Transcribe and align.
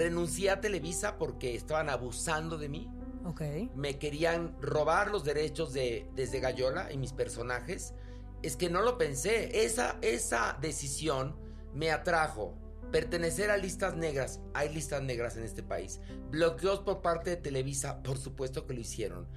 renuncié 0.00 0.50
a 0.50 0.60
Televisa 0.60 1.18
porque 1.18 1.54
estaban 1.54 1.90
abusando 1.90 2.56
de 2.56 2.68
mí. 2.68 2.90
Ok. 3.24 3.42
Me 3.74 3.98
querían 3.98 4.56
robar 4.60 5.10
los 5.10 5.24
derechos 5.24 5.74
de 5.74 6.08
desde 6.14 6.40
Gallola 6.40 6.90
y 6.90 6.96
mis 6.96 7.12
personajes. 7.12 7.94
Es 8.42 8.56
que 8.56 8.70
no 8.70 8.80
lo 8.80 8.96
pensé. 8.96 9.64
Esa, 9.64 9.98
esa 10.00 10.56
decisión 10.60 11.36
me 11.74 11.90
atrajo. 11.90 12.56
Pertenecer 12.90 13.50
a 13.50 13.58
listas 13.58 13.94
negras. 13.94 14.40
Hay 14.54 14.72
listas 14.72 15.02
negras 15.02 15.36
en 15.36 15.44
este 15.44 15.62
país. 15.62 16.00
Bloqueos 16.30 16.80
por 16.80 17.02
parte 17.02 17.30
de 17.30 17.36
Televisa, 17.36 18.02
por 18.02 18.16
supuesto 18.16 18.66
que 18.66 18.74
lo 18.74 18.80
hicieron. 18.80 19.28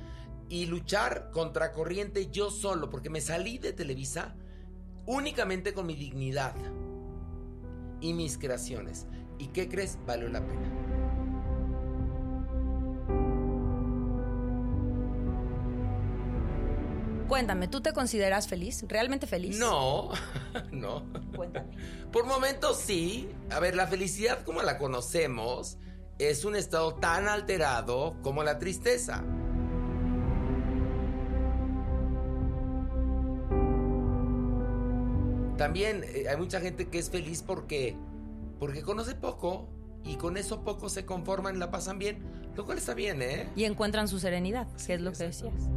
Y 0.48 0.66
luchar 0.68 1.30
contra 1.32 1.74
corriente 1.74 2.30
yo 2.32 2.52
solo, 2.52 2.90
porque 2.90 3.10
me 3.10 3.22
salí 3.22 3.58
de 3.58 3.74
Televisa 3.74 4.36
únicamente 5.06 5.74
con 5.74 5.86
mi 5.86 5.96
dignidad 5.96 6.56
y 8.00 8.14
mis 8.14 8.38
creaciones. 8.38 9.08
¿Y 9.44 9.48
qué 9.48 9.68
crees? 9.68 9.98
Valió 10.08 10.30
la 10.30 10.40
pena. 10.40 10.72
Cuéntame, 17.28 17.68
¿tú 17.68 17.82
te 17.82 17.92
consideras 17.92 18.48
feliz? 18.48 18.86
¿Realmente 18.88 19.28
feliz? 19.28 19.58
No, 19.60 20.12
no. 20.72 21.04
Cuéntame. 21.36 21.76
Por 22.12 22.26
momentos 22.26 22.78
sí. 22.78 23.30
A 23.52 23.60
ver, 23.60 23.76
la 23.76 23.86
felicidad 23.88 24.44
como 24.46 24.62
la 24.62 24.78
conocemos 24.78 25.78
es 26.20 26.46
un 26.46 26.56
estado 26.56 26.96
tan 26.96 27.28
alterado 27.28 28.16
como 28.22 28.44
la 28.44 28.60
tristeza. 28.60 29.26
También 35.58 36.06
eh, 36.06 36.30
hay 36.30 36.38
mucha 36.38 36.62
gente 36.62 36.88
que 36.88 37.00
es 37.00 37.10
feliz 37.10 37.44
porque 37.46 37.98
porque 38.60 38.82
conoce 38.82 39.16
poco 39.16 39.70
y 40.04 40.16
con 40.16 40.38
eso 40.38 40.64
poco 40.64 40.90
se 40.90 41.06
conforman 41.06 41.56
y 41.56 41.60
la 41.60 41.72
pasan 41.72 42.00
bien, 42.00 42.24
lo 42.56 42.66
cual 42.66 42.78
está 42.78 42.94
bien, 42.94 43.22
¿eh? 43.22 43.50
Y 43.56 43.66
encuentran 43.66 44.08
su 44.08 44.20
serenidad, 44.20 44.68
que 44.86 44.94
es 44.94 45.02
lo 45.02 45.12
que 45.12 45.26
decías. 45.26 45.70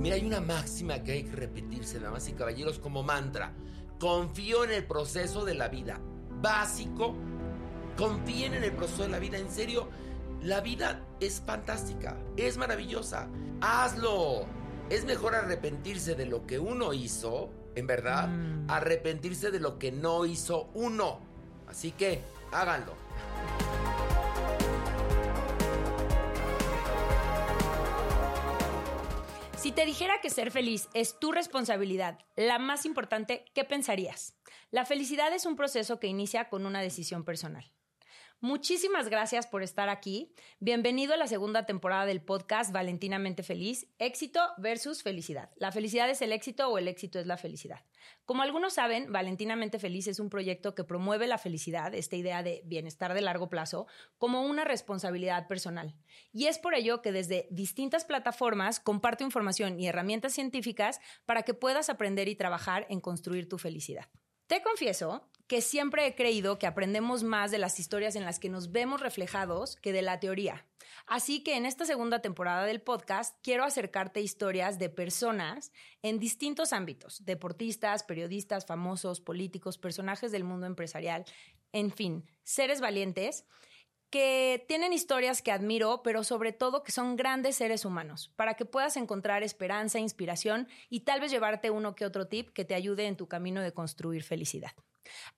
Mira, 0.00 0.16
hay 0.16 0.24
una 0.24 0.40
máxima 0.40 1.02
que 1.02 1.12
hay 1.12 1.24
que 1.24 1.36
repetirse, 1.36 2.00
damas 2.00 2.26
y 2.28 2.32
caballeros, 2.32 2.78
como 2.78 3.02
mantra. 3.02 3.52
Confío 3.98 4.64
en 4.64 4.70
el 4.70 4.86
proceso 4.86 5.44
de 5.44 5.54
la 5.54 5.68
vida. 5.68 6.00
Básico. 6.40 7.14
Confíen 7.98 8.54
en 8.54 8.64
el 8.64 8.72
proceso 8.72 9.02
de 9.02 9.10
la 9.10 9.18
vida. 9.18 9.36
En 9.36 9.50
serio, 9.50 9.90
la 10.40 10.62
vida 10.62 11.04
es 11.20 11.42
fantástica. 11.44 12.16
Es 12.38 12.56
maravillosa. 12.56 13.28
Hazlo. 13.60 14.46
Es 14.88 15.04
mejor 15.04 15.34
arrepentirse 15.34 16.14
de 16.14 16.24
lo 16.24 16.46
que 16.46 16.58
uno 16.58 16.94
hizo, 16.94 17.50
en 17.74 17.86
verdad, 17.86 18.28
Mm. 18.28 18.70
arrepentirse 18.70 19.50
de 19.50 19.60
lo 19.60 19.78
que 19.78 19.92
no 19.92 20.24
hizo 20.24 20.70
uno. 20.74 21.20
Así 21.68 21.92
que, 21.92 22.20
háganlo. 22.52 22.94
Si 29.56 29.72
te 29.72 29.84
dijera 29.84 30.20
que 30.22 30.30
ser 30.30 30.50
feliz 30.50 30.88
es 30.94 31.18
tu 31.18 31.32
responsabilidad, 31.32 32.18
la 32.34 32.58
más 32.58 32.86
importante, 32.86 33.44
¿qué 33.54 33.64
pensarías? 33.64 34.34
La 34.70 34.86
felicidad 34.86 35.32
es 35.34 35.44
un 35.44 35.54
proceso 35.54 36.00
que 36.00 36.06
inicia 36.06 36.48
con 36.48 36.64
una 36.64 36.80
decisión 36.80 37.24
personal. 37.24 37.70
Muchísimas 38.42 39.10
gracias 39.10 39.46
por 39.46 39.62
estar 39.62 39.90
aquí. 39.90 40.32
Bienvenido 40.60 41.12
a 41.12 41.18
la 41.18 41.26
segunda 41.26 41.66
temporada 41.66 42.06
del 42.06 42.22
podcast 42.22 42.72
Valentinamente 42.72 43.42
Feliz, 43.42 43.86
éxito 43.98 44.40
versus 44.56 45.02
felicidad. 45.02 45.50
¿La 45.56 45.72
felicidad 45.72 46.08
es 46.08 46.22
el 46.22 46.32
éxito 46.32 46.66
o 46.68 46.78
el 46.78 46.88
éxito 46.88 47.18
es 47.18 47.26
la 47.26 47.36
felicidad? 47.36 47.84
Como 48.24 48.40
algunos 48.40 48.72
saben, 48.72 49.12
Valentinamente 49.12 49.78
Feliz 49.78 50.06
es 50.06 50.20
un 50.20 50.30
proyecto 50.30 50.74
que 50.74 50.84
promueve 50.84 51.26
la 51.26 51.36
felicidad, 51.36 51.94
esta 51.94 52.16
idea 52.16 52.42
de 52.42 52.62
bienestar 52.64 53.12
de 53.12 53.20
largo 53.20 53.50
plazo, 53.50 53.86
como 54.16 54.46
una 54.46 54.64
responsabilidad 54.64 55.46
personal. 55.46 55.94
Y 56.32 56.46
es 56.46 56.58
por 56.58 56.74
ello 56.74 57.02
que 57.02 57.12
desde 57.12 57.46
distintas 57.50 58.06
plataformas 58.06 58.80
comparto 58.80 59.22
información 59.22 59.78
y 59.78 59.86
herramientas 59.86 60.32
científicas 60.32 60.98
para 61.26 61.42
que 61.42 61.52
puedas 61.52 61.90
aprender 61.90 62.26
y 62.26 62.36
trabajar 62.36 62.86
en 62.88 63.02
construir 63.02 63.50
tu 63.50 63.58
felicidad. 63.58 64.08
Te 64.50 64.62
confieso 64.62 65.22
que 65.46 65.60
siempre 65.60 66.08
he 66.08 66.16
creído 66.16 66.58
que 66.58 66.66
aprendemos 66.66 67.22
más 67.22 67.52
de 67.52 67.58
las 67.58 67.78
historias 67.78 68.16
en 68.16 68.24
las 68.24 68.40
que 68.40 68.48
nos 68.48 68.72
vemos 68.72 69.00
reflejados 69.00 69.76
que 69.76 69.92
de 69.92 70.02
la 70.02 70.18
teoría. 70.18 70.66
Así 71.06 71.44
que 71.44 71.56
en 71.56 71.66
esta 71.66 71.84
segunda 71.84 72.20
temporada 72.20 72.64
del 72.64 72.80
podcast 72.80 73.38
quiero 73.44 73.62
acercarte 73.62 74.20
historias 74.20 74.80
de 74.80 74.88
personas 74.88 75.70
en 76.02 76.18
distintos 76.18 76.72
ámbitos, 76.72 77.24
deportistas, 77.24 78.02
periodistas, 78.02 78.66
famosos, 78.66 79.20
políticos, 79.20 79.78
personajes 79.78 80.32
del 80.32 80.42
mundo 80.42 80.66
empresarial, 80.66 81.24
en 81.70 81.92
fin, 81.92 82.24
seres 82.42 82.80
valientes 82.80 83.44
que 84.10 84.64
tienen 84.66 84.92
historias 84.92 85.40
que 85.40 85.52
admiro, 85.52 86.02
pero 86.02 86.24
sobre 86.24 86.52
todo 86.52 86.82
que 86.82 86.92
son 86.92 87.16
grandes 87.16 87.56
seres 87.56 87.84
humanos, 87.84 88.32
para 88.36 88.54
que 88.54 88.64
puedas 88.64 88.96
encontrar 88.96 89.42
esperanza, 89.42 89.98
inspiración 89.98 90.68
y 90.88 91.00
tal 91.00 91.20
vez 91.20 91.30
llevarte 91.30 91.70
uno 91.70 91.94
que 91.94 92.04
otro 92.04 92.26
tip 92.26 92.50
que 92.50 92.64
te 92.64 92.74
ayude 92.74 93.06
en 93.06 93.16
tu 93.16 93.28
camino 93.28 93.62
de 93.62 93.72
construir 93.72 94.24
felicidad. 94.24 94.72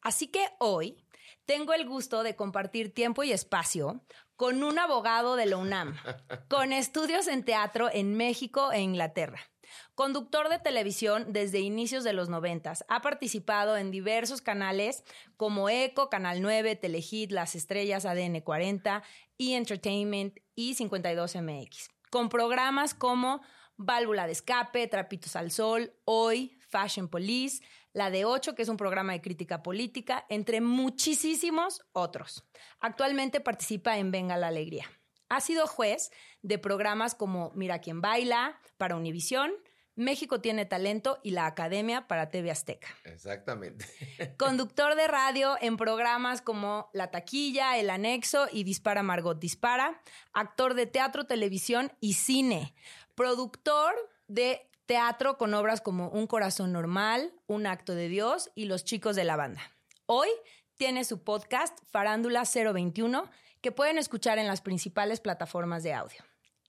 Así 0.01 0.29
que 0.29 0.47
hoy 0.59 1.05
tengo 1.45 1.75
el 1.75 1.87
gusto 1.87 2.23
de 2.23 2.35
compartir 2.35 2.95
tiempo 2.95 3.23
y 3.23 3.33
espacio 3.33 4.03
con 4.37 4.65
un 4.65 4.79
abogado 4.79 5.37
de 5.37 5.47
la 5.47 5.59
UNAM, 5.59 5.95
con 6.49 6.73
estudios 6.73 7.29
en 7.29 7.45
teatro 7.45 7.91
en 7.93 8.17
México 8.17 8.73
e 8.73 8.81
Inglaterra. 8.81 9.52
Conductor 9.95 10.49
de 10.49 10.59
televisión 10.59 11.33
desde 11.33 11.61
inicios 11.61 12.05
de 12.05 12.13
los 12.13 12.29
noventas, 12.29 12.85
ha 12.89 13.03
participado 13.03 13.77
en 13.77 13.91
diversos 13.91 14.41
canales 14.41 15.05
como 15.37 15.69
Eco, 15.69 16.11
Canal 16.11 16.43
9, 16.43 16.77
Telehit, 16.77 17.33
Las 17.33 17.55
Estrellas, 17.55 18.05
ADN 18.05 18.41
40, 18.41 19.03
E! 19.39 19.57
Entertainment 19.57 20.39
y 20.55 20.75
52MX, 20.75 21.89
con 22.11 22.29
programas 22.29 22.95
como 22.95 23.43
Válvula 23.77 24.27
de 24.27 24.33
Escape, 24.33 24.87
Trapitos 24.87 25.37
al 25.37 25.51
Sol, 25.51 25.95
Hoy, 26.05 26.59
Fashion 26.69 27.09
Police, 27.09 27.63
La 27.93 28.11
de 28.11 28.25
8, 28.25 28.55
que 28.55 28.63
es 28.63 28.69
un 28.69 28.77
programa 28.77 29.13
de 29.13 29.21
crítica 29.21 29.63
política, 29.63 30.25
entre 30.29 30.61
muchísimos 30.61 31.83
otros. 31.93 32.45
Actualmente 32.81 33.41
participa 33.41 33.99
en 33.99 34.11
Venga 34.11 34.37
la 34.37 34.49
Alegría. 34.49 34.87
Ha 35.33 35.41
sido 35.41 35.67
juez 35.67 36.11
de 36.43 36.59
programas 36.59 37.15
como 37.15 37.53
Mira 37.55 37.79
quién 37.79 38.03
baila 38.03 38.61
para 38.77 38.97
Univisión, 38.97 39.51
México 39.95 40.43
tiene 40.43 40.67
talento 40.67 41.21
y 41.23 41.31
la 41.31 41.47
Academia 41.47 42.07
para 42.07 42.29
TV 42.29 42.51
Azteca. 42.51 42.89
Exactamente. 43.05 43.87
Conductor 44.39 44.95
de 44.95 45.09
radio 45.09 45.57
en 45.63 45.79
programas 45.79 46.43
como 46.43 46.91
La 46.93 47.11
Taquilla, 47.11 47.79
El 47.79 47.89
Anexo 47.89 48.47
y 48.53 48.65
Dispara 48.65 49.03
Margot 49.03 49.39
Dispara. 49.39 50.03
Actor 50.35 50.75
de 50.75 50.85
teatro, 50.85 51.25
televisión 51.25 51.93
y 51.99 52.13
cine. 52.13 52.75
Productor 53.15 53.95
de 54.29 54.69
teatro 54.85 55.39
con 55.39 55.55
obras 55.55 55.81
como 55.81 56.11
Un 56.11 56.27
Corazón 56.27 56.73
Normal, 56.73 57.33
Un 57.47 57.67
Acto 57.67 57.95
de 57.95 58.09
Dios 58.09 58.51
y 58.55 58.67
Los 58.67 58.85
Chicos 58.85 59.17
de 59.17 59.25
la 59.25 59.37
Banda. 59.37 59.63
Hoy 60.05 60.29
tiene 60.77 61.05
su 61.05 61.25
podcast 61.25 61.79
Farándula 61.91 62.43
021 62.45 63.31
que 63.63 63.73
pueden 63.73 63.97
escuchar 63.97 64.39
en 64.39 64.47
las 64.47 64.61
principales 64.61 65.21
plataformas 65.21 65.83
de 65.83 65.95
audio. 65.95 66.23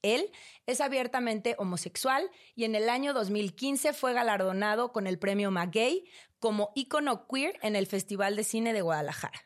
Él 0.03 0.31
es 0.65 0.81
abiertamente 0.81 1.55
homosexual 1.57 2.29
y 2.55 2.65
en 2.65 2.75
el 2.75 2.89
año 2.89 3.13
2015 3.13 3.93
fue 3.93 4.13
galardonado 4.13 4.91
con 4.91 5.07
el 5.07 5.17
premio 5.17 5.49
Maguey 5.49 6.05
como 6.39 6.71
ícono 6.75 7.25
queer 7.27 7.57
en 7.61 7.75
el 7.75 7.87
Festival 7.87 8.35
de 8.35 8.43
Cine 8.43 8.73
de 8.73 8.81
Guadalajara. 8.81 9.41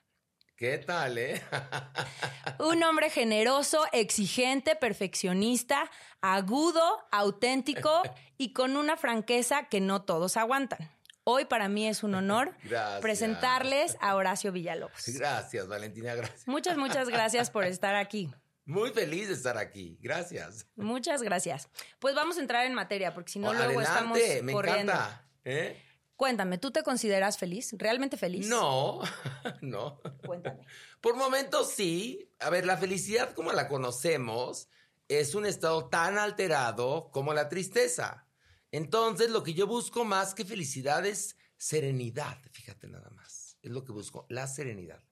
¿Qué 0.56 0.80
tal, 0.80 1.19
eh? 1.19 1.40
Un 2.59 2.81
hombre 2.81 3.12
generoso, 3.12 3.86
exigente, 3.91 4.75
perfeccionista, 4.75 5.91
agudo, 6.22 6.81
auténtico 7.12 8.02
y 8.40 8.53
con 8.53 8.75
una 8.75 8.97
franqueza 8.97 9.69
que 9.69 9.80
no 9.80 10.02
todos 10.02 10.36
aguantan. 10.36 10.97
Hoy 11.30 11.44
para 11.44 11.68
mí 11.68 11.86
es 11.90 12.04
un 12.04 12.16
honor 12.16 12.56
Gracias. 12.64 13.02
presentarles 13.02 13.98
a 14.00 14.16
Horacio 14.16 14.54
Villalobos. 14.54 15.04
Gracias, 15.08 15.68
Valentina, 15.68 16.16
gracias. 16.16 16.48
Muchas, 16.48 16.78
muchas 16.78 17.10
gracias 17.10 17.50
por 17.51 17.66
estar 17.66 17.96
aquí. 17.96 18.31
Muy 18.63 18.92
feliz 18.92 19.28
de 19.28 19.34
estar 19.34 19.57
aquí. 19.57 19.98
Gracias. 20.01 20.68
Muchas 20.78 21.22
gracias. 21.22 21.68
Pues 22.00 22.16
vamos 22.16 22.38
a 22.38 22.40
entrar 22.40 22.66
en 22.66 22.74
materia, 22.74 23.13
porque 23.13 23.34
si 23.34 23.40
no, 23.40 23.50
Oh, 23.50 23.54
luego 23.54 23.80
Adelante, 23.81 24.19
estamos 24.25 24.44
me 24.44 24.54
corriendo. 24.54 24.94
encanta. 24.94 25.28
¿eh? 25.44 25.84
Cuéntame, 26.16 26.57
¿tú 26.57 26.72
te 26.72 26.81
consideras 26.81 27.38
feliz? 27.38 27.72
¿Realmente 27.78 28.16
feliz? 28.16 28.48
No, 28.48 29.01
no. 29.62 30.00
Cuéntame. 30.25 30.66
Por 31.01 31.16
momentos 31.18 31.72
sí. 31.72 32.31
A 32.40 32.50
ver, 32.50 32.66
la 32.66 32.78
felicidad 32.78 33.34
como 33.34 33.51
la 33.51 33.68
conocemos 33.68 34.69
es 35.10 35.36
un 35.36 35.46
estado 35.46 35.90
tan 35.90 36.18
alterado 36.18 37.10
como 37.12 37.34
la 37.34 37.50
tristeza. 37.50 38.26
Entonces, 38.72 39.30
lo 39.30 39.44
que 39.44 39.54
yo 39.54 39.68
busco 39.68 40.06
más 40.06 40.34
que 40.34 40.46
felicidad 40.46 41.06
es 41.06 41.38
serenidad. 41.58 42.38
Fíjate 42.52 42.88
nada 42.88 43.10
más. 43.12 43.58
Es 43.62 43.72
lo 43.72 43.84
que 43.84 43.92
busco, 43.92 44.25
la 44.30 44.48
serenidad. 44.48 45.04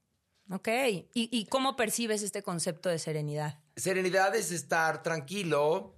Ok. 0.49 0.67
¿Y, 0.67 1.09
y 1.13 1.45
cómo 1.47 1.75
percibes 1.75 2.21
este 2.21 2.43
concepto 2.43 2.89
de 2.89 2.99
serenidad? 2.99 3.59
Serenidad 3.75 4.35
es 4.35 4.51
estar 4.51 5.01
tranquilo, 5.01 5.97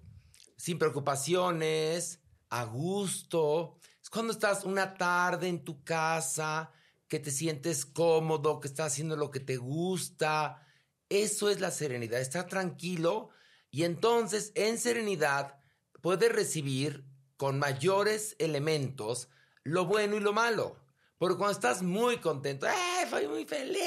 sin 0.55 0.79
preocupaciones, 0.79 2.21
a 2.49 2.63
gusto. 2.63 3.79
Es 4.01 4.09
cuando 4.09 4.33
estás 4.33 4.63
una 4.63 4.95
tarde 4.95 5.47
en 5.47 5.63
tu 5.63 5.83
casa, 5.83 6.71
que 7.07 7.19
te 7.19 7.31
sientes 7.31 7.85
cómodo, 7.85 8.59
que 8.59 8.67
estás 8.67 8.93
haciendo 8.93 9.15
lo 9.15 9.31
que 9.31 9.39
te 9.39 9.57
gusta. 9.57 10.61
Eso 11.09 11.49
es 11.49 11.59
la 11.59 11.71
serenidad, 11.71 12.19
estar 12.19 12.47
tranquilo 12.47 13.29
y 13.71 13.83
entonces 13.83 14.51
en 14.55 14.77
serenidad 14.77 15.59
puedes 16.01 16.31
recibir 16.31 17.05
con 17.37 17.59
mayores 17.59 18.35
elementos 18.39 19.29
lo 19.63 19.85
bueno 19.85 20.15
y 20.15 20.19
lo 20.19 20.33
malo. 20.33 20.77
Porque 21.17 21.37
cuando 21.37 21.53
estás 21.53 21.81
muy 21.81 22.17
contento, 22.17 22.67
¡eh! 22.67 23.07
Fui 23.09 23.27
muy 23.27 23.45
feliz. 23.45 23.81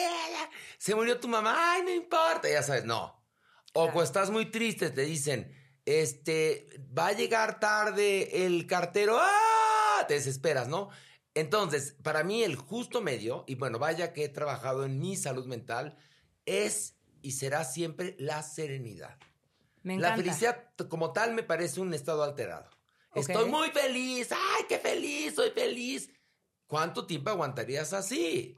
Se 0.79 0.95
murió 0.95 1.21
tu 1.21 1.29
mamá, 1.29 1.73
¡ay, 1.73 1.83
no 1.83 1.91
importa! 1.91 2.49
Ya 2.49 2.63
sabes, 2.63 2.85
no. 2.85 3.23
O 3.73 3.85
cuando 3.85 4.03
estás 4.03 4.31
muy 4.31 4.51
triste, 4.51 4.91
te 4.91 5.03
dicen, 5.03 5.55
este, 5.85 6.69
va 6.97 7.09
a 7.09 7.13
llegar 7.13 7.61
tarde 7.61 8.47
el 8.47 8.67
cartero, 8.67 9.19
¡ah! 9.21 10.05
Te 10.09 10.15
desesperas, 10.15 10.67
¿no? 10.67 10.91
Entonces, 11.35 11.97
para 12.03 12.25
mí 12.25 12.43
el 12.43 12.57
justo 12.57 13.01
medio, 13.01 13.45
y 13.47 13.55
bueno, 13.55 13.79
vaya 13.79 14.13
que 14.13 14.25
he 14.25 14.29
trabajado 14.29 14.85
en 14.85 14.99
mi 14.99 15.17
salud 15.17 15.47
mental, 15.47 15.97
es 16.47 16.97
y 17.23 17.33
será 17.33 17.65
siempre 17.65 18.17
la 18.19 18.43
serenidad. 18.43 19.19
La 19.83 20.17
felicidad 20.17 20.69
como 20.89 21.13
tal 21.13 21.33
me 21.33 21.43
parece 21.43 21.81
un 21.81 21.95
estado 21.95 22.23
alterado. 22.23 22.69
Estoy 23.15 23.47
muy 23.47 23.71
feliz, 23.71 24.31
ay, 24.33 24.65
qué 24.69 24.79
feliz, 24.79 25.35
soy 25.35 25.51
feliz. 25.51 26.11
¿Cuánto 26.67 27.07
tiempo 27.07 27.31
aguantarías 27.31 27.93
así? 27.93 28.57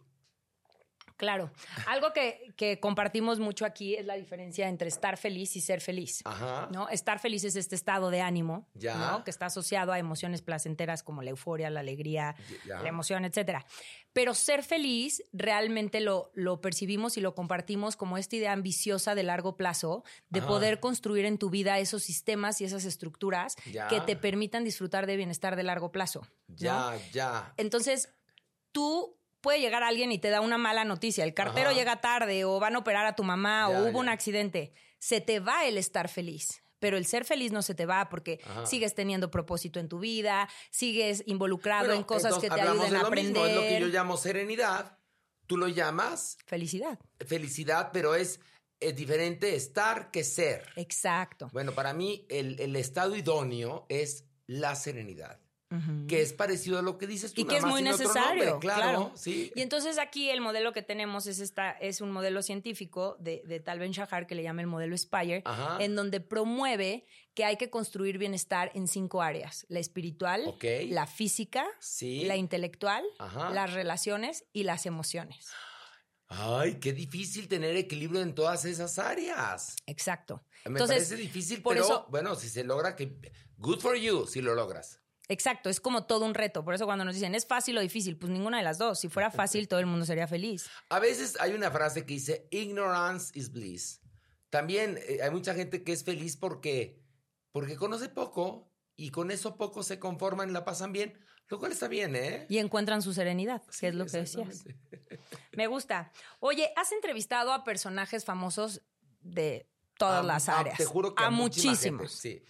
Claro. 1.23 1.53
Algo 1.87 2.13
que, 2.13 2.53
que, 2.57 2.81
compartimos 2.81 3.39
mucho 3.39 3.65
aquí 3.65 3.95
es 3.95 4.05
la 4.07 4.15
diferencia 4.15 4.69
entre 4.69 4.89
estar 4.89 5.17
feliz 5.17 5.55
y 5.55 5.61
ser 5.61 5.81
feliz. 5.81 6.21
Ajá. 6.25 6.69
¿no? 6.73 6.89
Estar 6.89 7.21
feliz 7.21 7.45
es 7.45 7.55
este 7.55 7.77
estado 7.77 8.11
de 8.11 8.21
ánimo, 8.21 8.67
¿no? 8.75 9.23
que 9.23 9.31
está 9.31 9.47
asociado 9.47 9.93
a 9.93 10.01
emociones 10.01 10.43
placenteras 10.43 11.05
como 11.05 11.23
la 11.23 11.31
euforia, 11.31 11.71
la 11.71 11.79
alegría, 11.79 12.35
la 12.65 12.89
emoción, 12.89 13.25
etc. 13.25 13.59
Pero 14.13 14.35
ser 14.35 14.65
feliz 14.65 15.23
realmente 15.33 16.01
lo, 16.01 16.33
lo 16.35 16.61
percibimos 16.61 17.17
y 17.17 17.21
lo 17.21 17.37
compartimos 17.37 17.95
como 17.95 18.19
esta 18.19 18.35
idea 18.35 18.51
ambiciosa 18.51 19.15
de 19.15 19.23
largo 19.23 19.57
plazo 19.57 20.03
de 20.29 20.43
poder 20.43 20.81
construir 20.81 21.25
en 21.25 21.39
tu 21.39 21.51
vida 21.51 21.79
esos 21.79 22.03
sistemas 22.03 22.61
y 22.61 22.65
esas 22.65 22.85
estructuras 22.85 23.55
que 23.89 24.01
te 24.01 24.17
permitan 24.17 24.65
disfrutar 24.65 25.07
de 25.07 25.17
bienestar 25.17 25.55
de 25.55 25.63
largo 25.63 25.93
plazo. 25.93 26.27
Ya, 26.49 26.99
ya. 27.13 27.55
Entonces, 27.59 28.13
tú 28.73 29.22
puede 29.43 29.61
llegar 29.61 29.83
alguien 29.83 30.13
y 30.13 30.19
te 30.19 30.31
da 30.31 30.41
una 30.41 30.57
mala 30.57 30.85
noticia. 30.85 31.25
El 31.25 31.35
cartero 31.35 31.73
llega 31.73 32.01
tarde 32.01 32.45
o 32.45 32.59
van 32.59 32.77
a 32.77 32.79
operar 32.79 33.05
a 33.05 33.15
tu 33.15 33.25
mamá 33.25 33.69
o 33.69 33.89
hubo 33.89 33.99
un 33.99 34.09
accidente. 34.09 34.73
Se 34.99 35.21
te 35.21 35.41
va 35.41 35.67
el 35.67 35.77
estar 35.77 36.09
feliz. 36.09 36.63
Pero 36.79 36.97
el 36.97 37.07
ser 37.07 37.25
feliz 37.25 37.53
no 37.53 37.63
se 37.63 37.77
te 37.77 37.87
va 37.87 38.09
porque 38.09 38.41
sigues 38.65 38.95
teniendo 38.95 39.31
propósito 39.31 39.79
en 39.79 39.89
tu 39.89 40.01
vida, 40.01 40.49
sigues 40.71 41.23
involucrado 41.27 41.93
en 41.93 42.03
cosas 42.03 42.39
que 42.39 42.49
te 42.49 42.61
ayuden 42.61 42.97
a 42.97 43.03
aprender. 43.03 43.51
Es 43.51 43.55
lo 43.55 43.61
que 43.61 43.81
yo 43.81 43.87
llamo 43.87 44.17
serenidad. 44.17 44.99
Tú 45.47 45.57
lo 45.57 45.69
llamas 45.69 46.39
felicidad. 46.47 46.99
Felicidad, 47.21 47.91
pero 47.93 48.17
es, 48.17 48.41
es 48.81 48.97
diferente 48.97 49.55
estar 49.55 50.11
que 50.11 50.25
ser. 50.25 50.71
Exacto. 50.75 51.49
Bueno, 51.53 51.73
para 51.73 51.93
mí 51.93 52.27
el, 52.29 52.59
el 52.59 52.75
estado 52.75 53.15
idóneo 53.15 53.87
es 53.89 54.25
la 54.47 54.75
serenidad 54.75 55.42
que 56.09 56.23
es 56.23 56.33
parecido 56.33 56.79
a 56.79 56.83
lo 56.83 56.99
que 56.99 57.07
dices 57.07 57.33
tú. 57.33 57.41
Y 57.41 57.45
que 57.45 57.57
es 57.57 57.65
muy 57.65 57.83
necesario, 57.83 58.59
claro, 58.59 59.13
Sí. 59.15 59.53
Y 59.55 59.63
entonces 59.63 59.99
aquí 59.99 60.31
el 60.31 60.41
modelo 60.41 60.73
que 60.73 60.83
tenemos 60.83 61.27
es, 61.27 61.39
esta, 61.41 61.73
es 61.73 62.01
un 62.01 62.11
modelo 62.11 62.43
científico 62.43 63.17
de, 63.21 63.43
de 63.47 63.61
Tal 63.61 63.79
Ben 63.79 63.93
Shahar 63.93 64.27
que 64.27 64.35
le 64.35 64.43
llama 64.43 64.61
el 64.61 64.67
modelo 64.67 64.97
Spire, 64.97 65.43
en 65.79 65.95
donde 65.95 66.21
promueve 66.21 67.07
que 67.35 67.45
hay 67.45 67.57
que 67.57 67.71
construir 67.71 68.19
bienestar 68.19 68.71
en 68.75 68.89
cinco 68.89 69.23
áreas: 69.23 69.67
la 69.69 69.79
espiritual, 69.79 70.55
la 70.89 71.07
física, 71.07 71.67
la 72.01 72.37
intelectual, 72.37 73.05
las 73.53 73.73
relaciones 73.73 74.45
y 74.53 74.65
las 74.65 74.87
emociones. 74.87 75.49
Ay, 76.35 76.79
qué 76.81 76.95
difícil 76.95 77.47
tener 77.47 77.77
equilibrio 77.77 78.23
en 78.23 78.35
todas 78.35 78.65
esas 78.65 78.99
áreas. 78.99 79.77
Exacto. 79.87 80.43
Me 80.65 80.81
parece 80.81 81.17
difícil, 81.17 81.61
por 81.61 81.75
pero 81.75 81.85
eso, 81.85 82.07
bueno, 82.09 82.35
si 82.37 82.49
se 82.49 82.65
logra 82.65 82.97
que 82.97 83.19
good 83.59 83.81
for 83.81 83.97
you 83.97 84.27
si 84.27 84.41
lo 84.41 84.55
logras. 84.55 85.02
Exacto, 85.29 85.71
es 85.71 85.81
como 85.81 86.05
todo 86.05 86.25
un 86.25 86.35
reto. 86.35 86.65
Por 86.65 86.75
eso 86.75 86.85
cuando 86.85 87.05
nos 87.05 87.15
dicen, 87.15 87.35
¿es 87.35 87.47
fácil 87.47 87.79
o 87.79 87.81
difícil? 87.81 88.17
Pues 88.17 88.31
ninguna 88.31 88.59
de 88.59 88.65
las 88.65 88.79
dos. 88.79 89.01
Si 89.01 89.09
fuera 89.09 89.31
fácil, 89.31 89.69
todo 89.69 89.81
el 89.81 89.87
mundo 89.87 90.05
sería 90.05 90.27
feliz. 90.27 90.69
A 90.89 90.99
veces 90.99 91.37
hay 91.41 91.53
una 91.53 91.71
frase 91.71 92.05
que 92.05 92.15
dice, 92.15 92.49
ignorance 92.51 93.33
is 93.39 93.51
bliss. 93.51 94.01
También 94.51 94.99
eh, 95.09 95.21
hay 95.23 95.31
mucha 95.31 95.55
gente 95.55 95.83
que 95.83 95.93
es 95.93 96.05
feliz 96.05 96.37
porque, 96.37 97.01
porque 97.53 97.77
conoce 97.77 98.09
poco 98.09 98.71
y 98.97 99.11
con 99.11 99.31
eso 99.31 99.57
poco 99.57 99.83
se 99.83 99.99
conforman 99.99 100.51
y 100.51 100.53
la 100.53 100.65
pasan 100.65 100.93
bien, 100.93 101.19
lo 101.49 101.59
cual 101.59 101.73
está 101.73 101.89
bien, 101.89 102.15
¿eh? 102.17 102.47
Y 102.49 102.59
encuentran 102.59 103.01
su 103.01 103.15
serenidad, 103.15 103.63
que 103.79 103.89
es 103.89 103.95
lo 103.95 104.07
que 104.07 104.19
decías. 104.19 104.65
Me 105.57 105.67
gusta. 105.67 106.13
Oye, 106.41 106.73
has 106.77 106.93
entrevistado 106.93 107.53
a 107.53 107.65
personajes 107.65 108.25
famosos 108.25 108.83
de 109.21 109.69
todas 109.97 110.25
las 110.25 110.49
áreas. 110.49 110.77
te 110.77 110.85
juro 110.85 111.15
que 111.15 111.25
a, 111.25 111.31
muchísimos. 111.31 112.13
sí. 112.13 112.43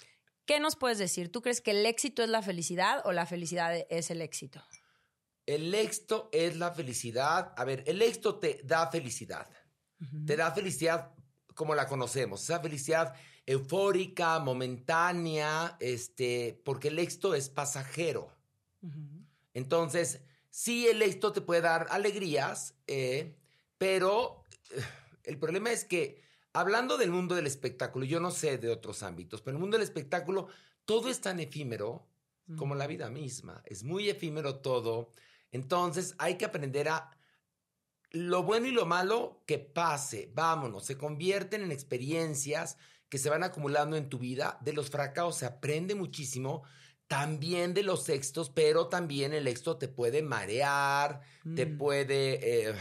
¿Qué 0.45 0.61
nos 0.61 0.77
puedes 0.77 0.99
decir? 0.99 1.31
¿Tú 1.31 1.43
crees 1.43 1.61
que 1.61 1.71
el 1.71 1.87
éxito 1.87 2.23
es 2.23 2.29
la 2.29 2.43
felicidad 2.43 3.03
o 3.05 3.13
la 3.13 3.27
felicidad 3.27 3.87
es 3.89 4.11
el 4.11 4.21
éxito? 4.21 4.63
El 5.47 5.75
éxito 5.75 6.29
es 6.33 6.57
la 6.57 6.73
felicidad. 6.73 7.53
A 7.57 7.65
ver, 7.65 7.85
el 7.87 8.03
éxito 8.03 8.39
te 8.39 8.61
da 8.65 8.91
felicidad. 8.91 9.49
Te 10.27 10.37
da 10.37 10.51
felicidad 10.51 11.13
como 11.55 11.75
la 11.75 11.87
conocemos, 11.87 12.43
esa 12.43 12.59
felicidad 12.61 13.15
eufórica, 13.47 14.39
momentánea, 14.39 15.77
este, 15.81 16.61
porque 16.65 16.89
el 16.89 16.99
éxito 16.99 17.35
es 17.35 17.49
pasajero. 17.49 18.35
Entonces, 19.55 20.23
sí, 20.51 20.89
el 20.89 21.03
éxito 21.03 21.33
te 21.33 21.41
puede 21.41 21.61
dar 21.61 21.87
alegrías, 21.91 22.75
eh, 22.87 23.37
pero 23.79 24.45
eh, 24.71 24.83
el 25.25 25.39
problema 25.39 25.71
es 25.71 25.85
que 25.85 26.21
hablando 26.53 26.97
del 26.97 27.11
mundo 27.11 27.35
del 27.35 27.47
espectáculo, 27.47 28.05
yo 28.05 28.21
no 28.21 28.31
sé 28.31 28.59
de 28.59 28.71
otros 28.71 29.03
ámbitos, 29.03 29.43
pero 29.43 29.57
el 29.57 29.61
mundo 29.61 29.77
del 29.77 29.85
espectáculo 29.85 30.49
todo 30.85 31.09
es 31.09 31.21
tan 31.21 31.41
efímero 31.41 32.07
como 32.57 32.75
la 32.75 32.87
vida 32.87 33.09
misma. 33.09 33.63
Es 33.65 33.85
muy 33.85 34.09
efímero 34.09 34.57
todo. 34.57 35.13
Entonces 35.53 36.15
hay 36.19 36.37
que 36.37 36.45
aprender 36.45 36.89
a 36.89 37.17
lo 38.11 38.43
bueno 38.43 38.67
y 38.67 38.73
lo 38.73 38.85
malo 38.85 39.43
que 39.47 39.59
pase, 39.59 40.31
vámonos, 40.35 40.85
se 40.85 40.99
convierten 40.99 41.63
en 41.63 41.73
experiencias 41.73 42.77
que 43.09 43.19
se 43.19 43.31
van 43.31 43.43
acumulando 43.43 43.97
en 43.97 44.09
tu 44.09 44.19
vida. 44.19 44.59
De 44.61 44.73
los 44.73 44.91
fracasos 44.91 45.37
se 45.37 45.47
aprende 45.47 45.95
muchísimo, 45.95 46.63
también 47.07 47.75
de 47.75 47.83
los 47.83 48.09
éxitos, 48.09 48.51
pero 48.51 48.89
también 48.89 49.33
el 49.33 49.47
éxito 49.47 49.77
te 49.77 49.89
puede 49.89 50.23
marear, 50.23 51.21
te 51.55 51.67
mm. 51.67 51.79
puede 51.79 52.69
eh, 52.69 52.75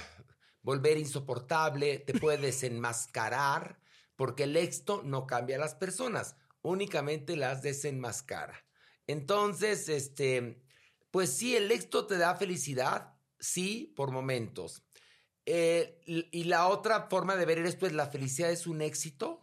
volver 0.64 0.98
insoportable, 0.98 2.00
te 2.00 2.14
puede 2.14 2.38
desenmascarar, 2.38 3.80
porque 4.16 4.44
el 4.44 4.56
éxito 4.58 5.02
no 5.04 5.26
cambia 5.26 5.56
a 5.56 5.60
las 5.60 5.76
personas, 5.76 6.36
únicamente 6.62 7.36
las 7.36 7.62
desenmascara. 7.62 8.64
Entonces, 9.08 9.90
este, 9.90 10.64
pues 11.10 11.32
sí, 11.32 11.56
el 11.56 11.72
éxito 11.72 12.06
te 12.06 12.18
da 12.18 12.36
felicidad, 12.36 13.14
sí, 13.40 13.94
por 13.96 14.12
momentos. 14.12 14.84
Eh, 15.46 16.00
y 16.06 16.44
la 16.44 16.68
otra 16.68 17.08
forma 17.10 17.36
de 17.36 17.46
ver 17.46 17.60
esto 17.60 17.88
es 17.88 17.94
la 17.94 18.08
felicidad 18.08 18.52
es 18.52 18.68
un 18.68 18.82
éxito. 18.82 19.40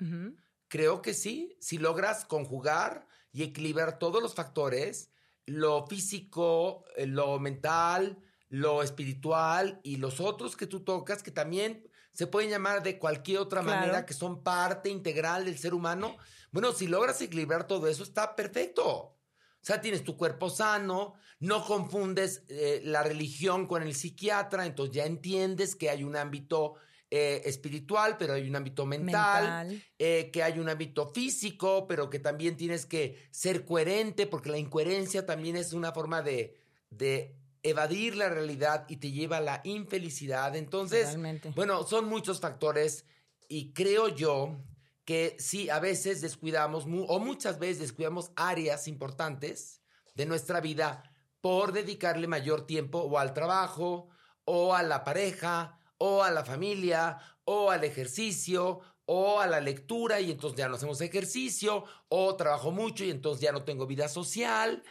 Creo 0.69 1.03
que 1.03 1.13
sí, 1.13 1.57
si 1.61 1.79
logras 1.79 2.25
conjugar 2.25 3.09
y 3.33 3.43
equilibrar 3.43 3.99
todos 3.99 4.23
los 4.23 4.35
factores, 4.35 5.11
lo 5.45 5.87
físico, 5.87 6.85
eh, 6.97 7.07
lo 7.07 7.39
mental, 7.41 8.19
lo 8.49 8.83
espiritual 8.83 9.81
y 9.83 9.97
los 9.97 10.21
otros 10.21 10.57
que 10.57 10.67
tú 10.67 10.81
tocas, 10.81 11.23
que 11.23 11.31
también 11.31 11.89
se 12.13 12.27
pueden 12.27 12.51
llamar 12.51 12.83
de 12.83 12.99
cualquier 12.99 13.39
otra 13.39 13.63
manera, 13.63 14.05
que 14.05 14.15
son 14.15 14.43
parte 14.43 14.89
integral 14.89 15.45
del 15.45 15.59
ser 15.59 15.75
humano. 15.75 16.17
Bueno, 16.51 16.73
si 16.73 16.87
logras 16.87 17.21
equilibrar 17.21 17.67
todo 17.67 17.87
eso, 17.87 18.03
está 18.03 18.35
perfecto. 18.35 18.87
O 18.87 19.17
sea, 19.61 19.81
tienes 19.81 20.03
tu 20.03 20.17
cuerpo 20.17 20.51
sano, 20.51 21.15
no 21.41 21.65
confundes 21.65 22.45
eh, 22.49 22.81
la 22.85 23.03
religión 23.03 23.67
con 23.67 23.83
el 23.83 23.95
psiquiatra, 23.95 24.67
entonces 24.67 24.95
ya 24.97 25.05
entiendes 25.05 25.77
que 25.77 25.91
hay 25.91 26.05
un 26.05 26.17
ámbito 26.17 26.75
eh, 27.11 27.43
espiritual, 27.45 28.17
pero 28.19 28.35
hay 28.35 28.49
un 28.49 28.57
ámbito 28.57 28.85
mental, 28.85 29.83
eh, 29.99 30.31
que 30.33 30.43
hay 30.43 30.59
un 30.59 30.69
ámbito 30.69 31.09
físico, 31.09 31.87
pero 31.87 32.11
que 32.11 32.19
también 32.19 32.57
tienes 32.57 32.87
que 32.87 33.29
ser 33.31 33.65
coherente, 33.65 34.27
porque 34.27 34.51
la 34.51 34.59
incoherencia 34.59 35.25
también 35.25 35.57
es 35.57 35.73
una 35.73 35.93
forma 35.93 36.23
de, 36.23 36.57
de 36.91 37.35
evadir 37.71 38.17
la 38.17 38.29
realidad 38.29 38.87
y 38.89 38.97
te 38.97 39.11
lleva 39.11 39.39
a 39.39 39.43
la 39.43 39.61
infelicidad. 39.65 40.55
Entonces, 40.57 41.17
bueno, 41.55 41.85
son 41.85 42.07
muchos 42.07 42.41
factores 42.41 43.05
y 43.49 43.73
creo 43.73 44.09
yo 44.09 44.57
que 45.05 45.37
sí, 45.39 45.71
a 45.71 45.81
veces 45.81 46.21
descuidamos 46.21 46.85
o 46.85 47.19
muchas 47.19 47.59
veces 47.59 47.79
descuidamos 47.79 48.31
áreas 48.37 48.89
importantes 48.89 49.81
de 50.15 50.27
nuestra 50.27 50.61
vida 50.61 51.03
por 51.41 51.73
dedicarle 51.73 52.27
mayor 52.27 52.67
tiempo 52.67 52.99
o 52.99 53.19
al 53.19 53.33
trabajo 53.33 54.09
o 54.45 54.75
a 54.75 54.83
la 54.83 55.05
pareja 55.05 55.79
o 55.97 56.23
a 56.23 56.31
la 56.31 56.45
familia 56.45 57.19
o 57.45 57.71
al 57.71 57.85
ejercicio 57.85 58.81
o 59.11 59.41
a 59.41 59.47
la 59.47 59.59
lectura 59.59 60.21
y 60.21 60.31
entonces 60.31 60.59
ya 60.59 60.69
no 60.69 60.75
hacemos 60.75 61.01
ejercicio, 61.01 61.85
o 62.09 62.37
trabajo 62.37 62.71
mucho 62.71 63.05
y 63.05 63.11
entonces 63.11 63.41
ya 63.41 63.53
no 63.53 63.65
tengo 63.65 63.87
vida 63.87 64.07
social, 64.07 64.83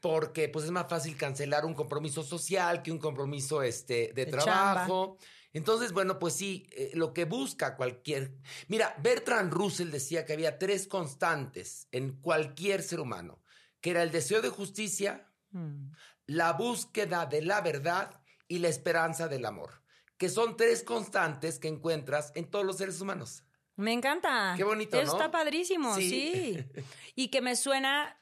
porque 0.00 0.48
pues 0.48 0.64
es 0.64 0.70
más 0.70 0.88
fácil 0.88 1.18
cancelar 1.18 1.66
un 1.66 1.74
compromiso 1.74 2.22
social 2.22 2.82
que 2.82 2.90
un 2.90 2.98
compromiso 2.98 3.62
este, 3.62 4.12
de, 4.14 4.24
trabajo. 4.24 5.18
Entonces, 5.52 5.92
bueno, 5.92 6.18
pues 6.18 6.32
sí, 6.32 6.66
eh, 6.72 6.92
lo 6.94 7.12
que 7.12 7.26
busca 7.26 7.76
cualquier... 7.76 8.32
Mira, 8.68 8.96
Bertrand 9.02 9.52
Russell 9.52 9.90
decía 9.90 10.24
que 10.24 10.32
había 10.32 10.58
tres 10.58 10.86
constantes 10.86 11.88
en 11.92 12.22
cualquier 12.22 12.82
ser 12.82 13.00
humano, 13.00 13.42
que 13.82 13.90
era 13.90 14.02
el 14.02 14.10
deseo 14.10 14.40
de 14.40 14.48
justicia, 14.48 15.30
mm. 15.50 15.90
la 16.24 16.54
búsqueda 16.54 17.26
de 17.26 17.42
la 17.42 17.60
verdad 17.60 18.18
y 18.46 18.60
la 18.60 18.68
esperanza 18.68 19.28
del 19.28 19.44
amor, 19.44 19.82
que 20.16 20.30
son 20.30 20.56
tres 20.56 20.82
constantes 20.82 21.58
que 21.58 21.68
encuentras 21.68 22.32
en 22.34 22.50
todos 22.50 22.64
los 22.64 22.78
seres 22.78 23.02
humanos. 23.02 23.44
Me 23.78 23.92
encanta. 23.92 24.54
Qué 24.56 24.64
bonito, 24.64 25.00
Eso 25.00 25.12
está 25.12 25.30
padrísimo, 25.30 25.94
sí. 25.94 26.58
Y 27.14 27.28
que 27.28 27.40
me 27.40 27.54
suena 27.54 28.20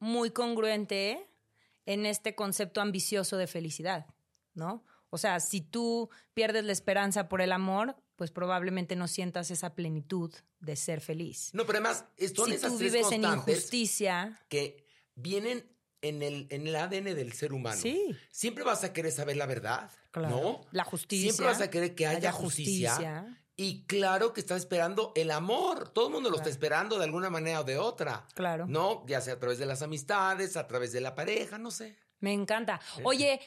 muy 0.00 0.30
congruente 0.30 1.30
en 1.86 2.04
este 2.04 2.34
concepto 2.34 2.80
ambicioso 2.80 3.36
de 3.36 3.46
felicidad, 3.46 4.06
¿no? 4.54 4.84
O 5.10 5.18
sea, 5.18 5.38
si 5.38 5.60
tú 5.60 6.10
pierdes 6.34 6.64
la 6.64 6.72
esperanza 6.72 7.28
por 7.28 7.42
el 7.42 7.52
amor, 7.52 7.94
pues 8.16 8.32
probablemente 8.32 8.96
no 8.96 9.06
sientas 9.06 9.52
esa 9.52 9.76
plenitud 9.76 10.34
de 10.58 10.74
ser 10.74 11.00
feliz. 11.00 11.50
No, 11.52 11.64
pero 11.64 11.78
además, 11.78 12.04
son 12.34 12.48
si 12.48 12.54
esas 12.54 12.72
tú 12.72 12.78
vives 12.78 13.12
en 13.12 13.22
injusticia 13.22 14.44
que 14.48 14.84
vienen 15.14 15.64
en 16.02 16.22
el, 16.22 16.48
en 16.50 16.66
el 16.66 16.74
ADN 16.74 17.04
del 17.04 17.32
ser 17.34 17.52
humano. 17.52 17.80
Sí. 17.80 18.16
Siempre 18.32 18.64
vas 18.64 18.82
a 18.82 18.92
querer 18.92 19.12
saber 19.12 19.36
la 19.36 19.46
verdad, 19.46 19.92
¿no? 20.12 20.66
La 20.72 20.82
justicia. 20.82 21.30
Siempre 21.30 21.46
vas 21.46 21.60
a 21.60 21.70
querer 21.70 21.94
que 21.94 22.08
haya, 22.08 22.32
justicia 22.32 23.45
y 23.56 23.84
claro 23.86 24.34
que 24.34 24.40
está 24.40 24.54
esperando 24.54 25.12
el 25.16 25.30
amor. 25.30 25.88
Todo 25.88 26.08
el 26.08 26.12
mundo 26.12 26.28
lo 26.28 26.36
está 26.36 26.50
esperando 26.50 26.98
de 26.98 27.04
alguna 27.04 27.30
manera 27.30 27.62
o 27.62 27.64
de 27.64 27.78
otra. 27.78 28.26
Claro. 28.34 28.66
¿No? 28.66 29.04
Ya 29.06 29.22
sea 29.22 29.34
a 29.34 29.38
través 29.38 29.58
de 29.58 29.64
las 29.64 29.80
amistades, 29.80 30.58
a 30.58 30.66
través 30.66 30.92
de 30.92 31.00
la 31.00 31.14
pareja, 31.14 31.56
no 31.56 31.70
sé. 31.70 31.96
Me 32.20 32.34
encanta. 32.34 32.80
Oye, 33.02 33.40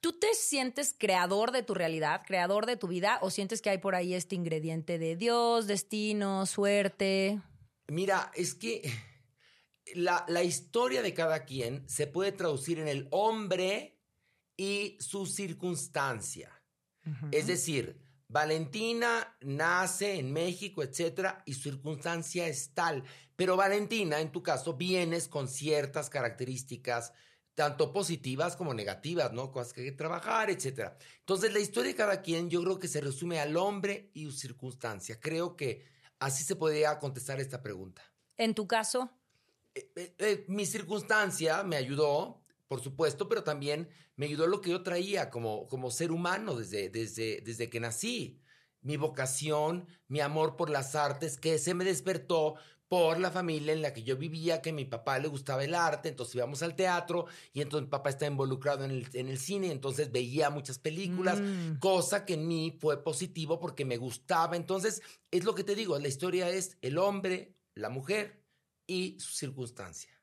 ¿tú 0.00 0.18
te 0.18 0.34
sientes 0.34 0.94
creador 0.96 1.52
de 1.52 1.62
tu 1.62 1.72
realidad, 1.72 2.22
creador 2.26 2.66
de 2.66 2.76
tu 2.76 2.86
vida, 2.86 3.18
o 3.22 3.30
sientes 3.30 3.62
que 3.62 3.70
hay 3.70 3.78
por 3.78 3.94
ahí 3.94 4.12
este 4.12 4.34
ingrediente 4.34 4.98
de 4.98 5.16
Dios, 5.16 5.66
destino, 5.66 6.44
suerte? 6.44 7.40
Mira, 7.88 8.30
es 8.34 8.54
que 8.54 8.82
la, 9.94 10.42
historia 10.42 11.00
de 11.00 11.14
cada 11.14 11.44
quien 11.44 11.88
se 11.88 12.06
puede 12.06 12.32
traducir 12.32 12.78
en 12.78 12.88
el 12.88 13.08
hombre 13.10 13.98
y 14.56 14.98
su 15.00 15.24
circunstancia. 15.24 16.52
Es 17.30 17.46
decir, 17.46 18.05
Valentina 18.28 19.36
nace 19.40 20.18
en 20.18 20.32
México, 20.32 20.82
etcétera, 20.82 21.42
y 21.46 21.54
su 21.54 21.62
circunstancia 21.62 22.46
es 22.46 22.74
tal. 22.74 23.04
Pero 23.36 23.56
Valentina, 23.56 24.20
en 24.20 24.32
tu 24.32 24.42
caso, 24.42 24.74
vienes 24.74 25.28
con 25.28 25.48
ciertas 25.48 26.10
características, 26.10 27.12
tanto 27.54 27.92
positivas 27.92 28.56
como 28.56 28.74
negativas, 28.74 29.32
¿no? 29.32 29.52
Cosas 29.52 29.72
que 29.72 29.82
hay 29.82 29.90
que 29.90 29.96
trabajar, 29.96 30.50
etcétera. 30.50 30.96
Entonces, 31.20 31.52
la 31.52 31.60
historia 31.60 31.92
de 31.92 31.96
cada 31.96 32.22
quien, 32.22 32.50
yo 32.50 32.62
creo 32.62 32.78
que 32.78 32.88
se 32.88 33.00
resume 33.00 33.38
al 33.40 33.56
hombre 33.56 34.10
y 34.14 34.24
su 34.24 34.32
circunstancia. 34.32 35.20
Creo 35.20 35.56
que 35.56 35.86
así 36.18 36.44
se 36.44 36.56
podría 36.56 36.98
contestar 36.98 37.40
esta 37.40 37.62
pregunta. 37.62 38.02
En 38.36 38.54
tu 38.54 38.66
caso. 38.66 39.10
Eh, 39.74 39.92
eh, 39.96 40.14
eh, 40.18 40.44
mi 40.48 40.66
circunstancia 40.66 41.62
me 41.62 41.76
ayudó, 41.76 42.42
por 42.68 42.80
supuesto, 42.80 43.28
pero 43.28 43.44
también 43.44 43.88
me 44.16 44.26
ayudó 44.26 44.46
lo 44.46 44.60
que 44.60 44.70
yo 44.70 44.82
traía 44.82 45.30
como, 45.30 45.66
como 45.68 45.90
ser 45.90 46.10
humano 46.10 46.56
desde, 46.56 46.88
desde, 46.88 47.40
desde 47.40 47.70
que 47.70 47.80
nací. 47.80 48.40
Mi 48.82 48.96
vocación, 48.96 49.88
mi 50.06 50.20
amor 50.20 50.56
por 50.56 50.70
las 50.70 50.94
artes, 50.94 51.38
que 51.38 51.58
se 51.58 51.74
me 51.74 51.84
despertó 51.84 52.54
por 52.88 53.18
la 53.18 53.30
familia 53.30 53.72
en 53.72 53.82
la 53.82 53.92
que 53.92 54.04
yo 54.04 54.16
vivía, 54.16 54.62
que 54.62 54.70
a 54.70 54.72
mi 54.72 54.84
papá 54.84 55.18
le 55.18 55.28
gustaba 55.28 55.64
el 55.64 55.74
arte, 55.74 56.08
entonces 56.08 56.36
íbamos 56.36 56.62
al 56.62 56.76
teatro 56.76 57.26
y 57.52 57.60
entonces 57.60 57.86
mi 57.86 57.90
papá 57.90 58.10
está 58.10 58.26
involucrado 58.26 58.84
en 58.84 58.92
el, 58.92 59.08
en 59.12 59.28
el 59.28 59.38
cine, 59.38 59.72
entonces 59.72 60.12
veía 60.12 60.50
muchas 60.50 60.78
películas, 60.78 61.40
mm. 61.40 61.78
cosa 61.80 62.24
que 62.24 62.34
en 62.34 62.46
mí 62.46 62.76
fue 62.80 63.02
positivo 63.02 63.58
porque 63.58 63.84
me 63.84 63.96
gustaba. 63.96 64.56
Entonces, 64.56 65.02
es 65.30 65.44
lo 65.44 65.54
que 65.54 65.64
te 65.64 65.74
digo, 65.74 65.98
la 65.98 66.08
historia 66.08 66.48
es 66.48 66.78
el 66.80 66.98
hombre, 66.98 67.56
la 67.74 67.88
mujer 67.88 68.44
y 68.86 69.18
su 69.18 69.32
circunstancia. 69.32 70.15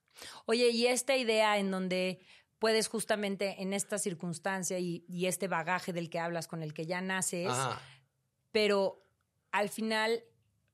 Oye, 0.46 0.70
y 0.70 0.88
esta 0.88 1.16
idea 1.16 1.58
en 1.58 1.72
donde 1.72 2.20
puedes 2.60 2.88
justamente 2.88 3.62
en 3.62 3.74
esta 3.74 3.98
circunstancia 3.98 4.80
y, 4.80 5.04
este 5.26 5.48
bagaje 5.48 5.94
del 5.94 6.10
que 6.10 6.20
hablas 6.20 6.48
con 6.48 6.64
el 6.64 6.74
que 6.74 6.86
ya 6.86 7.02
naces, 7.02 7.52
pero 8.52 9.06
al 9.52 9.70
final 9.70 10.24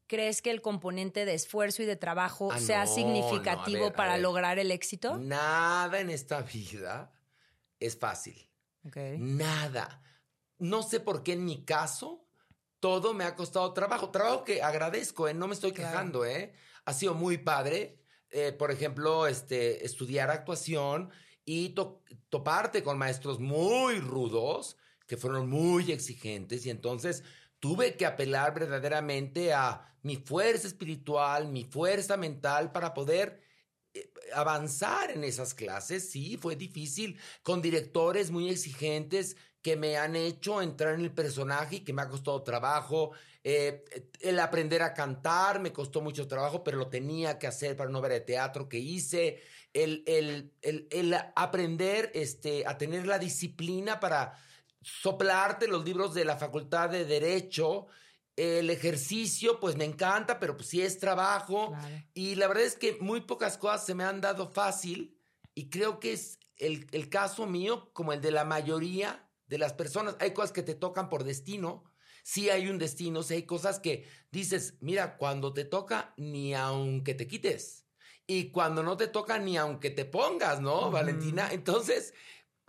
¿Crees 0.10 0.42
que 0.42 0.50
el 0.50 0.64
componente 0.64 1.24
de 1.24 1.36
esfuerzo 1.36 1.84
y 1.84 1.86
de 1.86 1.96
trabajo 1.96 2.52
ah, 2.52 2.60
sea 2.60 2.88
significativo 2.88 3.94
para 3.94 4.18
lograr 4.18 4.58
el 4.58 4.72
éxito? 4.72 5.20
Nada 5.20 6.00
en 6.00 6.10
esta 6.10 6.42
vida 6.42 7.14
es 7.80 7.96
fácil. 7.96 8.50
Nada. 9.20 10.02
No 10.58 10.82
sé 10.82 11.00
por 11.00 11.22
qué 11.22 11.34
en 11.34 11.46
mi 11.46 11.64
caso 11.64 12.26
todo 12.80 13.14
me 13.14 13.24
ha 13.24 13.36
costado 13.36 13.72
trabajo. 13.74 14.10
Trabajo 14.10 14.44
que 14.44 14.64
agradezco, 14.64 15.28
¿eh? 15.28 15.36
no 15.36 15.48
me 15.48 15.54
estoy 15.54 15.74
quejando, 15.74 16.26
¿eh? 16.26 16.54
Ha 16.86 16.94
sido 16.94 17.14
muy 17.14 17.38
padre 17.38 17.99
eh, 18.32 18.52
por 18.52 18.72
ejemplo, 18.72 19.28
este, 19.28 19.86
estudiar 19.86 20.30
actuación 20.30 21.10
y 21.46 21.76
toparte 22.30 22.84
con 22.84 22.98
maestros 22.98 23.40
muy 23.40 24.00
rudos, 24.00 24.78
que 25.08 25.18
fueron 25.18 25.50
muy 25.50 25.92
exigentes, 25.92 26.66
y 26.66 26.70
entonces 26.70 27.24
tuve 27.60 27.96
que 27.96 28.06
apelar 28.06 28.54
verdaderamente 28.54 29.54
a 29.54 29.96
mi 30.04 30.16
fuerza 30.16 30.68
espiritual, 30.68 31.48
mi 31.48 31.64
fuerza 31.64 32.18
mental 32.18 32.72
para 32.72 32.94
poder 32.94 33.42
eh, 33.94 34.12
avanzar 34.34 35.12
en 35.12 35.24
esas 35.24 35.54
clases. 35.54 36.12
Sí, 36.12 36.38
fue 36.38 36.56
difícil, 36.56 37.20
con 37.42 37.62
directores 37.62 38.32
muy 38.32 38.50
exigentes 38.50 39.36
que 39.62 39.76
me 39.76 39.98
han 39.98 40.16
hecho 40.16 40.62
entrar 40.62 40.96
en 40.96 41.02
el 41.02 41.12
personaje 41.12 41.78
y 41.78 41.80
que 41.82 41.94
me 41.94 42.02
ha 42.02 42.10
costado 42.10 42.42
trabajo. 42.44 43.12
Eh, 43.44 43.84
el 44.22 44.40
aprender 44.40 44.82
a 44.82 44.94
cantar 44.94 45.60
me 45.60 45.74
costó 45.74 46.02
mucho 46.02 46.28
trabajo, 46.28 46.64
pero 46.64 46.78
lo 46.78 46.88
tenía 46.88 47.38
que 47.38 47.48
hacer 47.48 47.76
para 47.76 47.90
una 47.90 48.00
obra 48.00 48.14
de 48.14 48.22
teatro 48.22 48.70
que 48.70 48.80
hice. 48.80 49.42
El, 49.74 50.04
el, 50.08 50.54
el, 50.62 51.16
aprender 51.36 52.12
este, 52.16 52.66
a 52.66 52.78
tener 52.78 53.06
la 53.06 53.20
disciplina 53.20 54.00
para 54.00 54.34
soplarte 54.82 55.68
los 55.68 55.86
libros 55.86 56.14
de 56.14 56.26
la 56.26 56.38
Facultad 56.38 56.90
de 56.90 57.06
Derecho. 57.06 57.88
El 58.36 58.70
ejercicio, 58.70 59.60
pues 59.60 59.76
me 59.76 59.84
encanta, 59.84 60.40
pero 60.40 60.56
pues 60.56 60.70
sí 60.70 60.82
es 60.82 60.98
trabajo. 60.98 61.74
Y 62.14 62.36
la 62.36 62.48
verdad 62.48 62.64
es 62.64 62.78
que 62.78 62.98
muy 63.02 63.22
pocas 63.22 63.58
cosas 63.58 63.86
se 63.86 63.94
me 63.94 64.06
han 64.06 64.22
dado 64.22 64.48
fácil. 64.48 65.18
Y 65.54 65.70
creo 65.70 66.00
que 66.00 66.14
es 66.14 66.40
el, 66.56 66.88
el 66.92 67.10
caso 67.10 67.46
mío, 67.46 67.92
como 67.94 68.14
el 68.14 68.22
de 68.22 68.32
la 68.32 68.46
mayoría 68.46 69.29
de 69.50 69.58
las 69.58 69.74
personas. 69.74 70.16
Hay 70.20 70.32
cosas 70.32 70.54
que 70.54 70.64
te 70.64 70.76
tocan 70.76 71.10
por 71.10 71.24
destino. 71.26 71.84
Sí 72.24 72.50
hay 72.50 72.70
un 72.70 72.78
destino, 72.78 73.24
sí 73.24 73.34
hay 73.34 73.44
cosas 73.44 73.80
que 73.80 74.08
dices, 74.32 74.76
mira, 74.80 75.18
cuando 75.18 75.54
te 75.54 75.66
toca, 75.66 76.14
ni 76.18 76.54
aunque 76.54 77.16
te 77.16 77.28
quites. 77.28 77.86
Y 78.28 78.52
cuando 78.52 78.84
no 78.84 78.96
te 78.96 79.08
toca, 79.08 79.40
ni 79.40 79.58
aunque 79.58 79.90
te 79.90 80.06
pongas, 80.06 80.62
¿no, 80.62 80.92
Valentina? 80.92 81.50
Entonces, 81.52 82.14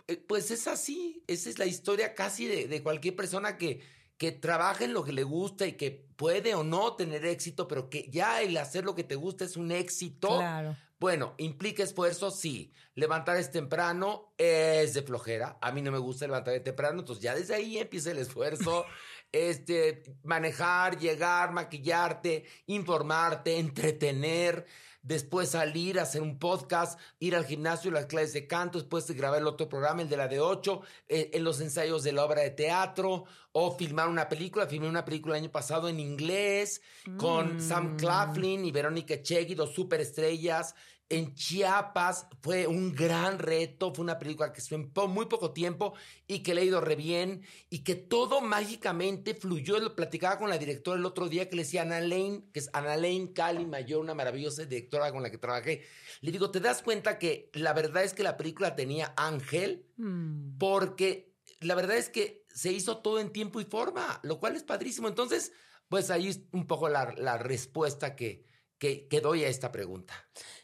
eh, 0.07 0.17
pues 0.17 0.49
es 0.49 0.67
así. 0.67 1.23
Esa 1.27 1.49
es 1.49 1.59
la 1.59 1.67
historia 1.67 2.15
casi 2.15 2.47
de, 2.47 2.67
de 2.67 2.81
cualquier 2.81 3.15
persona 3.15 3.57
que, 3.57 3.81
que 4.21 4.31
trabaja 4.31 4.85
en 4.85 4.93
lo 4.93 5.03
que 5.03 5.13
le 5.13 5.23
gusta 5.23 5.65
y 5.65 5.71
que 5.71 5.89
puede 6.15 6.53
o 6.53 6.63
no 6.63 6.93
tener 6.93 7.25
éxito, 7.25 7.67
pero 7.67 7.89
que 7.89 8.07
ya 8.11 8.39
el 8.43 8.55
hacer 8.57 8.85
lo 8.85 8.93
que 8.93 9.03
te 9.03 9.15
gusta 9.15 9.45
es 9.45 9.57
un 9.57 9.71
éxito. 9.71 10.37
Claro. 10.37 10.77
Bueno, 10.99 11.33
implica 11.39 11.81
esfuerzo, 11.81 12.29
sí. 12.29 12.71
Levantar 12.93 13.37
es 13.37 13.49
temprano 13.49 14.35
es 14.37 14.93
de 14.93 15.01
flojera. 15.01 15.57
A 15.59 15.71
mí 15.71 15.81
no 15.81 15.91
me 15.91 15.97
gusta 15.97 16.27
levantar 16.27 16.53
de 16.53 16.59
temprano, 16.59 16.99
entonces 16.99 17.23
ya 17.23 17.33
desde 17.33 17.55
ahí 17.55 17.79
empieza 17.79 18.11
el 18.11 18.19
esfuerzo. 18.19 18.85
este, 19.31 20.03
manejar, 20.23 20.99
llegar, 20.99 21.51
maquillarte, 21.51 22.45
informarte, 22.67 23.57
entretener 23.59 24.65
después 25.01 25.49
salir 25.49 25.99
hacer 25.99 26.21
un 26.21 26.37
podcast, 26.37 26.99
ir 27.19 27.35
al 27.35 27.45
gimnasio, 27.45 27.91
las 27.91 28.05
clases 28.05 28.33
de 28.33 28.47
canto, 28.47 28.77
después 28.77 29.07
de 29.07 29.13
grabar 29.15 29.39
el 29.39 29.47
otro 29.47 29.67
programa, 29.67 30.01
el 30.01 30.09
de 30.09 30.17
la 30.17 30.27
de 30.27 30.39
8, 30.39 30.81
eh, 31.09 31.31
en 31.33 31.43
los 31.43 31.59
ensayos 31.59 32.03
de 32.03 32.11
la 32.11 32.25
obra 32.25 32.41
de 32.41 32.51
teatro, 32.51 33.25
o 33.51 33.75
filmar 33.75 34.07
una 34.07 34.29
película. 34.29 34.67
Filmé 34.67 34.87
una 34.87 35.03
película 35.03 35.35
el 35.35 35.43
año 35.43 35.51
pasado 35.51 35.89
en 35.89 35.99
inglés 35.99 36.81
con 37.17 37.59
Sam 37.59 37.93
mm. 37.93 37.97
Claflin 37.97 38.65
y 38.65 38.71
Verónica 38.71 39.21
Chegui, 39.21 39.55
dos 39.55 39.73
superestrellas 39.73 40.75
en 41.11 41.35
Chiapas 41.35 42.27
fue 42.41 42.67
un 42.67 42.93
gran 42.93 43.39
reto, 43.39 43.93
fue 43.93 44.03
una 44.03 44.17
película 44.17 44.51
que 44.51 44.61
se 44.61 44.75
en 44.75 44.91
muy 45.09 45.25
poco 45.25 45.51
tiempo 45.51 45.93
y 46.27 46.39
que 46.39 46.53
le 46.53 46.61
ha 46.61 46.63
ido 46.63 46.81
re 46.81 46.95
bien 46.95 47.43
y 47.69 47.79
que 47.83 47.95
todo 47.95 48.41
mágicamente 48.41 49.35
fluyó. 49.35 49.79
Lo 49.79 49.95
platicaba 49.95 50.37
con 50.37 50.49
la 50.49 50.57
directora 50.57 50.97
el 50.97 51.05
otro 51.05 51.29
día 51.29 51.49
que 51.49 51.55
le 51.55 51.63
decía 51.63 51.83
Ana 51.83 51.99
Lane, 52.01 52.45
que 52.53 52.59
es 52.59 52.69
Ana 52.73 52.95
Lane 52.95 53.33
Cali 53.33 53.65
Mayor, 53.65 54.01
una 54.01 54.15
maravillosa 54.15 54.65
directora 54.65 55.11
con 55.11 55.21
la 55.21 55.29
que 55.29 55.37
trabajé. 55.37 55.83
Le 56.21 56.31
digo, 56.31 56.49
¿te 56.51 56.59
das 56.59 56.81
cuenta 56.81 57.19
que 57.19 57.49
la 57.53 57.73
verdad 57.73 58.03
es 58.03 58.13
que 58.13 58.23
la 58.23 58.37
película 58.37 58.75
tenía 58.75 59.13
ángel? 59.17 59.85
Mm. 59.97 60.57
Porque 60.57 61.33
la 61.59 61.75
verdad 61.75 61.97
es 61.97 62.09
que 62.09 62.45
se 62.53 62.71
hizo 62.71 62.97
todo 62.97 63.19
en 63.19 63.31
tiempo 63.31 63.61
y 63.61 63.65
forma, 63.65 64.19
lo 64.23 64.39
cual 64.39 64.55
es 64.55 64.63
padrísimo. 64.63 65.07
Entonces, 65.07 65.51
Pues 65.91 66.09
ahí 66.09 66.29
es 66.29 66.39
un 66.53 66.67
poco 66.67 66.87
la, 66.87 67.13
la 67.17 67.37
respuesta 67.37 68.15
que, 68.15 68.45
que, 68.77 69.09
que, 69.09 69.19
doy 69.19 69.43
a 69.43 69.49
esta 69.49 69.73
pregunta. 69.73 70.13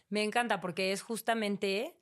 Me 0.09 0.23
encanta 0.23 0.59
porque 0.61 0.91
es 0.91 1.01
justamente 1.01 1.97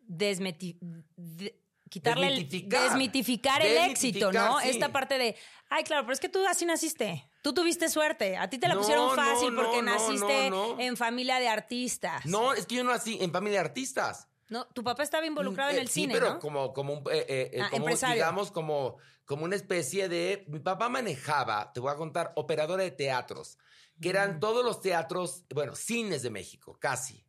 desmeti 0.00 0.78
de, 1.16 1.60
quitarle 1.88 2.28
desmitificar, 2.28 2.82
el, 2.82 2.88
desmitificar 2.88 3.62
el 3.62 3.90
éxito, 3.90 4.32
¿no? 4.32 4.60
Sí. 4.60 4.70
Esta 4.70 4.90
parte 4.90 5.18
de, 5.18 5.36
ay, 5.68 5.84
claro, 5.84 6.02
pero 6.04 6.14
es 6.14 6.20
que 6.20 6.28
tú 6.28 6.46
así 6.46 6.64
naciste. 6.64 7.30
Tú 7.42 7.52
tuviste 7.52 7.88
suerte. 7.88 8.36
A 8.36 8.48
ti 8.48 8.58
te 8.58 8.68
la 8.68 8.74
no, 8.74 8.80
pusieron 8.80 9.14
fácil 9.16 9.54
no, 9.54 9.62
porque 9.62 9.82
no, 9.82 9.92
naciste 9.92 10.50
en 10.78 10.96
familia 10.96 11.38
de 11.38 11.48
artistas. 11.48 12.26
No, 12.26 12.52
es 12.52 12.66
que 12.66 12.76
yo 12.76 12.84
no 12.84 12.90
nací 12.90 13.18
en 13.20 13.32
familia 13.32 13.60
de 13.60 13.66
artistas. 13.66 14.28
No, 14.48 14.66
tu 14.66 14.82
papá 14.82 15.04
estaba 15.04 15.24
involucrado 15.26 15.70
eh, 15.70 15.74
en 15.74 15.80
el 15.80 15.88
sí, 15.88 16.02
cine, 16.02 16.14
pero 16.14 16.34
¿no? 16.34 16.38
como, 16.40 16.72
como 16.72 16.94
un, 16.94 16.98
eh, 17.12 17.24
eh, 17.52 17.60
ah, 17.62 17.68
como, 17.70 17.86
digamos, 17.88 18.50
como, 18.50 18.96
como 19.24 19.44
una 19.44 19.54
especie 19.54 20.08
de. 20.08 20.44
Mi 20.48 20.58
papá 20.58 20.88
manejaba, 20.88 21.72
te 21.72 21.78
voy 21.78 21.92
a 21.92 21.94
contar, 21.94 22.32
operadora 22.34 22.82
de 22.82 22.90
teatros, 22.90 23.58
que 24.00 24.08
eran 24.08 24.36
mm. 24.36 24.40
todos 24.40 24.64
los 24.64 24.80
teatros, 24.80 25.44
bueno, 25.54 25.74
cines 25.74 26.22
de 26.22 26.30
México, 26.30 26.78
casi, 26.80 27.24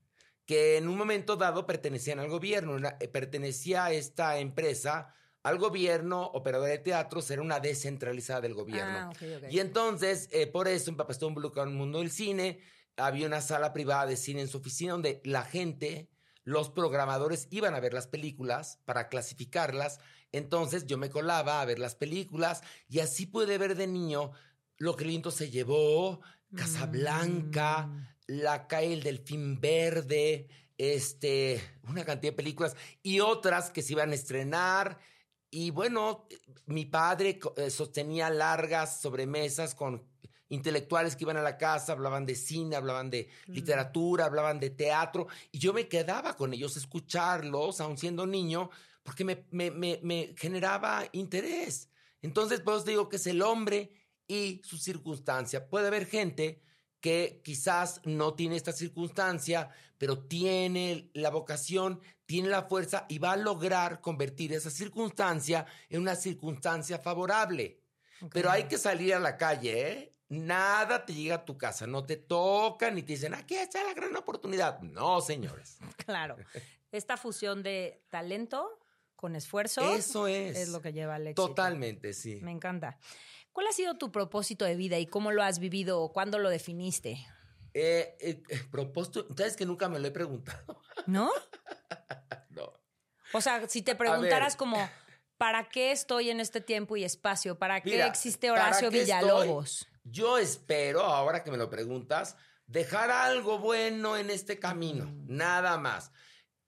que 0.46 0.78
en 0.78 0.88
un 0.88 0.98
momento 0.98 1.36
dado 1.36 1.66
pertenecían 1.66 2.20
al 2.20 2.30
gobierno, 2.30 2.74
una, 2.74 2.98
pertenecía 2.98 3.86
a 3.86 3.92
esta 3.92 4.40
empresa 4.40 5.14
al 5.44 5.58
gobierno, 5.58 6.24
operadora 6.24 6.72
de 6.72 6.78
teatros, 6.78 7.32
era 7.32 7.42
una 7.42 7.60
descentralizada 7.60 8.42
del 8.42 8.54
gobierno. 8.54 8.98
Ah, 8.98 9.10
okay, 9.10 9.36
okay. 9.36 9.56
Y 9.56 9.60
entonces, 9.60 10.30
eh, 10.32 10.46
por 10.48 10.68
eso, 10.68 10.92
mi 10.92 10.98
papá 10.98 11.14
estuvo 11.14 11.30
involucrado 11.30 11.68
en 11.68 11.74
el 11.74 11.80
mundo 11.80 12.00
del 12.00 12.12
cine, 12.12 12.60
había 12.96 13.26
una 13.26 13.42
sala 13.42 13.74
privada 13.74 14.06
de 14.06 14.18
cine 14.18 14.42
en 14.42 14.48
su 14.48 14.58
oficina 14.58 14.94
donde 14.94 15.22
la 15.26 15.44
gente 15.44 16.10
los 16.44 16.70
programadores 16.70 17.48
iban 17.52 17.76
a 17.76 17.80
ver 17.80 17.94
las 17.94 18.08
películas 18.08 18.80
para 18.86 19.10
clasificarlas. 19.10 20.00
Entonces 20.32 20.86
yo 20.86 20.98
me 20.98 21.10
colaba 21.10 21.62
a 21.62 21.66
ver 21.66 21.80
las 21.80 21.96
películas 21.96 22.62
y 22.88 23.00
así 23.00 23.26
pude 23.26 23.58
ver 23.58 23.76
de 23.76 23.88
niño 23.88 24.32
Lo 24.78 24.96
que 24.96 25.06
Lindo 25.06 25.30
se 25.30 25.52
llevó, 25.52 26.22
Casablanca, 26.56 27.88
mm. 27.88 28.08
La 28.28 28.68
cae 28.68 28.94
el 28.94 29.04
delfín 29.04 29.60
verde, 29.60 30.48
este, 30.78 31.62
una 31.84 32.06
cantidad 32.06 32.32
de 32.32 32.38
películas 32.38 32.76
y 33.04 33.20
otras 33.20 33.72
que 33.72 33.82
se 33.82 33.94
iban 33.94 34.12
a 34.12 34.16
estrenar. 34.16 35.00
Y 35.50 35.70
bueno, 35.70 36.28
mi 36.66 36.86
padre 36.86 37.40
eh, 37.58 37.70
sostenía 37.70 38.30
largas 38.30 39.02
sobremesas 39.02 39.76
con 39.76 40.04
intelectuales 40.48 41.16
que 41.16 41.24
iban 41.24 41.38
a 41.38 41.42
la 41.42 41.58
casa, 41.58 41.94
hablaban 41.94 42.26
de 42.26 42.36
cine, 42.36 42.76
hablaban 42.76 43.10
de 43.10 43.30
literatura, 43.48 44.26
hablaban 44.26 44.60
de 44.60 44.70
teatro, 44.70 45.28
y 45.52 45.60
yo 45.60 45.72
me 45.74 45.88
quedaba 45.88 46.36
con 46.36 46.54
ellos, 46.54 46.76
escucharlos, 46.76 47.80
aun 47.80 47.98
siendo 47.98 48.28
niño, 48.28 48.70
porque 49.04 49.24
me, 49.24 49.46
me, 49.52 49.72
me, 49.72 50.00
me 50.04 50.34
generaba 50.38 51.06
interés. 51.14 51.90
Entonces, 52.22 52.62
pues 52.62 52.86
digo 52.86 53.08
que 53.08 53.16
es 53.16 53.28
el 53.28 53.42
hombre 53.42 53.92
y 54.32 54.62
su 54.64 54.78
circunstancia. 54.78 55.68
Puede 55.68 55.88
haber 55.88 56.06
gente 56.06 56.62
que 57.02 57.42
quizás 57.44 58.00
no 58.06 58.34
tiene 58.34 58.56
esta 58.56 58.72
circunstancia, 58.72 59.70
pero 59.98 60.20
tiene 60.20 61.10
la 61.14 61.30
vocación, 61.30 62.00
tiene 62.26 62.48
la 62.48 62.64
fuerza 62.64 63.06
y 63.10 63.20
va 63.20 63.34
a 63.34 63.38
lograr 63.38 64.00
convertir 64.00 64.54
esa 64.54 64.70
circunstancia 64.70 65.66
en 65.90 66.02
una 66.02 66.16
circunstancia 66.16 66.98
favorable. 66.98 67.82
Okay. 68.20 68.30
Pero 68.32 68.52
hay 68.52 68.64
que 68.70 68.78
salir 68.78 69.14
a 69.14 69.20
la 69.20 69.36
calle, 69.36 69.92
¿eh? 69.92 70.16
Nada 70.30 71.06
te 71.06 71.14
llega 71.14 71.36
a 71.36 71.46
tu 71.46 71.58
casa, 71.58 71.86
no 71.86 72.06
te 72.06 72.16
tocan 72.16 72.96
ni 72.96 73.04
te 73.04 73.14
dicen, 73.14 73.34
aquí 73.34 73.56
está 73.56 73.84
la 73.84 73.94
gran 73.94 74.16
oportunidad. 74.16 74.80
No, 74.80 75.20
señores. 75.20 75.78
Claro. 76.06 76.38
Esta 76.94 77.18
fusión 77.18 77.64
de 77.64 78.02
talento 78.10 78.80
con 79.18 79.36
esfuerzo. 79.36 79.94
Eso 79.94 80.28
es. 80.28 80.58
Es 80.58 80.70
lo 80.70 80.82
que 80.82 80.94
lleva 80.94 81.16
al 81.16 81.28
éxito. 81.28 81.50
Totalmente, 81.50 82.14
sí. 82.14 82.40
Me 82.42 82.52
encanta. 82.52 82.98
¿Cuál 83.52 83.68
ha 83.68 83.74
sido 83.74 83.98
tu 83.98 84.12
propósito 84.12 84.66
de 84.66 84.76
vida 84.76 84.98
y 85.00 85.08
cómo 85.08 85.32
lo 85.32 85.44
has 85.44 85.60
vivido 85.60 86.02
o 86.02 86.14
cuándo 86.14 86.40
lo 86.40 86.50
definiste? 86.50 87.26
Eh, 87.74 88.18
eh, 88.20 88.44
propósito, 88.70 89.28
sabes 89.36 89.56
que 89.56 89.66
nunca 89.66 89.90
me 89.90 90.00
lo 90.00 90.08
he 90.08 90.12
preguntado. 90.12 90.82
¿No? 91.06 91.32
no. 92.50 92.74
O 93.34 93.42
sea, 93.42 93.68
si 93.68 93.82
te 93.82 93.96
preguntaras 93.96 94.56
como, 94.56 94.78
¿para 95.38 95.70
qué 95.70 95.92
estoy 95.92 96.30
en 96.30 96.40
este 96.40 96.62
tiempo 96.62 96.98
y 96.98 97.04
espacio? 97.04 97.58
¿Para 97.58 97.82
qué 97.82 97.92
Mira, 97.92 98.08
existe 98.08 98.52
Horacio 98.52 98.90
Villalobos? 98.90 99.82
Estoy? 99.82 99.92
Yo 100.04 100.38
espero, 100.38 101.02
ahora 101.04 101.44
que 101.44 101.52
me 101.52 101.58
lo 101.58 101.70
preguntas, 101.70 102.36
dejar 102.68 103.12
algo 103.12 103.60
bueno 103.60 104.18
en 104.18 104.30
este 104.30 104.60
camino, 104.60 105.06
mm. 105.06 105.26
nada 105.28 105.78
más. 105.78 106.12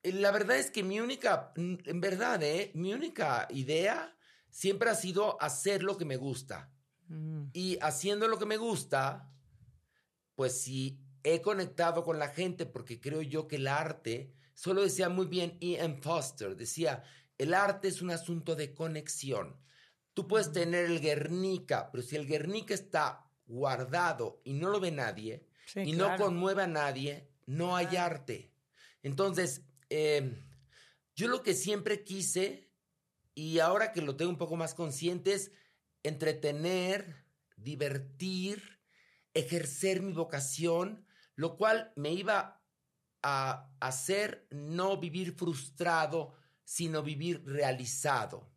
La 0.03 0.31
verdad 0.31 0.57
es 0.57 0.69
que 0.69 0.83
mi 0.83 0.99
única, 0.99 1.53
en 1.55 2.01
verdad, 2.01 2.43
¿eh? 2.43 2.71
mi 2.75 2.93
única 2.93 3.47
idea 3.49 4.15
siempre 4.49 4.89
ha 4.89 4.95
sido 4.95 5.41
hacer 5.41 5.81
lo 5.81 5.97
que 5.97 6.05
me 6.05 6.17
gusta. 6.17 6.72
Mm. 7.07 7.45
Y 7.53 7.77
haciendo 7.81 8.27
lo 8.27 8.37
que 8.37 8.45
me 8.45 8.57
gusta, 8.57 9.31
pues 10.35 10.59
sí, 10.61 10.99
he 11.23 11.41
conectado 11.41 12.03
con 12.03 12.19
la 12.19 12.29
gente 12.29 12.65
porque 12.65 12.99
creo 12.99 13.21
yo 13.21 13.47
que 13.47 13.57
el 13.57 13.67
arte, 13.67 14.33
solo 14.53 14.81
decía 14.81 15.09
muy 15.09 15.25
bien 15.25 15.57
Ian 15.59 16.01
Foster, 16.01 16.55
decía, 16.55 17.03
el 17.37 17.53
arte 17.53 17.87
es 17.87 18.01
un 18.01 18.11
asunto 18.11 18.55
de 18.55 18.73
conexión. 18.73 19.57
Tú 20.13 20.27
puedes 20.27 20.51
tener 20.51 20.85
el 20.85 20.99
Guernica, 20.99 21.89
pero 21.91 22.03
si 22.03 22.15
el 22.15 22.27
Guernica 22.27 22.73
está 22.73 23.29
guardado 23.45 24.41
y 24.43 24.53
no 24.53 24.69
lo 24.69 24.79
ve 24.79 24.91
nadie 24.91 25.47
sí, 25.65 25.81
y 25.81 25.93
claro. 25.93 26.17
no 26.17 26.23
conmueve 26.25 26.63
a 26.63 26.67
nadie, 26.67 27.29
no 27.45 27.75
hay 27.75 27.95
arte. 27.95 28.51
Entonces, 29.01 29.63
eh, 29.89 30.33
yo 31.15 31.27
lo 31.27 31.41
que 31.43 31.53
siempre 31.53 32.03
quise, 32.03 32.69
y 33.35 33.59
ahora 33.59 33.91
que 33.91 34.01
lo 34.01 34.15
tengo 34.15 34.31
un 34.31 34.37
poco 34.37 34.55
más 34.55 34.73
consciente, 34.73 35.33
es 35.33 35.51
entretener, 36.03 37.25
divertir, 37.55 38.79
ejercer 39.33 40.01
mi 40.01 40.13
vocación, 40.13 41.05
lo 41.35 41.57
cual 41.57 41.91
me 41.95 42.11
iba 42.11 42.61
a 43.23 43.71
hacer 43.79 44.47
no 44.51 44.97
vivir 44.97 45.33
frustrado, 45.33 46.35
sino 46.63 47.01
vivir 47.03 47.43
realizado. 47.45 48.51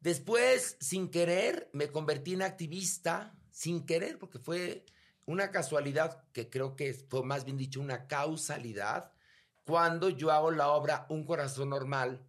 Después, 0.00 0.76
sin 0.80 1.10
querer, 1.10 1.70
me 1.72 1.90
convertí 1.90 2.34
en 2.34 2.42
activista, 2.42 3.36
sin 3.50 3.84
querer, 3.84 4.18
porque 4.18 4.38
fue 4.38 4.86
una 5.24 5.50
casualidad, 5.50 6.22
que 6.32 6.48
creo 6.48 6.76
que 6.76 6.94
fue 6.94 7.24
más 7.24 7.44
bien 7.44 7.56
dicho 7.56 7.80
una 7.80 8.06
causalidad, 8.06 9.12
cuando 9.64 10.08
yo 10.08 10.30
hago 10.30 10.50
la 10.50 10.68
obra 10.68 11.06
Un 11.10 11.24
corazón 11.24 11.70
normal, 11.70 12.27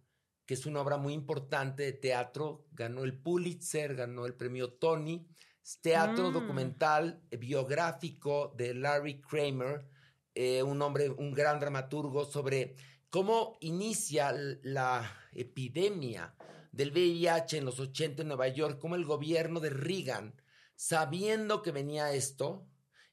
que 0.50 0.54
es 0.54 0.66
una 0.66 0.80
obra 0.80 0.96
muy 0.96 1.12
importante 1.12 1.84
de 1.84 1.92
teatro, 1.92 2.66
ganó 2.72 3.04
el 3.04 3.16
Pulitzer, 3.16 3.94
ganó 3.94 4.26
el 4.26 4.34
premio 4.34 4.72
Tony, 4.72 5.24
es 5.62 5.80
teatro 5.80 6.30
mm. 6.30 6.32
documental 6.32 7.22
eh, 7.30 7.36
biográfico 7.36 8.52
de 8.56 8.74
Larry 8.74 9.20
Kramer, 9.20 9.86
eh, 10.34 10.64
un 10.64 10.82
hombre, 10.82 11.08
un 11.08 11.32
gran 11.32 11.60
dramaturgo 11.60 12.24
sobre 12.24 12.74
cómo 13.10 13.58
inicia 13.60 14.34
la 14.64 15.16
epidemia 15.30 16.34
del 16.72 16.90
VIH 16.90 17.58
en 17.58 17.64
los 17.64 17.78
80 17.78 18.22
en 18.22 18.26
Nueva 18.26 18.48
York, 18.48 18.80
cómo 18.80 18.96
el 18.96 19.04
gobierno 19.04 19.60
de 19.60 19.70
Reagan, 19.70 20.34
sabiendo 20.74 21.62
que 21.62 21.70
venía 21.70 22.12
esto, 22.12 22.66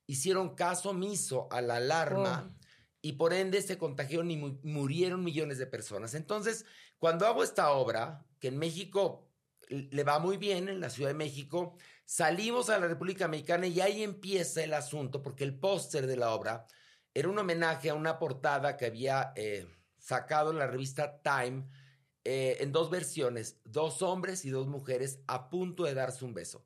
hicieron 0.07 0.55
caso 0.55 0.89
omiso 0.89 1.47
a 1.51 1.61
la 1.61 1.75
alarma 1.75 2.49
oh. 2.49 2.66
Y 3.07 3.13
por 3.13 3.33
ende 3.33 3.61
se 3.61 3.77
contagiaron 3.77 4.29
y 4.31 4.35
mu 4.35 4.59
murieron 4.63 5.23
millones 5.23 5.57
de 5.59 5.65
personas. 5.65 6.13
Entonces, 6.13 6.65
cuando 6.99 7.25
hago 7.25 7.41
esta 7.41 7.71
obra, 7.71 8.25
que 8.37 8.49
en 8.49 8.57
México 8.57 9.31
le 9.69 10.03
va 10.03 10.19
muy 10.19 10.35
bien, 10.35 10.67
en 10.67 10.81
la 10.81 10.89
Ciudad 10.89 11.11
de 11.11 11.15
México, 11.15 11.77
salimos 12.03 12.69
a 12.69 12.79
la 12.79 12.87
República 12.89 13.29
Mexicana 13.29 13.65
y 13.65 13.79
ahí 13.79 14.03
empieza 14.03 14.61
el 14.61 14.73
asunto, 14.73 15.21
porque 15.21 15.45
el 15.45 15.57
póster 15.57 16.05
de 16.05 16.17
la 16.17 16.31
obra 16.31 16.65
era 17.13 17.29
un 17.29 17.39
homenaje 17.39 17.89
a 17.89 17.93
una 17.93 18.19
portada 18.19 18.75
que 18.75 18.87
había 18.87 19.31
eh, 19.37 19.65
sacado 19.97 20.51
en 20.51 20.59
la 20.59 20.67
revista 20.67 21.21
Time 21.21 21.65
eh, 22.25 22.57
en 22.59 22.73
dos 22.73 22.89
versiones, 22.89 23.61
dos 23.63 24.01
hombres 24.01 24.43
y 24.43 24.49
dos 24.49 24.67
mujeres 24.67 25.21
a 25.27 25.49
punto 25.49 25.85
de 25.85 25.93
darse 25.93 26.25
un 26.25 26.33
beso. 26.33 26.65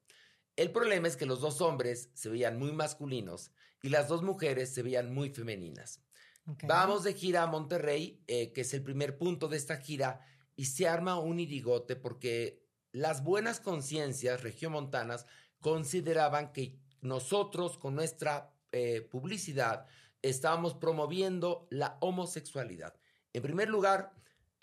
El 0.56 0.72
problema 0.72 1.08
es 1.08 1.18
que 1.18 1.28
los 1.28 1.40
dos 1.40 1.62
hombres 1.62 2.10
se 2.16 2.30
veían 2.30 2.58
muy 2.58 2.72
masculinos 2.72 3.52
y 3.84 3.90
las 3.90 4.08
dos 4.08 4.24
mujeres 4.24 4.74
se 4.74 4.82
veían 4.82 5.14
muy 5.14 5.30
femeninas. 5.30 6.02
Vamos 6.46 7.04
de 7.04 7.14
gira 7.14 7.44
a 7.44 7.48
Monterrey, 7.48 8.24
eh, 8.28 8.52
que 8.52 8.62
es 8.62 8.74
el 8.74 8.84
primer 8.84 9.18
punto 9.18 9.48
de 9.48 9.58
esta 9.58 9.78
gira, 9.78 10.26
y 10.56 10.66
se 10.66 10.88
arma 10.88 11.20
un 11.20 11.40
irigote 11.40 11.96
porque 11.96 12.66
las 12.92 13.24
buenas 13.24 13.60
conciencias 13.60 14.42
regiomontanas 14.42 15.26
consideraban 15.60 16.52
que 16.52 16.78
nosotros 17.02 17.78
con 17.78 17.96
nuestra 17.96 18.54
eh, 18.72 19.02
publicidad 19.02 19.88
estábamos 20.22 20.76
promoviendo 20.76 21.68
la 21.70 21.98
homosexualidad. 22.02 22.96
En 23.34 23.42
primer 23.42 23.70
lugar, 23.70 24.14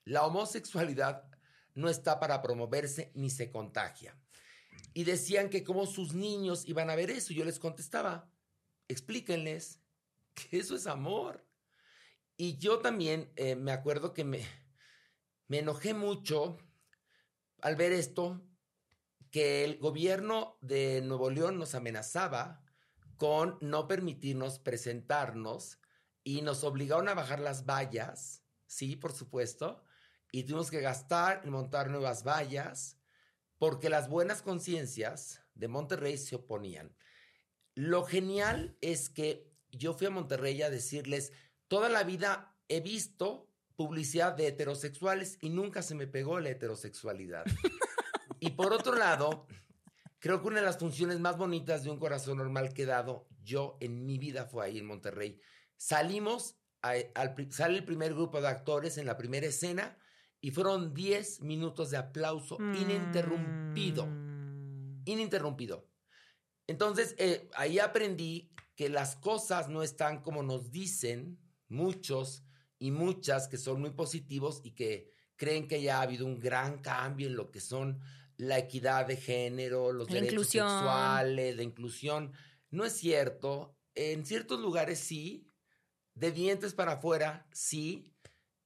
la 0.05 0.25
homosexualidad 0.25 1.25
no 1.75 1.89
está 1.89 2.21
para 2.21 2.43
promoverse 2.43 3.13
ni 3.15 3.31
se 3.31 3.51
contagia. 3.51 4.17
Y 4.95 5.05
decían 5.05 5.49
que 5.49 5.65
como 5.65 5.87
sus 5.87 6.15
niños 6.15 6.67
iban 6.67 6.91
a 6.91 6.97
ver 6.97 7.11
eso. 7.11 7.33
Yo 7.33 7.45
les 7.45 7.59
contestaba, 7.59 8.31
explíquenles 8.89 9.81
que 10.35 10.59
eso 10.59 10.75
es 10.75 10.87
amor. 10.87 11.48
Y 12.41 12.57
yo 12.59 12.79
también 12.79 13.33
eh, 13.35 13.57
me 13.57 13.73
acuerdo 13.73 14.15
que 14.15 14.23
me, 14.23 14.47
me 15.49 15.59
enojé 15.59 15.93
mucho 15.93 16.57
al 17.61 17.75
ver 17.75 17.93
esto 17.93 18.41
que 19.33 19.65
el 19.65 19.79
gobierno 19.79 20.57
de 20.61 21.03
Nuevo 21.03 21.31
León 21.31 21.59
nos 21.59 21.75
amenazaba 21.75 22.65
con 23.17 23.59
no 23.61 23.89
permitirnos 23.89 24.61
presentarnos 24.61 25.81
y 26.23 26.43
nos 26.43 26.63
obligaron 26.63 27.09
a 27.09 27.15
bajar 27.15 27.41
las 27.41 27.67
vallas, 27.67 28.45
sí, 28.67 28.95
por 28.95 29.13
supuesto, 29.13 29.83
y 30.31 30.45
tuvimos 30.45 30.71
que 30.71 30.81
gastar 30.81 31.43
y 31.45 31.51
montar 31.51 31.91
nuevas 31.91 32.23
vallas 32.23 33.01
porque 33.59 33.91
las 33.91 34.09
buenas 34.09 34.43
conciencias 34.43 35.43
de 35.55 35.67
Monterrey 35.67 36.17
se 36.17 36.37
oponían. 36.37 36.97
Lo 37.75 38.05
genial 38.05 38.79
es 38.81 39.11
que 39.11 39.53
yo 39.73 39.93
fui 39.93 40.07
a 40.07 40.11
Monterrey 40.11 40.63
a 40.63 40.71
decirles, 40.71 41.33
toda 41.69 41.89
la 41.89 42.03
vida 42.03 42.55
he 42.69 42.81
visto 42.81 43.49
publicidad 43.77 44.35
de 44.35 44.49
heterosexuales 44.49 45.39
y 45.41 45.51
nunca 45.51 45.83
se 45.83 45.95
me 45.95 46.07
pegó 46.07 46.41
la 46.41 46.51
heterosexualidad. 46.51 47.45
y 48.41 48.51
por 48.51 48.73
otro 48.73 48.97
lado, 48.97 49.47
creo 50.19 50.43
que 50.43 50.49
una 50.49 50.61
de 50.61 50.67
las 50.67 50.79
funciones 50.79 51.21
más 51.21 51.37
bonitas 51.39 51.85
de 51.85 51.91
un 51.91 51.99
corazón 51.99 52.39
normal 52.39 52.75
que 52.75 52.83
he 52.83 52.87
dado 52.87 53.29
yo 53.43 53.77
en 53.81 54.05
mi 54.05 54.19
vida 54.19 54.47
fue 54.47 54.65
ahí 54.65 54.79
en 54.79 54.87
Monterrey. 54.87 55.41
Salimos, 55.77 56.57
al, 56.83 57.13
sale 57.51 57.79
el 57.79 57.85
primer 57.85 58.15
grupo 58.15 58.41
de 58.41 58.49
actores 58.49 58.99
en 58.99 59.07
la 59.07 59.17
primera 59.17 59.47
escena 59.47 59.97
y 60.41 60.51
fueron 60.51 60.93
10 60.93 61.43
minutos 61.43 61.91
de 61.91 61.99
aplauso 61.99 62.59
ininterrumpido. 62.59 64.07
Mm. 64.07 65.03
Ininterrumpido. 65.05 65.89
Entonces, 66.67 67.15
eh, 67.19 67.49
ahí 67.55 67.79
aprendí 67.79 68.51
que 68.77 68.89
las 68.89 69.17
cosas 69.17 69.69
no 69.69 69.83
están 69.83 70.21
como 70.21 70.43
nos 70.43 70.71
dicen 70.71 71.39
muchos 71.69 72.45
y 72.79 72.91
muchas 72.91 73.49
que 73.49 73.59
son 73.59 73.81
muy 73.81 73.91
positivos 73.91 74.61
y 74.65 74.73
que 74.73 75.13
creen 75.37 75.69
que 75.69 75.83
ya 75.83 75.99
ha 75.99 76.03
habido 76.03 76.27
un 76.27 76.39
gran 76.39 76.79
cambio 76.79 77.27
en 77.27 77.37
lo 77.37 77.51
que 77.51 77.61
son 77.61 78.01
la 78.37 78.59
equidad 78.59 79.07
de 79.07 79.17
género, 79.17 79.93
los 79.93 80.09
derechos 80.09 80.49
sexuales, 80.49 81.57
la 81.57 81.63
inclusión. 81.63 82.33
No 82.71 82.85
es 82.85 82.93
cierto. 82.93 83.77
En 83.95 84.25
ciertos 84.25 84.61
lugares 84.61 85.01
sí, 85.01 85.51
de 86.15 86.31
dientes 86.31 86.73
para 86.73 86.93
afuera 86.93 87.47
sí, 87.53 88.15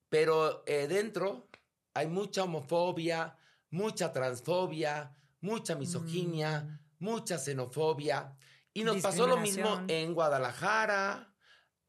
pero 0.08 0.62
eh, 0.66 0.86
dentro 0.88 1.48
hay 1.94 2.06
mucha 2.06 2.44
homofobia, 2.44 3.36
mucha 3.70 4.12
transfobia, 4.12 5.16
mucha 5.40 5.74
misoginia, 5.74 6.60
mm. 6.60 7.04
mucha 7.04 7.38
xenofobia. 7.38 8.36
Y 8.74 8.84
nos 8.84 9.02
pasó 9.02 9.26
lo 9.26 9.38
mismo 9.38 9.82
en 9.88 10.14
Guadalajara, 10.14 11.31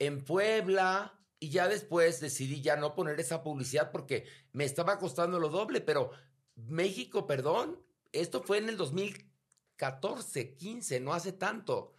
en 0.06 0.24
Puebla, 0.24 1.20
y 1.40 1.50
ya 1.50 1.68
después 1.68 2.22
decidí 2.22 2.62
ya 2.62 2.78
no 2.78 2.96
poner 2.96 3.20
esa 3.20 3.44
publicidad 3.44 3.92
porque 3.92 4.26
me 4.54 4.64
estaba 4.64 4.98
costando 4.98 5.40
lo 5.40 5.50
doble, 5.50 5.82
pero 5.82 6.12
México, 6.56 7.28
perdón, 7.28 7.84
esto 8.14 8.42
fue 8.42 8.60
en 8.60 8.70
el 8.70 8.78
2014, 8.78 10.56
15, 10.56 11.00
no 11.02 11.14
hace 11.14 11.34
tanto. 11.34 11.96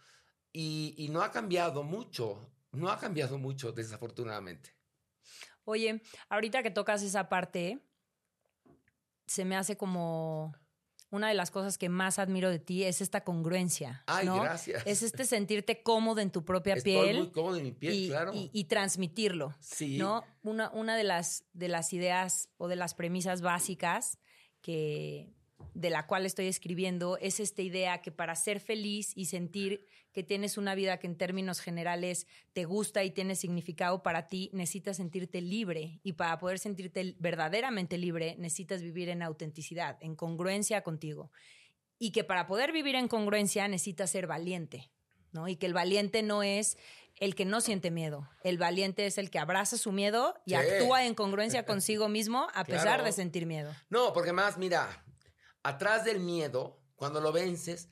Y, 0.51 0.95
y 0.97 1.09
no 1.09 1.21
ha 1.21 1.31
cambiado 1.31 1.83
mucho, 1.83 2.49
no 2.71 2.89
ha 2.89 2.97
cambiado 2.97 3.37
mucho, 3.37 3.71
desafortunadamente. 3.71 4.75
Oye, 5.63 6.01
ahorita 6.29 6.63
que 6.63 6.71
tocas 6.71 7.03
esa 7.03 7.29
parte, 7.29 7.85
se 9.27 9.45
me 9.45 9.57
hace 9.57 9.77
como 9.77 10.55
una 11.15 11.29
de 11.29 11.33
las 11.33 11.49
cosas 11.49 11.77
que 11.77 11.89
más 11.89 12.19
admiro 12.19 12.49
de 12.49 12.59
ti 12.59 12.83
es 12.83 13.01
esta 13.01 13.23
congruencia. 13.23 14.03
Ay, 14.05 14.27
gracias. 14.27 14.83
Es 14.85 15.01
este 15.01 15.25
sentirte 15.25 15.81
cómodo 15.81 16.21
en 16.21 16.29
tu 16.29 16.43
propia 16.43 16.75
piel. 16.75 17.05
Estoy 17.05 17.17
muy 17.17 17.31
cómodo 17.31 17.55
en 17.57 17.63
mi 17.63 17.71
piel, 17.71 17.93
y, 17.93 18.07
claro. 18.09 18.31
Y, 18.33 18.63
transmitirlo. 18.65 19.55
Sí. 19.59 19.97
¿no? 19.97 20.23
Una, 20.43 20.69
una 20.71 20.97
de, 20.97 21.03
las, 21.03 21.45
de 21.53 21.69
las 21.69 21.93
ideas 21.93 22.49
o 22.57 22.67
de 22.67 22.75
las 22.75 22.93
premisas 22.93 23.41
básicas 23.41 24.19
que, 24.61 25.33
de 25.75 25.89
la 25.89 26.07
cual 26.07 26.25
estoy 26.25 26.47
escribiendo 26.47 27.17
es 27.17 27.41
esta 27.41 27.61
idea 27.61 28.01
que 28.01 28.11
para 28.11 28.35
ser 28.35 28.61
feliz 28.61 29.11
y 29.13 29.25
sentir 29.25 29.85
que 30.13 30.23
tienes 30.23 30.57
una 30.57 30.73
vida 30.73 30.97
que 30.97 31.07
en 31.07 31.17
términos 31.17 31.59
generales 31.59 32.27
te 32.53 32.63
gusta 32.63 33.03
y 33.03 33.11
tiene 33.11 33.35
significado 33.35 34.01
para 34.01 34.29
ti, 34.29 34.49
necesitas 34.53 34.97
sentirte 34.97 35.41
libre 35.41 35.99
y 36.01 36.13
para 36.13 36.39
poder 36.39 36.59
sentirte 36.59 37.15
verdaderamente 37.19 37.97
libre 37.97 38.37
necesitas 38.39 38.81
vivir 38.81 39.09
en 39.09 39.21
autenticidad, 39.21 39.97
en 39.99 40.15
congruencia 40.15 40.81
contigo. 40.81 41.31
Y 41.99 42.11
que 42.11 42.23
para 42.23 42.47
poder 42.47 42.71
vivir 42.71 42.95
en 42.95 43.09
congruencia 43.09 43.67
necesitas 43.67 44.09
ser 44.09 44.27
valiente, 44.27 44.91
¿no? 45.33 45.49
Y 45.49 45.57
que 45.57 45.65
el 45.65 45.73
valiente 45.73 46.23
no 46.23 46.41
es 46.41 46.77
el 47.17 47.35
que 47.35 47.43
no 47.43 47.59
siente 47.59 47.91
miedo. 47.91 48.29
El 48.43 48.57
valiente 48.57 49.05
es 49.05 49.17
el 49.17 49.29
que 49.29 49.39
abraza 49.39 49.77
su 49.77 49.91
miedo 49.91 50.35
y 50.45 50.53
actúa 50.53 51.05
en 51.05 51.15
congruencia 51.15 51.65
consigo 51.65 52.07
mismo 52.07 52.47
a 52.53 52.63
pesar 52.63 53.03
de 53.03 53.11
sentir 53.11 53.45
miedo. 53.45 53.73
No, 53.89 54.13
porque 54.13 54.33
más, 54.33 54.57
mira, 54.57 55.04
atrás 55.65 56.05
del 56.05 56.19
miedo, 56.19 56.79
cuando 56.95 57.19
lo 57.19 57.31
vences, 57.31 57.89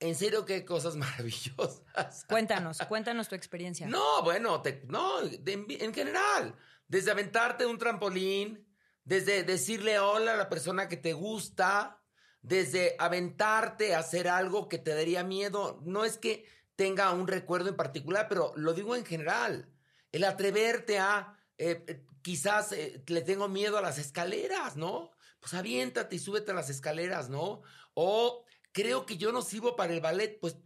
en 0.00 0.14
serio 0.14 0.46
qué 0.46 0.64
cosas 0.64 0.96
maravillosas. 0.96 2.24
Cuéntanos, 2.28 2.78
cuéntanos 2.88 3.28
tu 3.28 3.34
experiencia. 3.34 3.86
No, 3.86 4.22
bueno, 4.22 4.62
no, 4.86 5.20
en 5.22 5.94
general, 5.94 6.56
desde 6.88 7.10
aventarte 7.10 7.66
un 7.66 7.78
trampolín, 7.78 8.66
desde 9.04 9.42
decirle 9.42 9.98
hola 9.98 10.32
a 10.32 10.36
la 10.36 10.48
persona 10.48 10.88
que 10.88 10.96
te 10.96 11.12
gusta, 11.12 12.02
desde 12.42 12.96
aventarte 12.98 13.94
a 13.94 13.98
hacer 13.98 14.28
algo 14.28 14.68
que 14.68 14.78
te 14.78 14.94
daría 14.94 15.22
miedo, 15.22 15.80
no 15.84 16.06
es 16.06 16.16
que 16.16 16.46
tenga 16.74 17.10
un 17.12 17.28
recuerdo 17.28 17.68
en 17.68 17.76
particular, 17.76 18.26
pero 18.28 18.54
lo 18.56 18.72
digo 18.72 18.96
en 18.96 19.04
general, 19.04 19.68
el 20.12 20.24
atreverte 20.24 20.98
a, 20.98 21.36
eh, 21.58 21.84
eh, 21.86 22.06
quizás 22.22 22.72
eh, 22.72 23.02
le 23.06 23.20
tengo 23.20 23.48
miedo 23.48 23.76
a 23.76 23.82
las 23.82 23.98
escaleras, 23.98 24.76
¿no? 24.76 25.10
Pues 25.40 25.54
aviéntate 25.54 26.16
y 26.16 26.18
súbete 26.18 26.52
a 26.52 26.54
las 26.54 26.70
escaleras, 26.70 27.28
¿no? 27.28 27.62
O 27.94 28.44
creo 28.72 29.06
que 29.06 29.16
yo 29.16 29.32
no 29.32 29.42
sirvo 29.42 29.74
para 29.74 29.92
el 29.92 30.00
ballet, 30.00 30.38
pues 30.40 30.56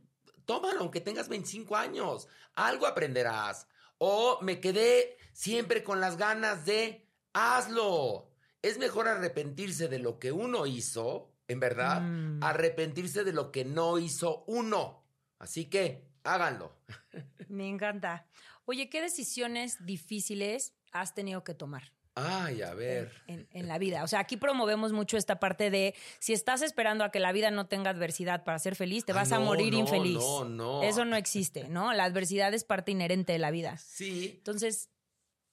tómalo, 0.44 0.80
aunque 0.80 1.00
tengas 1.00 1.28
25 1.28 1.76
años, 1.76 2.28
algo 2.54 2.86
aprenderás. 2.86 3.68
O 3.98 4.40
me 4.42 4.60
quedé 4.60 5.16
siempre 5.32 5.84
con 5.84 6.00
las 6.00 6.16
ganas 6.16 6.66
de, 6.66 7.08
hazlo. 7.32 8.30
Es 8.62 8.78
mejor 8.78 9.08
arrepentirse 9.08 9.88
de 9.88 9.98
lo 9.98 10.18
que 10.18 10.32
uno 10.32 10.66
hizo, 10.66 11.32
en 11.48 11.60
verdad, 11.60 12.00
mm. 12.00 12.42
arrepentirse 12.42 13.24
de 13.24 13.32
lo 13.32 13.52
que 13.52 13.64
no 13.64 13.98
hizo 13.98 14.44
uno. 14.46 15.04
Así 15.38 15.66
que, 15.66 16.08
háganlo. 16.24 16.76
Me 17.48 17.68
encanta. 17.68 18.26
Oye, 18.64 18.88
¿qué 18.88 19.02
decisiones 19.02 19.84
difíciles 19.84 20.74
has 20.92 21.14
tenido 21.14 21.44
que 21.44 21.54
tomar? 21.54 21.92
Ay, 22.16 22.62
a 22.62 22.74
ver. 22.74 23.10
En, 23.26 23.66
la 23.66 23.78
vida. 23.78 24.04
O 24.04 24.08
sea, 24.08 24.20
aquí 24.20 24.36
promovemos 24.36 24.92
mucho 24.92 25.16
esta 25.16 25.40
parte 25.40 25.70
de 25.70 25.94
si 26.20 26.32
estás 26.32 26.62
esperando 26.62 27.02
a 27.02 27.10
que 27.10 27.18
la 27.18 27.32
vida 27.32 27.50
no 27.50 27.66
tenga 27.66 27.90
adversidad 27.90 28.44
para 28.44 28.58
ser 28.60 28.76
feliz, 28.76 29.04
te 29.04 29.12
vas 29.12 29.32
a 29.32 29.40
morir 29.40 29.74
infeliz. 29.74 30.18
No, 30.18 30.44
no. 30.44 30.82
Eso 30.84 31.04
no 31.04 31.16
existe, 31.16 31.68
¿no? 31.68 31.92
La 31.92 32.04
adversidad 32.04 32.54
es 32.54 32.62
parte 32.62 32.92
inherente 32.92 33.32
de 33.32 33.40
la 33.40 33.50
vida. 33.50 33.78
Sí. 33.78 34.34
Entonces, 34.36 34.90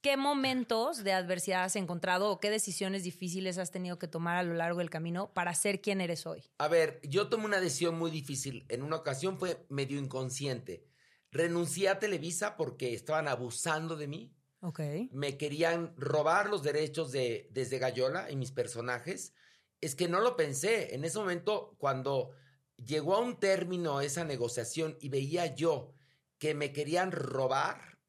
¿qué 0.02 0.18
momentos 0.18 1.04
de 1.04 1.14
adversidad 1.14 1.64
has 1.64 1.76
encontrado 1.76 2.30
o 2.30 2.40
qué 2.40 2.52
decisiones 2.52 3.04
difíciles 3.04 3.58
has 3.58 3.72
tenido 3.72 3.98
que 3.98 4.08
tomar 4.08 4.38
a 4.38 4.44
lo 4.44 4.54
largo 4.54 4.80
del 4.80 4.92
camino 4.92 5.34
para 5.34 5.56
ser 5.56 5.82
quien 5.82 6.00
eres 6.00 6.28
hoy? 6.28 6.44
A 6.60 6.68
ver, 6.68 7.02
yo 7.04 7.28
tomé 7.28 7.46
una 7.46 7.60
decisión 7.60 7.98
muy 7.98 8.12
difícil. 8.12 8.66
En 8.70 8.84
una 8.84 8.98
ocasión 8.98 9.40
fue 9.40 9.66
medio 9.70 9.98
inconsciente. 9.98 10.86
Renuncié 11.32 11.90
a 11.90 11.98
Televisa 11.98 12.56
porque 12.56 12.94
estaban 12.94 13.28
abusando 13.28 13.96
de 13.96 14.08
mí 14.08 14.36
me 15.12 15.38
querían 15.38 15.94
robar 15.98 16.50
los 16.50 16.62
derechos 16.62 17.12
de 17.12 17.50
desde 17.52 17.80
Gallola 17.80 18.30
y 18.30 18.36
mis 18.36 18.52
personajes. 18.52 19.34
Es 19.82 19.96
que 19.96 20.08
no 20.08 20.20
lo 20.20 20.36
pensé. 20.36 20.94
En 20.94 21.04
ese 21.04 21.18
momento, 21.18 21.76
cuando 21.80 22.32
llegó 22.78 23.16
a 23.16 23.20
un 23.22 23.40
término 23.40 24.02
esa 24.02 24.24
negociación 24.24 24.98
y 25.02 25.10
veía 25.10 25.56
yo 25.56 25.94
que 26.38 26.54
me 26.54 26.72
querían 26.72 27.12
robar 27.12 28.00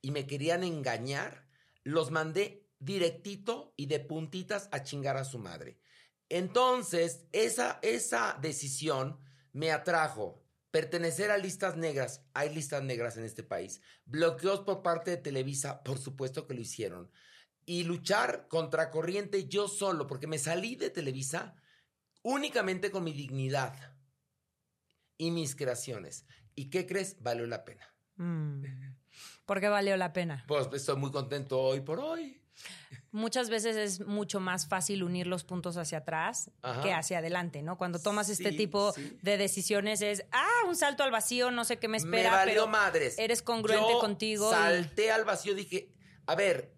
y 0.00 0.10
me 0.10 0.26
querían 0.26 0.64
engañar, 0.64 1.46
los 1.84 2.10
mandé 2.10 2.66
directito 2.78 3.74
y 3.76 3.86
de 3.86 4.00
puntitas 4.00 4.68
a 4.72 4.82
chingar 4.82 5.16
a 5.16 5.24
su 5.24 5.38
madre. 5.38 5.78
Entonces, 6.30 7.26
esa, 7.32 7.78
esa 7.82 8.38
decisión 8.40 9.20
me 9.52 9.72
atrajo 9.72 10.42
Pertenecer 10.70 11.30
a 11.30 11.38
listas 11.38 11.76
negras, 11.76 12.26
hay 12.34 12.54
listas 12.54 12.82
negras 12.82 13.16
en 13.16 13.24
este 13.24 13.42
país. 13.42 13.80
Bloqueos 14.04 14.60
por 14.60 14.82
parte 14.82 15.10
de 15.10 15.16
Televisa, 15.16 15.82
por 15.82 15.98
supuesto 15.98 16.46
que 16.46 16.54
lo 16.54 16.60
hicieron. 16.60 17.10
Y 17.64 17.84
luchar 17.84 18.48
contra 18.48 18.90
corriente 18.90 19.48
yo 19.48 19.68
solo, 19.68 20.06
porque 20.06 20.26
me 20.26 20.38
salí 20.38 20.76
de 20.76 20.90
Televisa 20.90 21.56
únicamente 22.22 22.90
con 22.90 23.04
mi 23.04 23.12
dignidad 23.12 23.96
y 25.16 25.30
mis 25.30 25.56
creaciones. 25.56 26.26
¿Y 26.54 26.70
qué 26.70 26.86
crees? 26.86 27.22
Valió 27.22 27.46
la 27.46 27.64
pena. 27.64 27.94
Mm. 28.16 28.64
¿Por 29.46 29.60
qué 29.60 29.68
valió 29.68 29.96
la 29.96 30.12
pena? 30.12 30.44
Pues 30.46 30.68
estoy 30.72 30.96
muy 30.96 31.10
contento 31.10 31.58
hoy 31.60 31.80
por 31.80 32.00
hoy. 32.00 32.42
Muchas 33.10 33.48
veces 33.48 33.76
es 33.76 34.06
mucho 34.06 34.38
más 34.38 34.68
fácil 34.68 35.02
unir 35.02 35.26
los 35.26 35.42
puntos 35.44 35.76
hacia 35.76 35.98
atrás 35.98 36.50
que 36.82 36.92
hacia 36.92 37.18
adelante, 37.18 37.62
¿no? 37.62 37.78
Cuando 37.78 37.98
tomas 37.98 38.28
este 38.28 38.52
tipo 38.52 38.92
de 39.22 39.38
decisiones 39.38 40.02
es, 40.02 40.24
ah, 40.30 40.66
un 40.66 40.76
salto 40.76 41.02
al 41.02 41.10
vacío, 41.10 41.50
no 41.50 41.64
sé 41.64 41.78
qué 41.78 41.88
me 41.88 41.96
espera, 41.96 42.30
me 42.30 42.36
valió 42.36 42.54
pero 42.54 42.66
madres. 42.66 43.18
eres 43.18 43.40
congruente 43.42 43.94
contigo. 44.00 44.50
Salté 44.50 45.10
al 45.10 45.24
vacío, 45.24 45.54
dije, 45.54 45.94
a 46.26 46.34
ver, 46.34 46.74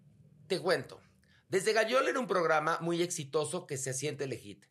te 0.47 0.59
cuento. 0.59 1.01
Desde 1.49 1.73
Gallola 1.73 2.09
era 2.09 2.19
un 2.19 2.27
programa 2.27 2.77
muy 2.79 3.01
exitoso 3.01 3.67
que 3.67 3.75
se 3.75 3.93
siente 3.93 4.23
Elegit, 4.23 4.65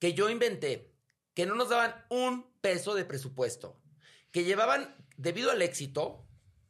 que 0.00 0.14
yo 0.14 0.28
inventé, 0.30 0.92
que 1.32 1.46
no 1.46 1.54
nos 1.54 1.68
daban 1.68 1.94
un 2.10 2.50
peso 2.60 2.96
de 2.96 3.04
presupuesto, 3.04 3.80
que 4.32 4.42
llevaban, 4.42 4.96
debido 5.16 5.52
al 5.52 5.62
éxito, 5.62 6.26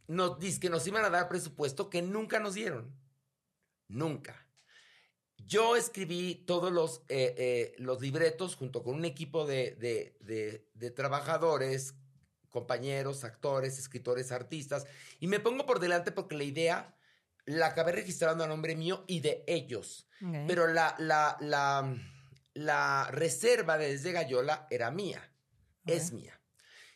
nos 0.06 0.36
que 0.58 0.68
nos 0.68 0.86
iban 0.86 1.04
a 1.04 1.10
dar 1.10 1.28
presupuesto 1.28 1.88
que 1.88 2.02
nunca 2.02 2.40
nos 2.40 2.52
dieron. 2.52 2.94
Nunca. 3.88 4.48
Yo 5.46 5.76
escribí 5.76 6.34
todos 6.46 6.70
los, 6.72 7.02
eh, 7.08 7.34
eh, 7.38 7.74
los 7.78 8.00
libretos 8.00 8.54
junto 8.54 8.82
con 8.82 8.94
un 8.94 9.04
equipo 9.04 9.46
de, 9.46 9.76
de, 10.20 10.90
trabajadores, 10.90 11.94
compañeros, 12.50 13.24
actores, 13.24 13.78
escritores, 13.78 14.30
artistas, 14.30 14.86
y 15.20 15.26
me 15.26 15.40
pongo 15.40 15.64
por 15.64 15.80
delante 15.80 16.12
porque 16.12 16.36
la 16.36 16.44
idea 16.44 16.94
la 17.46 17.68
acabé 17.68 17.92
registrando 17.92 18.44
a 18.44 18.46
nombre 18.46 18.76
mío 18.76 19.04
y 19.06 19.20
de 19.20 19.44
ellos. 19.46 20.06
Pero 20.46 20.66
la, 20.66 20.96
la, 20.98 21.36
la, 21.40 21.96
la, 22.52 23.08
reserva 23.12 23.78
desde 23.78 24.10
Gallola 24.12 24.66
era 24.68 24.90
mía, 24.90 25.32
es 25.86 26.12
mía. 26.12 26.38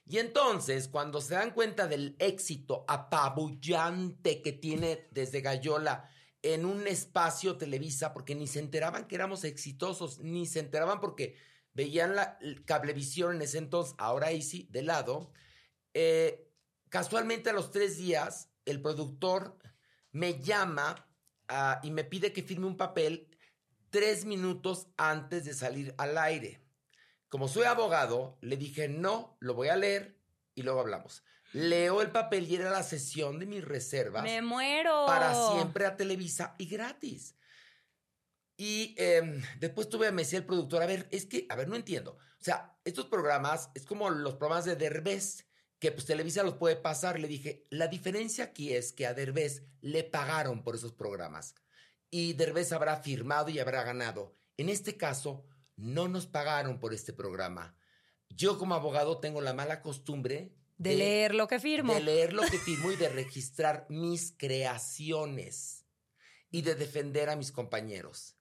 Y 0.04 0.18
entonces, 0.18 0.88
cuando 0.88 1.20
se 1.20 1.34
dan 1.34 1.52
cuenta 1.52 1.86
del 1.86 2.16
éxito 2.18 2.84
apabullante 2.88 4.42
que 4.42 4.52
tiene 4.52 5.06
desde 5.12 5.40
Gallola, 5.40 6.10
en 6.42 6.64
un 6.66 6.86
espacio 6.86 7.56
Televisa 7.56 8.12
porque 8.12 8.34
ni 8.34 8.46
se 8.46 8.58
enteraban 8.58 9.06
que 9.06 9.14
éramos 9.14 9.44
exitosos, 9.44 10.18
ni 10.18 10.46
se 10.46 10.60
enteraban 10.60 11.00
porque 11.00 11.36
veían 11.72 12.14
la 12.16 12.38
cablevisión 12.64 13.36
en 13.36 13.42
ese 13.42 13.58
entonces, 13.58 13.94
ahora 13.98 14.28
sí, 14.40 14.68
de 14.70 14.82
lado. 14.82 15.32
Eh, 15.94 16.50
casualmente 16.88 17.50
a 17.50 17.54
los 17.54 17.70
tres 17.70 17.96
días, 17.96 18.50
el 18.64 18.82
productor 18.82 19.58
me 20.10 20.40
llama 20.40 21.08
ah, 21.48 21.80
y 21.82 21.90
me 21.90 22.04
pide 22.04 22.32
que 22.32 22.42
firme 22.42 22.66
un 22.66 22.76
papel 22.76 23.28
tres 23.90 24.24
minutos 24.24 24.88
antes 24.96 25.44
de 25.44 25.54
salir 25.54 25.94
al 25.98 26.18
aire. 26.18 26.60
Como 27.28 27.48
soy 27.48 27.64
abogado, 27.64 28.38
le 28.40 28.56
dije, 28.56 28.88
no, 28.88 29.36
lo 29.40 29.54
voy 29.54 29.68
a 29.68 29.76
leer 29.76 30.18
y 30.54 30.62
luego 30.62 30.80
hablamos. 30.80 31.24
Leo 31.52 32.00
el 32.00 32.10
papel 32.10 32.48
y 32.48 32.56
era 32.56 32.70
la 32.70 32.82
sesión 32.82 33.38
de 33.38 33.46
mis 33.46 33.64
reservas. 33.64 34.22
Me 34.22 34.40
muero. 34.40 35.04
Para 35.06 35.34
siempre 35.52 35.84
a 35.84 35.96
Televisa 35.96 36.54
y 36.58 36.66
gratis. 36.66 37.36
Y 38.56 38.94
em, 38.98 39.42
después 39.58 39.88
tuve, 39.88 40.12
me 40.12 40.22
decía 40.22 40.38
el 40.38 40.46
productor, 40.46 40.82
a 40.82 40.86
ver, 40.86 41.08
es 41.10 41.26
que, 41.26 41.46
a 41.48 41.56
ver, 41.56 41.68
no 41.68 41.76
entiendo. 41.76 42.12
O 42.12 42.44
sea, 42.44 42.76
estos 42.84 43.06
programas 43.06 43.70
es 43.74 43.84
como 43.84 44.08
los 44.10 44.34
programas 44.34 44.64
de 44.64 44.76
Derbez, 44.76 45.46
que 45.78 45.92
pues 45.92 46.06
Televisa 46.06 46.42
los 46.42 46.54
puede 46.54 46.76
pasar. 46.76 47.18
Le 47.18 47.28
dije, 47.28 47.66
la 47.70 47.88
diferencia 47.88 48.44
aquí 48.44 48.72
es 48.72 48.92
que 48.92 49.06
a 49.06 49.14
Derbez 49.14 49.64
le 49.80 50.04
pagaron 50.04 50.62
por 50.62 50.74
esos 50.74 50.92
programas. 50.92 51.54
Y 52.10 52.34
Derbez 52.34 52.72
habrá 52.72 52.96
firmado 52.96 53.50
y 53.50 53.58
habrá 53.58 53.82
ganado. 53.82 54.36
En 54.56 54.68
este 54.68 54.96
caso, 54.96 55.44
no 55.76 56.08
nos 56.08 56.26
pagaron 56.26 56.78
por 56.78 56.94
este 56.94 57.12
programa. 57.12 57.76
Yo 58.28 58.58
como 58.58 58.74
abogado 58.74 59.18
tengo 59.18 59.40
la 59.40 59.54
mala 59.54 59.82
costumbre 59.82 60.54
de, 60.82 60.96
leer 60.96 61.34
lo 61.34 61.46
que 61.46 61.60
firmo. 61.60 61.94
De 61.94 62.00
leer 62.00 62.32
lo 62.32 62.42
que 62.42 62.58
firmo 62.58 62.90
y 62.90 62.96
de 62.96 63.08
registrar 63.08 63.86
mis 63.88 64.34
creaciones 64.36 65.86
y 66.50 66.62
de 66.62 66.74
defender 66.74 67.30
a 67.30 67.36
mis 67.36 67.52
compañeros. 67.52 68.36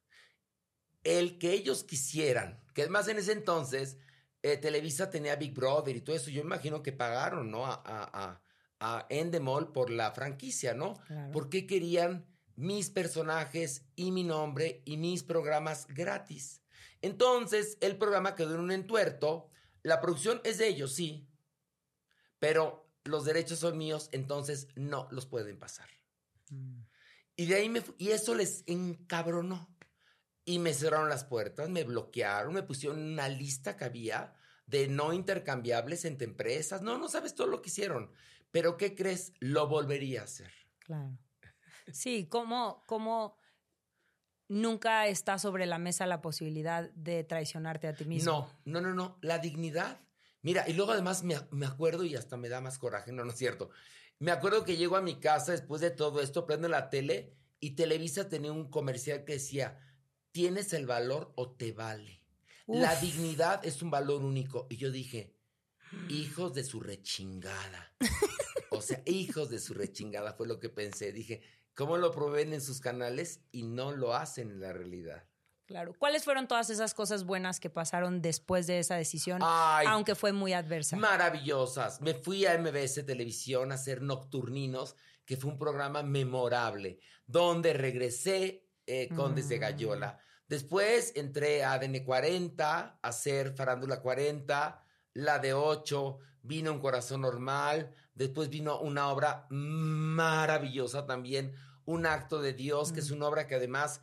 El 1.04 1.38
que 1.38 1.54
ellos 1.54 1.84
quisieran, 1.84 2.64
que 2.74 2.82
además 2.82 3.08
en 3.08 3.18
ese 3.18 3.32
entonces 3.32 3.98
eh, 4.42 4.58
Televisa 4.58 5.10
tenía 5.10 5.36
Big 5.36 5.54
Brother 5.54 5.96
y 5.96 6.02
todo 6.02 6.16
eso, 6.16 6.32
yo 6.32 6.42
imagino 6.42 6.82
que 6.82 6.92
pagaron, 6.92 7.52
¿no? 7.52 7.66
A, 7.66 7.82
a, 7.86 8.42
a, 8.80 9.06
Endemol 9.10 9.72
por 9.72 9.92
la 9.92 10.12
franquicia, 10.12 10.74
¿no? 10.74 10.96
Porque 11.32 11.68
querían 11.68 12.26
mis 12.56 12.90
personajes 12.90 13.86
y 13.96 14.12
mi 14.12 14.24
nombre 14.24 14.82
y 14.86 14.98
mis 14.98 15.24
programas 15.24 15.88
gratis. 15.88 16.64
Entonces, 17.04 17.78
el 17.82 17.98
programa 17.98 18.36
quedó 18.36 18.56
en 18.56 18.62
un 18.62 18.72
entuerto. 18.72 19.50
La 19.84 20.02
producción 20.02 20.42
es 20.44 20.58
de 20.58 20.68
ellos, 20.68 20.94
sí, 20.94 21.31
pero 22.42 22.92
los 23.04 23.24
derechos 23.24 23.60
son 23.60 23.78
míos, 23.78 24.10
entonces 24.12 24.68
no 24.76 25.08
los 25.12 25.28
pueden 25.28 25.60
pasar. 25.60 25.88
Mm. 26.50 26.82
Y 27.36 27.46
de 27.46 27.56
ahí 27.56 27.70
me 27.70 27.84
y 28.00 28.10
eso 28.10 28.34
les 28.34 28.64
encabronó. 28.66 29.70
Y 30.44 30.58
me 30.58 30.74
cerraron 30.74 31.08
las 31.08 31.24
puertas, 31.24 31.70
me 31.70 31.84
bloquearon, 31.84 32.56
me 32.56 32.64
pusieron 32.64 33.00
una 33.00 33.30
lista 33.30 33.78
que 33.78 33.86
había 33.86 34.34
de 34.66 34.88
no 34.88 35.14
intercambiables 35.14 36.04
entre 36.04 36.26
empresas. 36.26 36.82
No, 36.82 36.98
no 36.98 37.10
sabes 37.10 37.36
todo 37.36 37.46
lo 37.46 37.62
que 37.62 37.70
hicieron. 37.70 38.12
Pero 38.50 38.76
¿qué 38.76 38.96
crees? 38.96 39.34
Lo 39.40 39.68
volvería 39.68 40.22
a 40.22 40.24
hacer. 40.24 40.52
Claro. 40.80 41.16
Sí, 41.94 42.26
como, 42.28 42.84
como 42.88 43.38
nunca 44.48 45.06
está 45.06 45.38
sobre 45.38 45.68
la 45.68 45.78
mesa 45.78 46.08
la 46.08 46.24
posibilidad 46.24 46.90
de 46.96 47.24
traicionarte 47.24 47.88
a 47.88 47.94
ti 47.94 48.06
mismo. 48.06 48.50
No, 48.66 48.82
no, 48.82 48.82
no, 48.82 48.96
no. 48.96 49.20
La 49.22 49.38
dignidad 49.38 50.02
Mira, 50.42 50.68
y 50.68 50.74
luego 50.74 50.92
además 50.92 51.24
me, 51.24 51.66
acuerdo 51.66 52.04
y 52.04 52.16
hasta 52.16 52.38
me 52.38 52.50
da 52.50 52.62
más 52.62 52.80
coraje, 52.80 53.12
no, 53.12 53.24
no 53.24 53.32
es 53.32 53.38
cierto. 53.38 53.70
Me 54.20 54.32
acuerdo 54.32 54.66
que 54.66 54.78
llego 54.78 54.96
a 54.96 55.02
mi 55.02 55.20
casa 55.20 55.52
después 55.52 55.82
de 55.82 55.92
todo 55.92 56.22
esto, 56.22 56.46
prendo 56.46 56.68
la 56.68 56.90
tele 56.90 57.36
y 57.60 57.72
Televisa 57.72 58.28
tenía 58.28 58.52
un 58.52 58.70
comercial 58.70 59.24
que 59.24 59.34
decía, 59.34 59.80
¿tienes 60.32 60.74
el 60.74 60.88
valor 60.88 61.32
o 61.36 61.52
te 61.52 61.72
vale? 61.72 62.22
La 62.68 62.96
dignidad 62.96 63.66
es 63.66 63.82
un 63.82 63.92
valor 63.92 64.24
único. 64.24 64.68
Y 64.70 64.78
yo 64.78 64.92
dije, 64.92 65.36
hijos 66.10 66.54
de 66.54 66.64
su 66.64 66.80
rechingada. 66.80 67.94
o 68.72 68.82
sea, 68.82 69.02
hijos 69.06 69.50
de 69.50 69.60
su 69.60 69.74
rechingada 69.74 70.34
fue 70.34 70.48
lo 70.48 70.60
que 70.60 70.70
pensé. 70.70 71.12
Dije, 71.12 71.42
¿cómo 71.76 71.98
lo 71.98 72.12
proveen 72.12 72.54
en 72.54 72.62
sus 72.62 72.80
canales 72.80 73.42
y 73.52 73.64
no 73.64 73.92
lo 73.92 74.16
hacen 74.16 74.52
en 74.52 74.62
la 74.62 74.74
realidad? 74.74 75.28
Claro. 75.72 75.96
¿Cuáles 75.98 76.26
fueron 76.26 76.50
todas 76.50 76.70
esas 76.70 76.94
cosas 76.94 77.24
buenas 77.24 77.62
que 77.62 77.70
pasaron 77.70 78.22
después 78.22 78.68
de 78.68 78.80
esa 78.80 78.96
decisión, 78.96 79.42
aunque 79.42 80.16
fue 80.16 80.34
muy 80.34 80.52
adversa? 80.52 80.98
Maravillosas. 80.98 82.02
Me 82.02 82.14
fui 82.14 82.46
a 82.46 82.58
MBS 82.58 83.06
Televisión 83.06 83.72
a 83.72 83.76
hacer 83.76 84.02
Nocturninos, 84.02 84.98
que 85.26 85.38
fue 85.38 85.50
un 85.50 85.58
programa 85.58 86.04
memorable, 86.04 87.00
donde 87.26 87.72
regresé 87.72 88.68
eh, 88.86 89.08
con 89.16 89.34
Desde 89.34 89.58
mm. 89.58 89.62
Gallola. 89.62 90.20
Después 90.50 91.14
entré 91.16 91.64
a 91.64 91.72
ADN 91.72 92.04
40 92.04 93.00
a 93.02 93.08
hacer 93.08 93.56
Farándula 93.56 94.02
40, 94.02 94.84
la 95.14 95.40
de 95.40 95.54
8, 95.54 96.20
vino 96.42 96.74
Un 96.74 96.80
Corazón 96.80 97.22
Normal, 97.22 97.96
después 98.14 98.50
vino 98.50 98.82
una 98.82 99.08
obra 99.08 99.48
maravillosa 99.50 101.06
también, 101.06 101.56
Un 101.86 102.06
Acto 102.06 102.42
de 102.42 102.52
Dios, 102.52 102.92
que 102.92 103.00
es 103.00 103.10
mm. 103.10 103.16
una 103.16 103.28
obra 103.28 103.48
que 103.48 103.56
además 103.56 104.02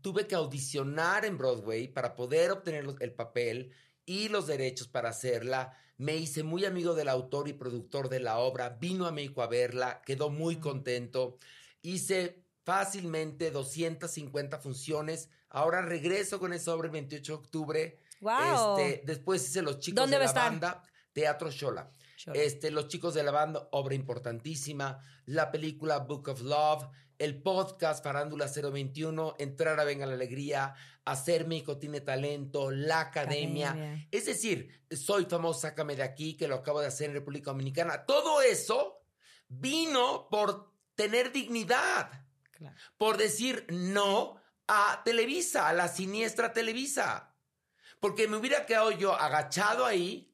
tuve 0.00 0.26
que 0.26 0.34
audicionar 0.34 1.24
en 1.24 1.38
Broadway 1.38 1.88
para 1.88 2.14
poder 2.14 2.50
obtener 2.50 2.86
el 3.00 3.12
papel 3.12 3.72
y 4.04 4.28
los 4.28 4.46
derechos 4.46 4.88
para 4.88 5.10
hacerla. 5.10 5.76
Me 5.96 6.16
hice 6.16 6.42
muy 6.42 6.64
amigo 6.64 6.94
del 6.94 7.08
autor 7.08 7.48
y 7.48 7.52
productor 7.52 8.08
de 8.08 8.20
la 8.20 8.38
obra, 8.38 8.70
vino 8.80 9.06
a 9.06 9.12
México 9.12 9.42
a 9.42 9.46
verla, 9.46 10.02
quedó 10.04 10.30
muy 10.30 10.56
contento. 10.56 11.38
Hice 11.82 12.42
fácilmente 12.64 13.50
250 13.50 14.58
funciones. 14.58 15.28
Ahora 15.48 15.82
regreso 15.82 16.38
con 16.38 16.52
esa 16.52 16.74
obra 16.74 16.86
el 16.86 16.92
28 16.92 17.32
de 17.32 17.38
octubre. 17.38 17.98
Wow. 18.20 18.78
Este, 18.78 19.02
después 19.04 19.46
hice 19.46 19.62
Los 19.62 19.78
Chicos 19.78 20.10
de 20.10 20.18
la 20.18 20.32
Banda, 20.32 20.82
Teatro 21.12 21.50
Shola. 21.50 21.90
Este, 22.34 22.70
Los 22.70 22.88
Chicos 22.88 23.14
de 23.14 23.22
la 23.22 23.30
Banda, 23.30 23.68
obra 23.72 23.94
importantísima. 23.94 25.04
La 25.26 25.50
película 25.50 25.98
Book 25.98 26.28
of 26.28 26.42
Love 26.42 26.86
el 27.20 27.42
podcast 27.42 28.02
Farándula 28.02 28.46
021, 28.46 29.36
entrar 29.38 29.78
a 29.78 29.84
Venga 29.84 30.06
la 30.06 30.14
Alegría, 30.14 30.74
hacer 31.04 31.46
México 31.46 31.76
tiene 31.76 32.00
talento, 32.00 32.70
la 32.70 33.00
academia. 33.00 34.06
Es 34.10 34.24
decir, 34.24 34.86
soy 34.90 35.26
famoso, 35.26 35.60
sácame 35.60 35.96
de 35.96 36.02
aquí, 36.02 36.34
que 36.34 36.48
lo 36.48 36.54
acabo 36.54 36.80
de 36.80 36.86
hacer 36.86 37.10
en 37.10 37.16
República 37.16 37.50
Dominicana. 37.50 38.06
Todo 38.06 38.40
eso 38.40 39.02
vino 39.48 40.28
por 40.30 40.72
tener 40.94 41.30
dignidad, 41.30 42.24
por 42.96 43.18
decir 43.18 43.66
no 43.68 44.40
a 44.66 45.02
Televisa, 45.04 45.68
a 45.68 45.74
la 45.74 45.88
siniestra 45.88 46.54
Televisa. 46.54 47.36
Porque 48.00 48.28
me 48.28 48.38
hubiera 48.38 48.64
quedado 48.64 48.92
yo 48.92 49.14
agachado 49.14 49.84
ahí 49.84 50.29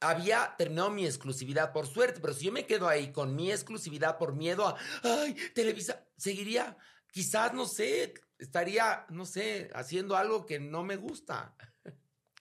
había 0.00 0.54
terminado 0.56 0.90
mi 0.90 1.04
exclusividad 1.04 1.72
por 1.72 1.86
suerte, 1.86 2.20
pero 2.20 2.32
si 2.32 2.46
yo 2.46 2.52
me 2.52 2.66
quedo 2.66 2.88
ahí 2.88 3.12
con 3.12 3.34
mi 3.34 3.50
exclusividad 3.50 4.18
por 4.18 4.34
miedo 4.34 4.66
a, 4.66 4.76
ay, 5.02 5.34
Televisa, 5.54 6.06
seguiría, 6.16 6.76
quizás, 7.10 7.52
no 7.52 7.66
sé, 7.66 8.14
estaría, 8.38 9.06
no 9.10 9.24
sé, 9.24 9.70
haciendo 9.74 10.16
algo 10.16 10.46
que 10.46 10.60
no 10.60 10.84
me 10.84 10.96
gusta. 10.96 11.54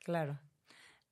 Claro. 0.04 0.40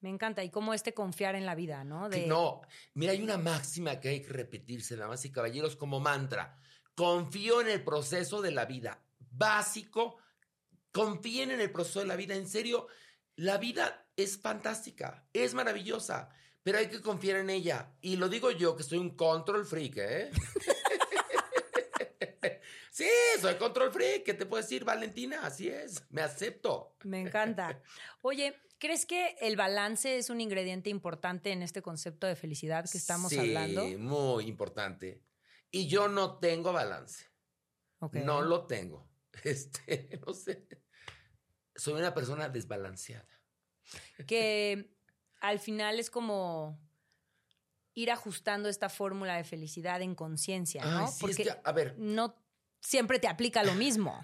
Me 0.01 0.09
encanta. 0.09 0.43
Y 0.43 0.51
cómo 0.51 0.73
este 0.73 0.93
confiar 0.93 1.35
en 1.35 1.45
la 1.47 1.55
vida, 1.55 1.83
¿no? 1.83 2.07
No, 2.09 2.61
mira, 2.93 3.11
hay 3.11 3.23
una 3.23 3.37
máxima 3.37 3.99
que 3.99 4.09
hay 4.09 4.21
que 4.21 4.33
repetirse, 4.33 4.95
damas 4.95 5.25
y 5.25 5.31
caballeros, 5.31 5.75
como 5.75 5.99
mantra. 5.99 6.59
Confío 6.93 7.61
en 7.61 7.69
el 7.69 7.83
proceso 7.83 8.41
de 8.41 8.51
la 8.51 8.65
vida. 8.65 9.03
Básico, 9.31 10.17
confíen 10.91 11.51
en 11.51 11.59
el 11.59 11.71
proceso 11.71 12.01
de 12.01 12.05
la 12.05 12.15
vida. 12.15 12.35
En 12.35 12.47
serio, 12.47 12.87
la 13.35 13.57
vida 13.57 14.04
es 14.15 14.37
fantástica, 14.37 15.27
es 15.33 15.53
maravillosa, 15.53 16.29
pero 16.63 16.77
hay 16.77 16.87
que 16.87 17.01
confiar 17.01 17.37
en 17.37 17.49
ella. 17.49 17.91
Y 18.01 18.15
lo 18.15 18.29
digo 18.29 18.51
yo, 18.51 18.75
que 18.75 18.83
soy 18.83 18.97
un 18.97 19.15
control 19.15 19.65
freak, 19.65 19.97
¿eh? 19.97 20.31
Sí, 22.95 23.09
soy 23.41 23.55
control 23.55 23.91
freak. 23.91 24.23
¿Qué 24.23 24.33
te 24.33 24.45
puedo 24.45 24.63
decir, 24.63 24.85
Valentina? 24.85 25.45
Así 25.45 25.67
es. 25.67 26.01
Me 26.11 26.21
acepto. 26.21 26.95
Me 27.03 27.19
encanta. 27.19 27.81
Oye, 28.21 28.55
¿crees 28.77 29.05
que 29.05 29.35
el 29.41 29.57
balance 29.57 30.17
es 30.17 30.29
un 30.29 30.39
ingrediente 30.39 30.89
importante 30.89 31.51
en 31.51 31.61
este 31.61 31.81
concepto 31.81 32.25
de 32.25 32.37
felicidad 32.37 32.89
que 32.89 32.97
estamos 32.97 33.37
hablando? 33.37 33.83
Sí, 33.83 33.97
muy 33.97 34.47
importante. 34.47 35.21
Y 35.71 35.87
yo 35.87 36.07
no 36.07 36.39
tengo 36.39 36.71
balance. 36.71 37.25
No 38.13 38.41
lo 38.41 38.65
tengo. 38.65 39.09
Este, 39.43 40.17
no 40.25 40.33
sé. 40.33 40.65
Soy 41.75 41.95
una 41.95 42.13
persona 42.13 42.47
desbalanceada. 42.47 43.27
Que 44.27 44.95
al 45.41 45.59
final 45.59 45.99
es 45.99 46.09
como 46.09 46.79
ir 47.93 48.11
ajustando 48.11 48.67
esta 48.69 48.89
fórmula 48.89 49.37
de 49.37 49.43
felicidad 49.43 50.01
en 50.01 50.15
conciencia, 50.15 50.85
¿no? 50.85 51.09
Porque 51.19 51.55
a 51.63 51.71
ver, 51.71 51.95
no 51.97 52.35
siempre 52.81 53.19
te 53.19 53.27
aplica 53.27 53.63
lo 53.63 53.73
mismo. 53.73 54.23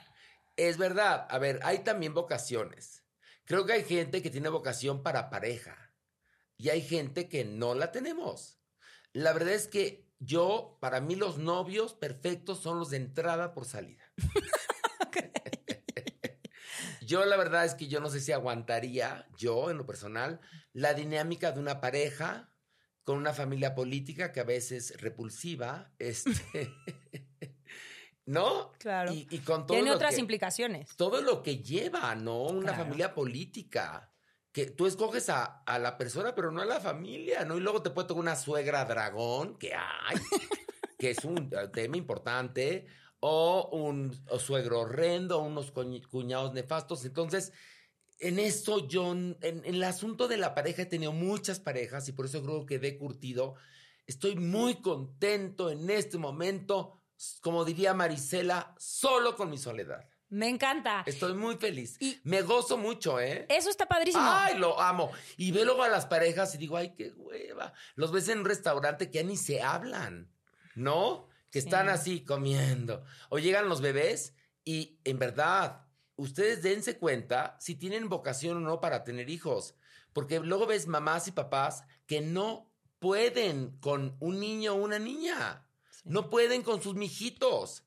Es 0.58 0.78
verdad. 0.78 1.26
A 1.30 1.40
ver, 1.40 1.60
hay 1.64 1.80
también 1.80 2.14
vocaciones. 2.14 3.04
Creo 3.46 3.66
que 3.66 3.74
hay 3.74 3.84
gente 3.84 4.22
que 4.22 4.30
tiene 4.30 4.50
vocación 4.50 5.04
para 5.04 5.30
pareja 5.30 5.94
y 6.58 6.70
hay 6.70 6.82
gente 6.82 7.28
que 7.28 7.44
no 7.44 7.74
la 7.74 7.92
tenemos. 7.92 8.60
La 9.14 9.34
verdad 9.34 9.54
es 9.54 9.68
que 9.68 10.12
yo, 10.20 10.78
para 10.80 11.02
mí, 11.02 11.16
los 11.16 11.40
novios 11.40 11.96
perfectos 11.96 12.62
son 12.62 12.78
los 12.78 12.92
de 12.92 12.98
entrada 12.98 13.54
por 13.54 13.66
salida. 13.66 14.04
yo, 17.12 17.26
la 17.26 17.36
verdad 17.36 17.66
es 17.66 17.76
que 17.76 17.90
yo 17.90 18.00
no 18.00 18.10
sé 18.10 18.22
si 18.22 18.32
aguantaría, 18.32 19.28
yo 19.36 19.70
en 19.70 19.78
lo 19.78 19.86
personal, 19.86 20.40
la 20.72 20.94
dinámica 20.94 21.52
de 21.52 21.60
una 21.60 21.82
pareja 21.82 22.50
con 23.04 23.18
una 23.18 23.34
familia 23.34 23.76
política 23.76 24.32
que 24.32 24.40
a 24.40 24.46
veces 24.46 25.00
repulsiva, 25.02 25.92
este. 26.00 26.74
¿No? 28.26 28.72
Claro. 28.80 29.12
Y, 29.12 29.26
con 29.40 29.66
todo 29.66 29.76
Tiene 29.76 29.92
otras 29.92 30.18
implicaciones. 30.18 30.96
Todo 30.96 31.22
lo 31.22 31.44
que 31.44 31.58
lleva, 31.58 32.16
¿no? 32.16 32.44
Una 32.44 32.74
familia 32.74 33.14
política. 33.14 34.14
Que 34.54 34.68
tú 34.68 34.86
escoges 34.86 35.30
a, 35.30 35.64
la 35.80 35.98
persona, 35.98 36.34
pero 36.34 36.50
no 36.50 36.62
a 36.62 36.66
la 36.66 36.80
familia, 36.80 37.44
¿no? 37.44 37.58
Y 37.58 37.60
luego 37.60 37.82
te 37.82 37.90
puede 37.90 38.08
tocar 38.08 38.22
una 38.22 38.36
suegra 38.38 38.86
dragón, 38.86 39.58
que 39.58 39.74
hay, 39.74 40.18
que 40.98 41.10
es 41.12 41.26
un 41.26 41.50
tema 41.74 41.98
importante, 41.98 42.88
o 43.22 43.70
un 43.72 44.14
suegro 44.40 44.82
horrendo, 44.82 45.40
unos 45.40 45.72
cuñados 45.72 46.54
nefastos. 46.54 47.06
Entonces, 47.06 47.54
en 48.20 48.38
eso 48.38 48.88
yo, 48.88 49.12
en, 49.14 49.38
el 49.42 49.82
asunto 49.84 50.28
de 50.28 50.38
la 50.38 50.54
pareja 50.54 50.82
he 50.82 50.88
tenido 50.88 51.14
muchas 51.14 51.60
parejas 51.60 52.08
y 52.10 52.12
por 52.12 52.26
eso 52.26 52.44
creo 52.44 52.66
que 52.66 52.76
he 52.76 52.98
curtido. 52.98 53.56
Estoy 54.06 54.36
muy 54.36 54.82
contento 54.82 55.72
en 55.72 55.90
este 55.90 56.18
momento 56.18 57.02
como 57.42 57.66
diría 57.66 57.94
Marisela, 57.94 58.74
solo 58.78 59.36
con 59.36 59.50
mi 59.50 59.58
soledad. 59.58 60.08
Me 60.30 60.48
encanta. 60.48 61.04
Estoy 61.06 61.34
muy 61.34 61.58
feliz. 61.58 61.98
Y 62.00 62.20
me 62.24 62.42
gozo 62.42 62.78
mucho, 62.78 63.20
¿eh? 63.20 63.46
Eso 63.50 63.70
está 63.70 63.86
padrísimo. 63.86 64.24
Ay, 64.26 64.58
lo 64.58 64.80
amo. 64.80 65.12
Y 65.38 65.52
veo 65.52 65.66
luego 65.66 65.84
a 65.84 65.90
las 65.90 66.06
parejas 66.06 66.56
y 66.56 66.58
digo, 66.58 66.78
ay, 66.78 66.94
qué 66.96 67.12
hueva. 67.12 67.74
Los 67.96 68.12
ves 68.12 68.30
en 68.30 68.40
un 68.40 68.46
restaurante 68.46 69.12
que 69.12 69.20
ya 69.20 69.24
ni 69.24 69.36
se 69.36 69.62
hablan, 69.62 70.32
¿no? 70.74 71.28
Que 71.52 71.60
están 71.60 71.90
así 71.90 72.24
comiendo. 72.24 73.04
O 73.30 73.38
llegan 73.38 73.70
los 73.70 73.82
bebés 73.82 74.34
y 74.64 75.00
en 75.04 75.20
verdad, 75.20 75.86
ustedes 76.16 76.64
dense 76.64 76.98
cuenta 76.98 77.58
si 77.60 77.76
tienen 77.76 78.10
vocación 78.10 78.58
o 78.58 78.60
no 78.62 78.80
para 78.80 79.04
tener 79.04 79.30
hijos. 79.30 79.76
Porque 80.14 80.40
luego 80.40 80.66
ves 80.66 80.88
mamás 80.88 81.28
y 81.28 81.32
papás 81.32 81.84
que 82.06 82.22
no 82.22 82.72
pueden 83.00 83.78
con 83.80 84.16
un 84.20 84.40
niño 84.40 84.74
o 84.74 84.84
una 84.84 85.00
niña. 85.00 85.68
No 86.04 86.30
pueden 86.30 86.64
con 86.64 86.82
sus 86.82 86.96
mijitos. 86.96 87.84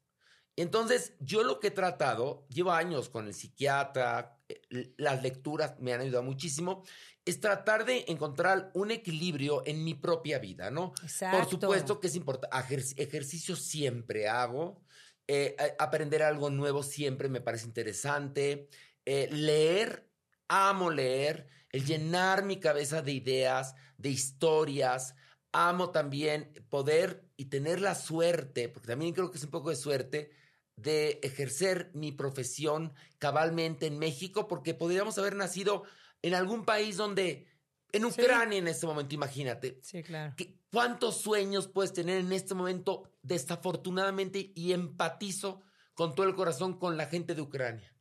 Entonces, 0.56 1.14
yo 1.18 1.42
lo 1.42 1.58
que 1.58 1.68
he 1.68 1.72
tratado, 1.72 2.46
llevo 2.48 2.72
años 2.72 3.08
con 3.08 3.26
el 3.26 3.34
psiquiatra, 3.34 4.38
eh, 4.48 4.94
las 4.98 5.22
lecturas 5.22 5.74
me 5.80 5.92
han 5.92 6.00
ayudado 6.00 6.22
muchísimo, 6.22 6.84
es 7.24 7.40
tratar 7.40 7.84
de 7.84 8.04
encontrar 8.08 8.70
un 8.74 8.90
equilibrio 8.90 9.62
en 9.66 9.82
mi 9.82 9.94
propia 9.94 10.38
vida, 10.38 10.70
¿no? 10.70 10.92
Exacto. 11.02 11.38
Por 11.38 11.50
supuesto 11.50 12.00
que 12.00 12.08
es 12.08 12.16
importante. 12.16 12.56
ejercicio 12.96 13.56
siempre 13.56 14.28
hago. 14.28 14.82
Eh, 15.26 15.56
aprender 15.78 16.22
algo 16.22 16.50
nuevo 16.50 16.82
siempre 16.82 17.28
me 17.28 17.40
parece 17.40 17.66
interesante. 17.66 18.68
Eh, 19.04 19.28
leer, 19.30 20.10
amo 20.48 20.90
leer. 20.90 21.48
El 21.70 21.84
llenar 21.86 22.44
mi 22.44 22.60
cabeza 22.60 23.02
de 23.02 23.12
ideas, 23.12 23.74
de 23.96 24.10
historias 24.10 25.14
amo 25.54 25.90
también 25.90 26.52
poder 26.68 27.24
y 27.36 27.46
tener 27.46 27.80
la 27.80 27.94
suerte, 27.94 28.68
porque 28.68 28.88
también 28.88 29.14
creo 29.14 29.30
que 29.30 29.38
es 29.38 29.44
un 29.44 29.50
poco 29.50 29.70
de 29.70 29.76
suerte, 29.76 30.32
de 30.76 31.20
ejercer 31.22 31.92
mi 31.94 32.10
profesión 32.10 32.92
cabalmente 33.18 33.86
en 33.86 33.98
México, 33.98 34.48
porque 34.48 34.74
podríamos 34.74 35.16
haber 35.16 35.36
nacido 35.36 35.84
en 36.24 36.34
algún 36.34 36.64
país 36.64 36.96
donde, 36.96 37.46
en 37.92 38.06
Ucrania 38.06 38.58
en 38.58 38.66
este 38.66 38.86
momento, 38.86 39.14
imagínate. 39.14 39.78
Sí, 39.82 40.02
claro. 40.02 40.34
¿Cuántos 40.72 41.18
sueños 41.20 41.68
puedes 41.68 41.92
tener 41.92 42.18
en 42.18 42.32
este 42.32 42.54
momento, 42.54 43.12
desafortunadamente, 43.20 44.50
y 44.54 44.72
empatizo 44.72 45.60
con 45.92 46.14
todo 46.14 46.26
el 46.26 46.34
corazón 46.34 46.78
con 46.78 46.96
la 46.96 47.08
gente 47.08 47.34
de 47.34 47.42
Ucrania? 47.42 47.94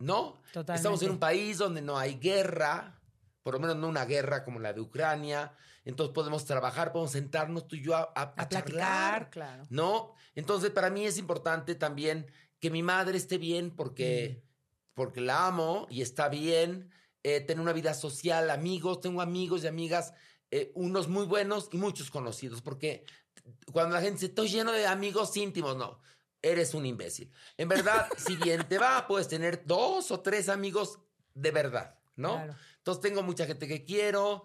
¿No? 0.00 0.42
Totalmente. 0.52 0.74
Estamos 0.74 1.02
en 1.02 1.10
un 1.12 1.18
país 1.20 1.58
donde 1.58 1.82
no 1.82 1.96
hay 1.96 2.16
guerra, 2.16 3.00
por 3.44 3.54
lo 3.54 3.60
menos 3.60 3.76
no 3.76 3.86
una 3.86 4.06
guerra 4.06 4.44
como 4.44 4.58
la 4.58 4.72
de 4.72 4.80
Ucrania. 4.80 5.54
Entonces 5.84 6.12
podemos 6.12 6.44
trabajar, 6.44 6.90
podemos 6.90 7.12
sentarnos 7.12 7.68
tú 7.68 7.76
y 7.76 7.82
yo 7.82 7.94
a, 7.94 8.10
a, 8.12 8.48
charlar, 8.48 9.30
claro. 9.30 9.68
¿no? 9.70 10.14
Entonces 10.34 10.70
para 10.72 10.90
mí 10.90 11.06
es 11.06 11.16
importante 11.16 11.76
también 11.76 12.26
que 12.58 12.70
mi 12.70 12.82
madre 12.82 13.18
esté 13.18 13.38
bien 13.38 13.70
porque, 13.70 14.42
porque 14.94 15.20
la 15.20 15.46
amo 15.46 15.86
y 15.90 16.02
está 16.02 16.28
bien, 16.28 16.90
eh, 17.22 17.40
tener 17.40 17.60
una 17.60 17.72
vida 17.72 17.94
social, 17.94 18.50
amigos, 18.50 19.00
tengo 19.00 19.20
amigos 19.20 19.64
y 19.64 19.66
amigas, 19.66 20.12
eh, 20.50 20.72
unos 20.74 21.08
muy 21.08 21.26
buenos 21.26 21.68
y 21.72 21.76
muchos 21.76 22.10
conocidos, 22.10 22.62
porque 22.62 23.04
cuando 23.72 23.94
la 23.94 24.02
gente 24.02 24.14
dice, 24.14 24.26
estoy 24.26 24.48
lleno 24.48 24.72
de 24.72 24.86
amigos 24.86 25.36
íntimos, 25.36 25.76
no, 25.76 26.00
eres 26.42 26.74
un 26.74 26.84
imbécil. 26.84 27.30
En 27.56 27.68
verdad, 27.68 28.08
si 28.16 28.36
bien 28.36 28.66
te 28.68 28.78
va, 28.78 29.06
puedes 29.06 29.28
tener 29.28 29.64
dos 29.64 30.10
o 30.10 30.20
tres 30.20 30.48
amigos 30.48 30.98
de 31.34 31.50
verdad, 31.50 31.98
¿no? 32.16 32.34
Claro. 32.34 32.54
Entonces 32.78 33.00
tengo 33.00 33.22
mucha 33.22 33.46
gente 33.46 33.68
que 33.68 33.84
quiero, 33.84 34.42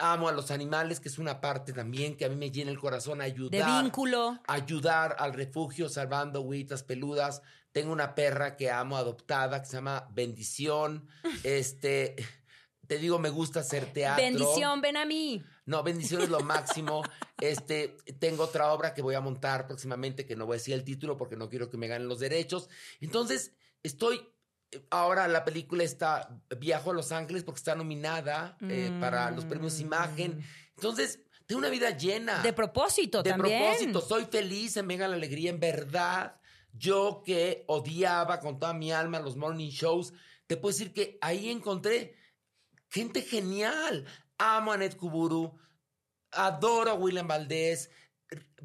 amo 0.00 0.28
a 0.28 0.32
los 0.32 0.50
animales, 0.50 1.00
que 1.00 1.08
es 1.08 1.18
una 1.18 1.40
parte 1.40 1.72
también 1.72 2.16
que 2.16 2.24
a 2.24 2.28
mí 2.28 2.36
me 2.36 2.50
llena 2.50 2.70
el 2.70 2.78
corazón, 2.78 3.20
ayudar. 3.20 3.50
De 3.50 3.82
vínculo. 3.82 4.40
Ayudar 4.46 5.16
al 5.18 5.32
refugio 5.34 5.88
salvando 5.88 6.40
huitas 6.40 6.82
peludas. 6.82 7.42
Tengo 7.72 7.92
una 7.92 8.14
perra 8.14 8.56
que 8.56 8.70
amo 8.70 8.96
adoptada 8.96 9.60
que 9.62 9.68
se 9.68 9.76
llama 9.76 10.08
Bendición. 10.12 11.08
Este, 11.44 12.16
te 12.86 12.98
digo, 12.98 13.18
me 13.18 13.30
gusta 13.30 13.60
hacer 13.60 13.92
teatro. 13.92 14.24
Bendición, 14.24 14.80
ven 14.80 14.96
a 14.96 15.04
mí. 15.04 15.44
No, 15.66 15.82
bendición 15.82 16.22
es 16.22 16.28
lo 16.28 16.40
máximo. 16.40 17.02
Este, 17.40 17.96
tengo 18.18 18.44
otra 18.44 18.70
obra 18.70 18.92
que 18.92 19.00
voy 19.00 19.14
a 19.14 19.20
montar 19.22 19.66
próximamente, 19.66 20.26
que 20.26 20.36
no 20.36 20.44
voy 20.44 20.56
a 20.56 20.58
decir 20.58 20.74
el 20.74 20.84
título 20.84 21.16
porque 21.16 21.36
no 21.36 21.48
quiero 21.48 21.70
que 21.70 21.78
me 21.78 21.88
ganen 21.88 22.06
los 22.06 22.20
derechos. 22.20 22.68
Entonces, 23.00 23.54
estoy 23.82 24.20
Ahora 24.90 25.26
la 25.26 25.44
película 25.44 25.82
está, 25.82 26.40
viajo 26.58 26.92
a 26.92 26.94
Los 26.94 27.12
Ángeles 27.12 27.42
porque 27.42 27.58
está 27.58 27.74
nominada 27.74 28.56
eh, 28.62 28.96
para 29.00 29.30
los 29.30 29.44
premios 29.44 29.78
mm. 29.78 29.82
Imagen. 29.82 30.44
Entonces, 30.76 31.20
tengo 31.46 31.58
una 31.58 31.70
vida 31.70 31.96
llena. 31.96 32.40
De 32.42 32.52
propósito 32.52 33.22
también. 33.22 33.58
De 33.58 33.66
propósito. 33.66 34.00
Soy 34.00 34.26
feliz, 34.26 34.76
en 34.76 34.86
Venga 34.86 35.08
la 35.08 35.16
Alegría, 35.16 35.50
en 35.50 35.58
verdad. 35.58 36.40
Yo 36.72 37.22
que 37.26 37.64
odiaba 37.66 38.38
con 38.38 38.58
toda 38.60 38.72
mi 38.72 38.92
alma 38.92 39.18
los 39.18 39.36
morning 39.36 39.70
shows, 39.70 40.12
te 40.46 40.56
puedo 40.56 40.72
decir 40.72 40.92
que 40.92 41.18
ahí 41.20 41.50
encontré 41.50 42.14
gente 42.88 43.22
genial. 43.22 44.06
Amo 44.38 44.72
a 44.72 44.76
Ned 44.76 44.94
Kuburu, 44.94 45.58
adoro 46.30 46.92
a 46.92 46.94
William 46.94 47.26
Valdés, 47.26 47.90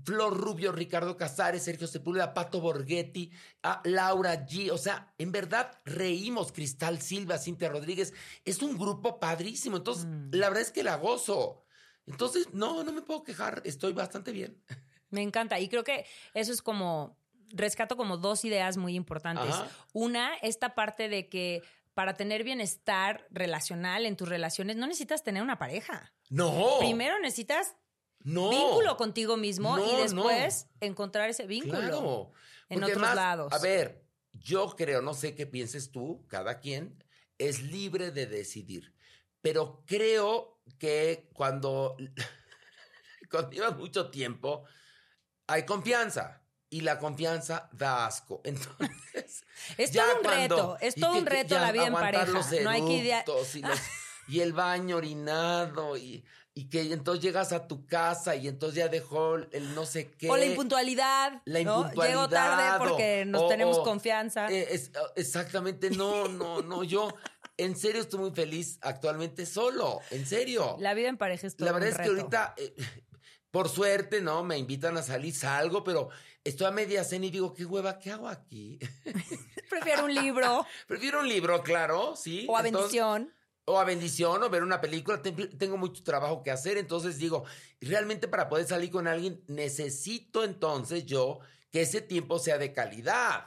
Flor 0.03 0.37
Rubio, 0.37 0.71
Ricardo 0.71 1.17
Casares, 1.17 1.63
Sergio 1.63 1.87
Sepúlveda, 1.87 2.33
Pato 2.33 2.61
Borghetti, 2.61 3.31
a 3.63 3.81
Laura 3.85 4.45
G. 4.45 4.71
O 4.71 4.77
sea, 4.77 5.13
en 5.17 5.31
verdad 5.31 5.79
reímos. 5.85 6.51
Cristal 6.51 7.01
Silva, 7.01 7.37
Cintia 7.37 7.69
Rodríguez. 7.69 8.13
Es 8.43 8.61
un 8.61 8.77
grupo 8.77 9.19
padrísimo. 9.19 9.77
Entonces, 9.77 10.05
mm. 10.05 10.29
la 10.33 10.49
verdad 10.49 10.61
es 10.61 10.71
que 10.71 10.83
la 10.83 10.97
gozo. 10.97 11.65
Entonces, 12.05 12.53
no, 12.53 12.83
no 12.83 12.91
me 12.91 13.01
puedo 13.01 13.23
quejar. 13.23 13.61
Estoy 13.65 13.93
bastante 13.93 14.31
bien. 14.31 14.61
Me 15.09 15.21
encanta. 15.21 15.59
Y 15.59 15.69
creo 15.69 15.83
que 15.83 16.05
eso 16.33 16.51
es 16.51 16.61
como. 16.61 17.17
Rescato 17.51 17.95
como 17.95 18.17
dos 18.17 18.43
ideas 18.43 18.75
muy 18.75 18.95
importantes. 18.95 19.53
Una, 19.93 20.33
esta 20.41 20.73
parte 20.73 21.07
de 21.07 21.29
que 21.29 21.61
para 21.93 22.15
tener 22.15 22.43
bienestar 22.43 23.25
relacional 23.29 24.05
en 24.05 24.17
tus 24.17 24.27
relaciones 24.27 24.75
no 24.75 24.87
necesitas 24.87 25.23
tener 25.23 25.43
una 25.43 25.57
pareja. 25.57 26.11
No. 26.29 26.79
Primero 26.79 27.17
necesitas 27.19 27.75
vínculo 28.25 28.97
contigo 28.97 29.37
mismo 29.37 29.77
y 29.79 30.01
después 30.01 30.67
encontrar 30.79 31.29
ese 31.29 31.45
vínculo 31.45 32.31
en 32.69 32.83
otros 32.83 33.15
lados. 33.15 33.53
A 33.53 33.59
ver, 33.59 34.03
yo 34.33 34.75
creo, 34.75 35.01
no 35.01 35.13
sé 35.13 35.35
qué 35.35 35.45
pienses 35.45 35.91
tú, 35.91 36.25
cada 36.27 36.59
quien 36.59 37.03
es 37.37 37.61
libre 37.61 38.11
de 38.11 38.25
decidir, 38.25 38.93
pero 39.41 39.83
creo 39.85 40.59
que 40.79 41.29
cuando, 41.33 41.95
cuando 43.29 43.51
llevas 43.51 43.77
mucho 43.77 44.09
tiempo, 44.09 44.63
hay 45.47 45.63
confianza. 45.63 46.41
y 46.67 46.81
la 46.81 46.97
confianza 46.97 47.69
da 47.71 48.07
asco. 48.07 48.41
Entonces, 48.43 49.45
es 49.77 49.91
todo 49.91 50.17
un 50.17 50.23
reto, 50.23 50.77
es 50.81 50.95
todo 50.95 51.17
un 51.17 51.25
reto 51.25 51.55
la 51.55 51.71
vida 51.71 51.87
en 51.87 51.93
pareja. 51.93 52.41
no 52.63 52.69
hay 52.69 52.85
que 52.85 52.97
idear. 52.97 53.25
y 54.27 54.39
el 54.39 54.53
baño 54.53 54.97
orinado 54.97 55.95
y, 55.95 56.25
y 56.57 56.69
que 56.69 56.93
entonces 56.93 57.21
llegas 57.21 57.51
a 57.51 57.67
tu 57.67 57.85
casa 57.85 58.37
y 58.37 58.47
entonces 58.47 58.77
ya 58.77 58.87
dejó 58.87 59.35
el 59.35 59.75
no 59.75 59.85
sé 59.85 60.11
qué. 60.17 60.29
O 60.29 60.37
la 60.37 60.45
impuntualidad. 60.45 61.41
La 61.43 61.59
impuntualidad. 61.59 62.07
Llego 62.07 62.29
tarde 62.29 62.79
porque 62.79 63.25
nos 63.25 63.49
tenemos 63.49 63.79
confianza. 63.79 64.47
Eh, 64.49 64.81
exactamente, 65.17 65.89
no, 65.89 66.29
no, 66.29 66.61
no, 66.61 66.85
yo 66.85 67.13
en 67.57 67.75
serio 67.75 68.01
estoy 68.01 68.21
muy 68.21 68.31
feliz 68.31 68.79
actualmente 68.81 69.45
solo, 69.45 69.99
en 70.11 70.25
serio. 70.25 70.77
La 70.79 70.93
vida 70.93 71.09
en 71.09 71.17
pareja 71.17 71.45
es 71.45 71.57
todo 71.57 71.65
La 71.65 71.73
verdad 71.73 71.89
es 71.89 71.97
que 71.97 72.07
ahorita, 72.07 72.55
eh, 72.55 72.73
por 73.51 73.67
suerte, 73.67 74.21
¿no? 74.21 74.41
Me 74.45 74.57
invitan 74.57 74.95
a 74.95 75.03
salir, 75.03 75.35
salgo, 75.35 75.83
pero 75.83 76.07
estoy 76.41 76.67
a 76.67 76.71
media 76.71 77.03
cena 77.03 77.25
y 77.25 77.31
digo, 77.31 77.53
qué 77.53 77.65
hueva, 77.65 77.99
¿qué 77.99 78.11
hago 78.11 78.29
aquí? 78.29 78.79
Prefiero 79.69 80.05
un 80.05 80.15
libro. 80.15 80.65
Prefiero 80.87 81.19
un 81.19 81.27
libro, 81.27 81.61
claro, 81.63 82.15
sí. 82.15 82.45
O 82.47 82.55
a 82.55 82.61
bendición 82.61 83.33
o 83.65 83.79
a 83.79 83.83
bendición 83.83 84.43
o 84.43 84.49
ver 84.49 84.63
una 84.63 84.79
película, 84.79 85.21
tengo 85.21 85.77
mucho 85.77 86.03
trabajo 86.03 86.43
que 86.43 86.51
hacer, 86.51 86.77
entonces 86.77 87.17
digo, 87.17 87.45
realmente 87.81 88.27
para 88.27 88.47
poder 88.47 88.67
salir 88.67 88.91
con 88.91 89.07
alguien 89.07 89.43
necesito 89.47 90.43
entonces 90.43 91.05
yo 91.05 91.39
que 91.71 91.81
ese 91.81 92.01
tiempo 92.01 92.39
sea 92.39 92.57
de 92.57 92.71
calidad. 92.71 93.45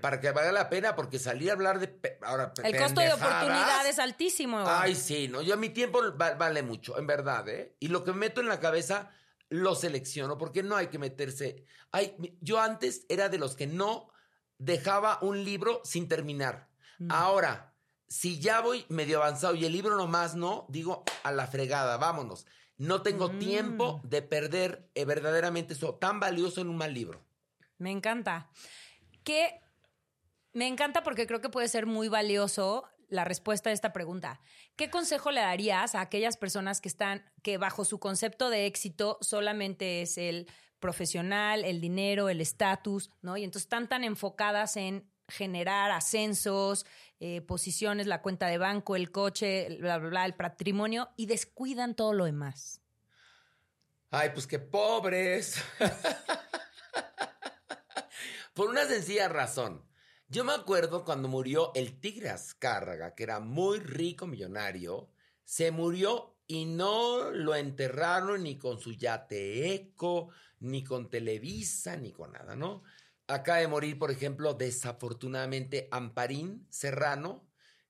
Para 0.00 0.20
que 0.20 0.30
valga 0.30 0.52
la 0.52 0.68
pena, 0.68 0.94
porque 0.94 1.18
salir 1.18 1.50
a 1.50 1.54
hablar 1.54 1.80
de... 1.80 2.18
Ahora, 2.22 2.52
El 2.62 2.76
costo 2.76 3.00
de 3.00 3.12
oportunidad 3.12 3.84
es 3.86 3.98
altísimo. 3.98 4.62
Ay, 4.64 4.94
sí, 4.94 5.26
no, 5.26 5.42
yo 5.42 5.56
mi 5.56 5.70
tiempo 5.70 6.00
vale 6.16 6.62
mucho, 6.62 6.96
en 6.96 7.08
verdad, 7.08 7.48
¿eh? 7.48 7.76
Y 7.80 7.88
lo 7.88 8.04
que 8.04 8.12
meto 8.12 8.40
en 8.40 8.48
la 8.48 8.60
cabeza 8.60 9.10
lo 9.48 9.74
selecciono, 9.74 10.38
porque 10.38 10.62
no 10.62 10.76
hay 10.76 10.88
que 10.88 10.98
meterse... 11.00 11.64
Ay, 11.90 12.16
yo 12.40 12.60
antes 12.60 13.04
era 13.08 13.28
de 13.28 13.38
los 13.38 13.56
que 13.56 13.66
no 13.66 14.10
dejaba 14.58 15.18
un 15.22 15.44
libro 15.44 15.80
sin 15.84 16.06
terminar. 16.06 16.68
Mm. 16.98 17.10
Ahora, 17.10 17.73
si 18.08 18.38
ya 18.38 18.60
voy 18.60 18.84
medio 18.88 19.18
avanzado 19.18 19.54
y 19.54 19.64
el 19.64 19.72
libro 19.72 19.96
nomás 19.96 20.34
no, 20.34 20.66
digo 20.68 21.04
a 21.22 21.32
la 21.32 21.46
fregada, 21.46 21.96
vámonos. 21.96 22.46
No 22.76 23.02
tengo 23.02 23.28
mm. 23.28 23.38
tiempo 23.38 24.00
de 24.04 24.22
perder 24.22 24.90
eh, 24.94 25.04
verdaderamente 25.04 25.74
eso 25.74 25.94
tan 25.94 26.20
valioso 26.20 26.60
en 26.60 26.68
un 26.68 26.76
mal 26.76 26.92
libro. 26.92 27.24
Me 27.78 27.90
encanta. 27.90 28.50
Que 29.22 29.60
me 30.52 30.66
encanta 30.66 31.02
porque 31.02 31.26
creo 31.26 31.40
que 31.40 31.48
puede 31.48 31.68
ser 31.68 31.86
muy 31.86 32.08
valioso 32.08 32.84
la 33.08 33.24
respuesta 33.24 33.70
a 33.70 33.72
esta 33.72 33.92
pregunta. 33.92 34.40
¿Qué 34.76 34.90
consejo 34.90 35.30
le 35.30 35.40
darías 35.40 35.94
a 35.94 36.00
aquellas 36.00 36.36
personas 36.36 36.80
que 36.80 36.88
están, 36.88 37.24
que 37.42 37.58
bajo 37.58 37.84
su 37.84 37.98
concepto 37.98 38.50
de 38.50 38.66
éxito 38.66 39.18
solamente 39.20 40.02
es 40.02 40.18
el 40.18 40.46
profesional, 40.80 41.64
el 41.64 41.80
dinero, 41.80 42.28
el 42.28 42.40
estatus, 42.40 43.10
¿no? 43.22 43.36
Y 43.36 43.44
entonces 43.44 43.66
están 43.66 43.88
tan 43.88 44.04
enfocadas 44.04 44.76
en 44.76 45.08
generar 45.28 45.90
ascensos, 45.90 46.86
eh, 47.20 47.40
posiciones, 47.42 48.06
la 48.06 48.22
cuenta 48.22 48.46
de 48.46 48.58
banco, 48.58 48.96
el 48.96 49.10
coche, 49.10 49.78
bla, 49.80 49.98
bla, 49.98 50.08
bla, 50.08 50.26
el 50.26 50.34
patrimonio 50.34 51.10
y 51.16 51.26
descuidan 51.26 51.94
todo 51.94 52.12
lo 52.12 52.24
demás. 52.24 52.80
Ay, 54.10 54.30
pues 54.32 54.46
qué 54.46 54.58
pobres. 54.58 55.62
Por 58.54 58.70
una 58.70 58.84
sencilla 58.84 59.28
razón. 59.28 59.84
Yo 60.28 60.44
me 60.44 60.52
acuerdo 60.52 61.04
cuando 61.04 61.28
murió 61.28 61.72
el 61.74 62.00
Tigre 62.00 62.30
Azcárraga, 62.30 63.14
que 63.14 63.24
era 63.24 63.40
muy 63.40 63.78
rico 63.78 64.26
millonario, 64.26 65.10
se 65.44 65.70
murió 65.70 66.36
y 66.46 66.64
no 66.64 67.30
lo 67.30 67.54
enterraron 67.54 68.42
ni 68.42 68.58
con 68.58 68.78
su 68.78 68.92
yate 68.92 69.74
eco, 69.74 70.30
ni 70.60 70.84
con 70.84 71.10
Televisa, 71.10 71.96
ni 71.96 72.12
con 72.12 72.32
nada, 72.32 72.56
¿no? 72.56 72.82
Acaba 73.26 73.58
de 73.58 73.68
morir, 73.68 73.98
por 73.98 74.10
ejemplo, 74.10 74.54
desafortunadamente 74.54 75.88
Amparín 75.90 76.66
Serrano, 76.70 77.48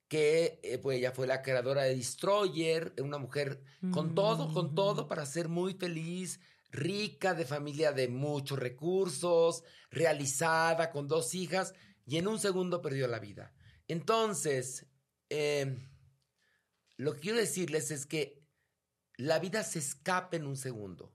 que 0.09 0.61
eh, 0.63 0.79
pues 0.79 0.99
ella 0.99 1.13
fue 1.13 1.27
la 1.27 1.43
creadora 1.43 1.83
de 1.83 1.97
Destroyer, 1.97 2.95
una 3.01 3.19
mujer 3.19 3.63
con 3.91 4.15
todo, 4.15 4.53
con 4.53 4.75
todo 4.75 5.09
para 5.09 5.27
ser 5.27 5.49
muy 5.49 5.75
feliz, 5.75 6.41
rica, 6.71 7.35
de 7.35 7.45
familia 7.45 7.93
de 7.93 8.09
muchos 8.09 8.59
recursos, 8.59 9.63
realizada, 9.91 10.91
con 10.91 11.09
dos 11.09 11.35
hijas, 11.35 11.75
y 12.07 12.19
en 12.19 12.29
un 12.29 12.39
segundo 12.39 12.83
perdió 12.83 13.09
la 13.09 13.19
vida. 13.19 13.55
Entonces, 13.89 14.87
em, 15.29 15.89
lo 16.97 17.15
que 17.15 17.21
quiero 17.21 17.39
decirles 17.39 17.91
es 17.91 18.07
que 18.07 18.45
la 19.17 19.39
vida 19.39 19.63
se 19.63 19.79
escapa 19.79 20.37
en 20.37 20.47
un 20.47 20.57
segundo. 20.57 21.13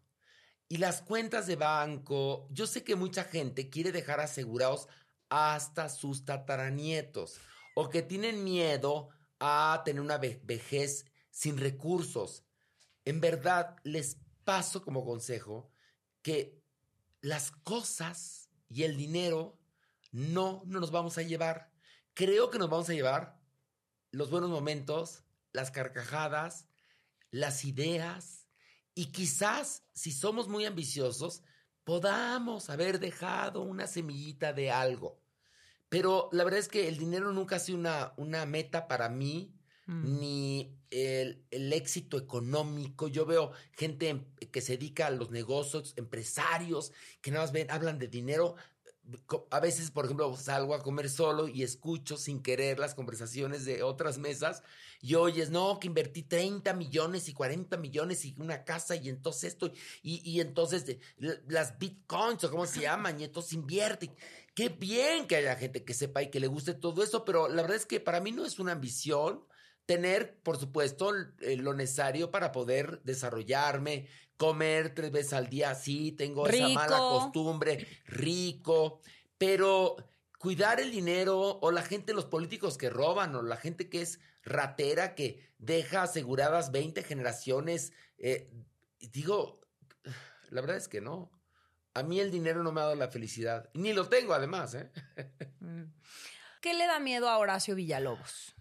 Y 0.71 0.77
las 0.77 1.01
cuentas 1.01 1.47
de 1.47 1.55
banco, 1.55 2.47
yo 2.51 2.67
sé 2.67 2.83
que 2.83 2.95
mucha 2.95 3.23
gente 3.23 3.71
quiere 3.71 3.91
dejar 3.91 4.19
asegurados 4.19 4.87
hasta 5.27 5.89
sus 5.89 6.25
tataranietos 6.25 7.39
o 7.75 7.89
que 7.89 8.03
tienen 8.03 8.43
miedo 8.43 9.09
a 9.39 9.81
tener 9.83 9.99
una 10.01 10.19
vejez 10.19 11.05
sin 11.31 11.57
recursos. 11.57 12.43
En 13.03 13.19
verdad, 13.19 13.77
les 13.83 14.17
paso 14.43 14.83
como 14.83 15.03
consejo 15.03 15.71
que 16.21 16.61
las 17.21 17.49
cosas 17.49 18.49
y 18.69 18.83
el 18.83 18.95
dinero 18.95 19.57
no, 20.11 20.61
no 20.67 20.79
nos 20.79 20.91
vamos 20.91 21.17
a 21.17 21.23
llevar. 21.23 21.71
Creo 22.13 22.51
que 22.51 22.59
nos 22.59 22.69
vamos 22.69 22.89
a 22.89 22.93
llevar 22.93 23.39
los 24.11 24.29
buenos 24.29 24.51
momentos, 24.51 25.23
las 25.51 25.71
carcajadas, 25.71 26.67
las 27.31 27.65
ideas, 27.65 28.38
y 28.99 29.13
quizás, 29.13 29.85
si 29.93 30.11
somos 30.11 30.49
muy 30.49 30.65
ambiciosos, 30.65 31.41
podamos 31.85 32.69
haber 32.69 32.99
dejado 32.99 33.61
una 33.61 33.87
semillita 33.87 34.51
de 34.51 34.71
algo. 34.71 35.21
Pero 35.87 36.27
la 36.33 36.43
verdad 36.43 36.59
es 36.59 36.67
que 36.67 36.89
el 36.89 36.97
dinero 36.97 37.31
nunca 37.31 37.55
ha 37.55 37.59
sido 37.59 37.77
una, 37.77 38.11
una 38.17 38.45
meta 38.45 38.89
para 38.89 39.07
mí, 39.07 39.55
mm. 39.85 40.19
ni 40.19 40.77
el, 40.89 41.45
el, 41.49 41.71
éxito 41.71 42.17
económico. 42.17 43.07
Yo 43.07 43.25
veo 43.25 43.53
gente 43.71 44.27
que 44.51 44.59
se 44.59 44.73
dedica 44.73 45.07
a 45.07 45.11
los 45.11 45.31
negocios, 45.31 45.93
empresarios, 45.95 46.91
que 47.21 47.31
nada 47.31 47.45
más 47.45 47.53
ven, 47.53 47.71
hablan 47.71 47.99
de 47.99 48.09
dinero 48.09 48.57
a 49.51 49.59
veces, 49.59 49.91
por 49.91 50.05
ejemplo, 50.05 50.35
salgo 50.37 50.73
a 50.73 50.83
comer 50.83 51.09
solo 51.09 51.47
y 51.47 51.63
escucho 51.63 52.17
sin 52.17 52.41
querer 52.41 52.79
las 52.79 52.95
conversaciones 52.95 53.65
de 53.65 53.83
otras 53.83 54.17
mesas 54.17 54.63
y 55.01 55.15
oyes, 55.15 55.49
no, 55.49 55.79
que 55.79 55.87
invertí 55.87 56.23
30 56.23 56.73
millones 56.73 57.29
y 57.29 57.33
40 57.33 57.77
millones 57.77 58.25
y 58.25 58.35
una 58.37 58.63
casa 58.63 58.95
y 58.95 59.09
entonces 59.09 59.53
esto 59.53 59.71
y, 60.01 60.21
y 60.29 60.41
entonces 60.41 60.97
las 61.17 61.77
bitcoins 61.79 62.43
o 62.43 62.51
cómo 62.51 62.65
se 62.65 62.81
llaman 62.81 63.19
y 63.19 63.23
entonces 63.23 63.53
invierte. 63.53 64.11
Qué 64.53 64.69
bien 64.69 65.27
que 65.27 65.37
haya 65.37 65.55
gente 65.55 65.83
que 65.83 65.93
sepa 65.93 66.21
y 66.21 66.29
que 66.29 66.39
le 66.39 66.47
guste 66.47 66.73
todo 66.73 67.03
eso, 67.03 67.23
pero 67.23 67.47
la 67.47 67.61
verdad 67.61 67.77
es 67.77 67.85
que 67.85 67.99
para 67.99 68.19
mí 68.19 68.31
no 68.31 68.45
es 68.45 68.59
una 68.59 68.73
ambición 68.73 69.45
tener, 69.85 70.37
por 70.43 70.57
supuesto, 70.57 71.11
lo 71.39 71.73
necesario 71.73 72.29
para 72.29 72.51
poder 72.51 73.01
desarrollarme, 73.03 74.07
comer 74.39 74.95
tres 74.95 75.11
veces 75.11 75.33
al 75.33 75.49
día, 75.49 75.75
sí, 75.75 76.13
tengo 76.13 76.47
esa 76.47 76.69
mala 76.69 76.97
costumbre, 76.97 77.85
rico, 78.05 79.01
pero 79.37 79.97
cuidar 80.37 80.79
el 80.79 80.91
dinero 80.91 81.59
o 81.59 81.71
la 81.71 81.83
gente, 81.83 82.13
los 82.13 82.23
políticos 82.23 82.77
que 82.77 82.89
roban 82.89 83.35
o 83.35 83.41
la 83.41 83.57
gente 83.57 83.89
que 83.89 84.01
es 84.01 84.21
ratera, 84.41 85.13
que 85.13 85.45
deja 85.57 86.03
aseguradas 86.03 86.71
20 86.71 87.03
generaciones, 87.03 87.91
eh, 88.17 88.49
digo, 89.11 89.59
la 90.49 90.61
verdad 90.61 90.77
es 90.77 90.87
que 90.87 91.01
no. 91.01 91.29
A 91.93 92.03
mí 92.03 92.21
el 92.21 92.31
dinero 92.31 92.63
no 92.63 92.71
me 92.71 92.79
ha 92.79 92.85
dado 92.85 92.95
la 92.95 93.09
felicidad, 93.09 93.69
ni 93.73 93.91
lo 93.91 94.07
tengo 94.07 94.33
además. 94.33 94.73
¿eh? 94.73 94.89
¿Qué 96.61 96.73
le 96.73 96.87
da 96.87 96.99
miedo 96.99 97.27
a 97.27 97.37
Horacio 97.39 97.75
Villalobos? 97.75 98.55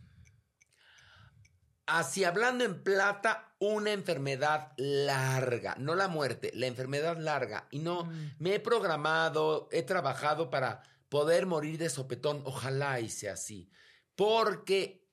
Así 1.88 2.22
hablando 2.22 2.64
en 2.64 2.82
plata, 2.82 3.54
una 3.60 3.92
enfermedad 3.92 4.72
larga, 4.76 5.74
no 5.78 5.94
la 5.94 6.06
muerte, 6.06 6.50
la 6.54 6.66
enfermedad 6.66 7.16
larga. 7.16 7.66
Y 7.70 7.78
no, 7.78 8.04
mm. 8.04 8.32
me 8.40 8.54
he 8.56 8.60
programado, 8.60 9.70
he 9.72 9.82
trabajado 9.82 10.50
para 10.50 10.82
poder 11.08 11.46
morir 11.46 11.78
de 11.78 11.88
sopetón, 11.88 12.42
ojalá 12.44 13.00
y 13.00 13.08
sea 13.08 13.32
así. 13.32 13.70
Porque 14.14 15.08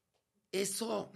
eso, 0.51 1.13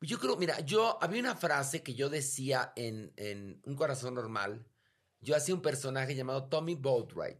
yo 0.00 0.18
creo, 0.18 0.36
mira, 0.36 0.58
yo 0.60 0.98
había 1.00 1.20
una 1.20 1.36
frase 1.36 1.84
que 1.84 1.94
yo 1.94 2.10
decía 2.10 2.72
en, 2.74 3.12
en 3.16 3.62
Un 3.64 3.76
Corazón 3.76 4.14
Normal, 4.14 4.66
yo 5.20 5.36
hacía 5.36 5.54
un 5.54 5.62
personaje 5.62 6.16
llamado 6.16 6.48
Tommy 6.48 6.74
Boatwright. 6.74 7.38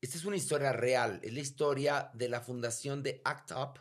Esta 0.00 0.16
es 0.16 0.24
una 0.24 0.36
historia 0.36 0.72
real, 0.72 1.18
es 1.24 1.32
la 1.32 1.40
historia 1.40 2.10
de 2.14 2.28
la 2.28 2.40
fundación 2.40 3.02
de 3.02 3.20
ACT 3.24 3.50
UP, 3.50 3.78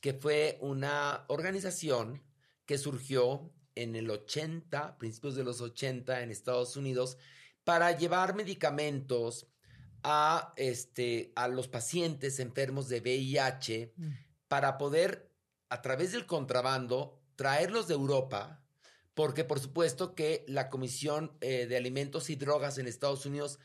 que 0.00 0.14
fue 0.14 0.58
una 0.60 1.24
organización 1.28 2.22
que 2.66 2.78
surgió 2.78 3.52
en 3.74 3.96
el 3.96 4.10
80, 4.10 4.98
principios 4.98 5.36
de 5.36 5.44
los 5.44 5.60
80 5.60 6.22
en 6.22 6.30
Estados 6.30 6.76
Unidos, 6.76 7.16
para 7.64 7.96
llevar 7.96 8.34
medicamentos 8.34 9.46
a, 10.02 10.52
este, 10.56 11.32
a 11.36 11.48
los 11.48 11.68
pacientes 11.68 12.40
enfermos 12.40 12.88
de 12.88 13.00
VIH 13.00 13.94
mm. 13.96 14.10
para 14.48 14.78
poder, 14.78 15.30
a 15.68 15.82
través 15.82 16.12
del 16.12 16.26
contrabando, 16.26 17.20
traerlos 17.36 17.88
de 17.88 17.94
Europa, 17.94 18.64
porque 19.14 19.44
por 19.44 19.60
supuesto 19.60 20.14
que 20.14 20.44
la 20.48 20.68
Comisión 20.70 21.36
eh, 21.40 21.66
de 21.66 21.76
Alimentos 21.76 22.30
y 22.30 22.36
Drogas 22.36 22.78
en 22.78 22.86
Estados 22.86 23.26
Unidos 23.26 23.58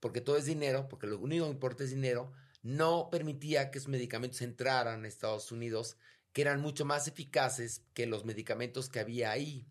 porque 0.00 0.20
todo 0.20 0.36
es 0.36 0.46
dinero, 0.46 0.88
porque 0.88 1.06
lo 1.06 1.18
único 1.18 1.44
que 1.44 1.52
importa 1.52 1.84
es 1.84 1.90
dinero, 1.90 2.32
no 2.62 3.08
permitía 3.10 3.70
que 3.70 3.78
esos 3.78 3.88
medicamentos 3.88 4.42
entraran 4.42 5.04
a 5.04 5.08
Estados 5.08 5.50
Unidos, 5.52 5.96
que 6.32 6.42
eran 6.42 6.60
mucho 6.60 6.84
más 6.84 7.08
eficaces 7.08 7.82
que 7.94 8.06
los 8.06 8.24
medicamentos 8.24 8.88
que 8.88 9.00
había 9.00 9.30
ahí. 9.30 9.66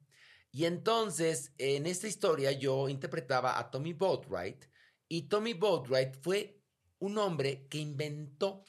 Y 0.51 0.65
entonces, 0.65 1.53
en 1.57 1.85
esta 1.85 2.07
historia 2.07 2.51
yo 2.51 2.89
interpretaba 2.89 3.59
a 3.59 3.69
Tommy 3.69 3.93
Boatwright, 3.93 4.65
y 5.07 5.23
Tommy 5.23 5.53
Boatwright 5.53 6.15
fue 6.21 6.61
un 6.99 7.17
hombre 7.17 7.67
que 7.69 7.79
inventó 7.79 8.65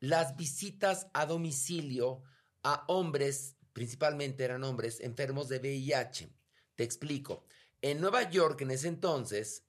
las 0.00 0.36
visitas 0.36 1.06
a 1.12 1.26
domicilio 1.26 2.22
a 2.62 2.84
hombres, 2.88 3.56
principalmente 3.72 4.44
eran 4.44 4.64
hombres 4.64 5.00
enfermos 5.00 5.48
de 5.48 5.58
VIH. 5.58 6.30
Te 6.74 6.84
explico. 6.84 7.46
En 7.80 8.00
Nueva 8.00 8.28
York 8.30 8.60
en 8.62 8.70
ese 8.70 8.88
entonces, 8.88 9.64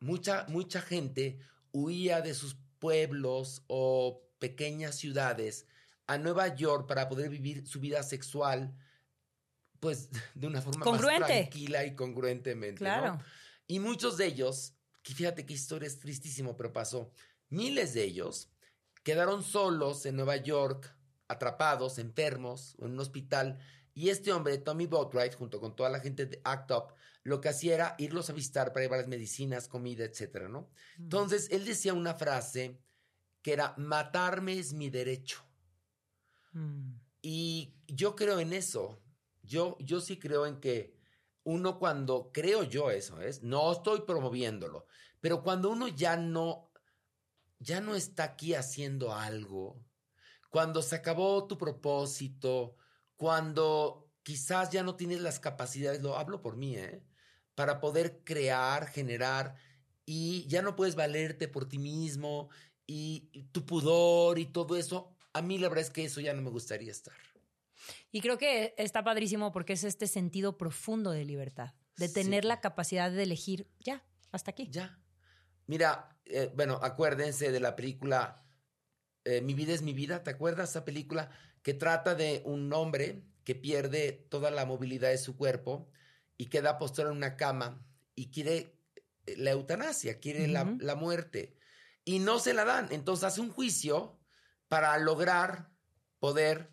mucha, 0.00 0.46
mucha 0.48 0.80
gente 0.80 1.38
huía 1.72 2.20
de 2.20 2.34
sus 2.34 2.56
pueblos 2.80 3.62
o 3.68 4.26
pequeñas 4.40 4.96
ciudades 4.96 5.66
a 6.06 6.18
Nueva 6.18 6.56
York 6.56 6.88
para 6.88 7.08
poder 7.08 7.28
vivir 7.28 7.66
su 7.68 7.78
vida 7.78 8.02
sexual, 8.02 8.74
pues 9.78 10.08
de 10.34 10.48
una 10.48 10.60
forma 10.60 10.84
más 10.84 11.00
tranquila 11.00 11.84
y 11.84 11.94
congruentemente. 11.94 12.78
Claro. 12.78 13.20
Y 13.68 13.78
muchos 13.78 14.16
de 14.16 14.26
ellos, 14.26 14.74
que 15.02 15.14
fíjate 15.14 15.46
qué 15.46 15.52
historia 15.52 15.86
es 15.86 16.00
tristísimo, 16.00 16.56
pero 16.56 16.72
pasó. 16.72 17.12
Miles 17.48 17.94
de 17.94 18.02
ellos 18.02 18.50
quedaron 19.04 19.44
solos 19.44 20.04
en 20.06 20.16
Nueva 20.16 20.36
York, 20.36 20.92
atrapados, 21.28 21.98
enfermos, 21.98 22.76
en 22.80 22.90
un 22.92 23.00
hospital. 23.00 23.58
Y 23.94 24.08
este 24.08 24.32
hombre, 24.32 24.58
Tommy 24.58 24.86
Boatwright, 24.86 25.34
junto 25.34 25.60
con 25.60 25.74
toda 25.74 25.90
la 25.90 26.00
gente 26.00 26.26
de 26.26 26.40
ACT 26.44 26.70
UP, 26.70 26.92
lo 27.22 27.40
que 27.40 27.48
hacía 27.48 27.74
era 27.74 27.94
irlos 27.98 28.30
a 28.30 28.32
visitar 28.32 28.72
para 28.72 28.84
llevarles 28.84 29.08
medicinas, 29.08 29.68
comida, 29.68 30.04
etcétera, 30.04 30.48
¿no? 30.48 30.70
Mm. 30.98 31.02
Entonces, 31.02 31.48
él 31.50 31.64
decía 31.64 31.92
una 31.92 32.14
frase 32.14 32.80
que 33.42 33.52
era, 33.52 33.74
matarme 33.76 34.58
es 34.58 34.72
mi 34.72 34.90
derecho. 34.90 35.44
Mm. 36.52 36.92
Y 37.22 37.74
yo 37.86 38.16
creo 38.16 38.40
en 38.40 38.52
eso. 38.52 39.02
Yo, 39.42 39.76
yo 39.80 40.00
sí 40.00 40.18
creo 40.18 40.46
en 40.46 40.60
que 40.60 41.00
uno 41.44 41.78
cuando, 41.78 42.30
creo 42.32 42.62
yo 42.62 42.90
eso, 42.90 43.20
es, 43.20 43.42
no 43.42 43.72
estoy 43.72 44.02
promoviéndolo, 44.02 44.86
pero 45.20 45.42
cuando 45.42 45.70
uno 45.70 45.88
ya 45.88 46.16
no, 46.16 46.70
ya 47.58 47.80
no 47.80 47.94
está 47.94 48.24
aquí 48.24 48.54
haciendo 48.54 49.14
algo, 49.14 49.82
cuando 50.50 50.82
se 50.82 50.96
acabó 50.96 51.46
tu 51.46 51.56
propósito, 51.56 52.76
cuando 53.20 54.10
quizás 54.22 54.70
ya 54.70 54.82
no 54.82 54.96
tienes 54.96 55.20
las 55.20 55.40
capacidades, 55.40 56.00
lo 56.00 56.16
hablo 56.16 56.40
por 56.40 56.56
mí, 56.56 56.78
¿eh? 56.78 57.02
para 57.54 57.78
poder 57.78 58.22
crear, 58.24 58.86
generar, 58.86 59.56
y 60.06 60.46
ya 60.46 60.62
no 60.62 60.74
puedes 60.74 60.94
valerte 60.94 61.46
por 61.46 61.68
ti 61.68 61.78
mismo, 61.78 62.48
y, 62.86 63.28
tu 63.52 63.66
pudor 63.66 64.38
y 64.38 64.46
todo 64.46 64.74
eso, 64.74 65.14
a 65.34 65.42
mí 65.42 65.58
la 65.58 65.68
verdad 65.68 65.84
es 65.84 65.90
que 65.90 66.04
eso 66.04 66.22
ya 66.22 66.32
no 66.32 66.40
me 66.40 66.48
gustaría 66.48 66.90
estar. 66.90 67.12
Y 68.10 68.22
creo 68.22 68.38
que 68.38 68.74
está 68.78 69.04
padrísimo 69.04 69.52
porque 69.52 69.74
es 69.74 69.84
este 69.84 70.06
sentido 70.06 70.56
profundo 70.56 71.10
de 71.10 71.26
libertad, 71.26 71.74
de 71.98 72.08
tener 72.08 72.46
la 72.46 72.62
capacidad 72.62 73.10
de 73.10 73.22
elegir, 73.22 73.68
ya, 73.80 74.02
hasta 74.32 74.52
aquí. 74.52 74.66
Ya. 74.70 74.98
Mira, 75.66 76.16
eh, 76.24 76.50
bueno, 76.56 76.80
acuérdense 76.82 77.52
de 77.52 77.60
la 77.60 77.76
película 77.76 78.42
eh, 79.24 79.42
Mi 79.42 79.52
vida 79.52 79.74
es 79.74 79.82
mi 79.82 79.92
vida, 79.92 80.22
¿te 80.22 80.30
acuerdas 80.30 80.70
esa 80.70 80.86
película? 80.86 81.30
Que 81.62 81.74
trata 81.74 82.14
de 82.14 82.42
un 82.44 82.72
hombre 82.72 83.22
que 83.44 83.54
pierde 83.54 84.26
toda 84.30 84.50
la 84.50 84.64
movilidad 84.64 85.10
de 85.10 85.18
su 85.18 85.36
cuerpo 85.36 85.90
y 86.36 86.46
queda 86.46 86.78
postrado 86.78 87.10
en 87.10 87.16
una 87.16 87.36
cama 87.36 87.84
y 88.14 88.30
quiere 88.30 88.78
eh, 89.26 89.36
la 89.36 89.50
eutanasia, 89.50 90.20
quiere 90.20 90.48
la, 90.48 90.64
muerte 90.94 91.56
y 92.04 92.18
no 92.18 92.38
se 92.38 92.54
la 92.54 92.64
dan. 92.64 92.88
Entonces 92.90 93.24
hace 93.24 93.40
un 93.40 93.50
juicio 93.50 94.18
para 94.68 94.96
lograr 94.98 95.70
poder 96.18 96.72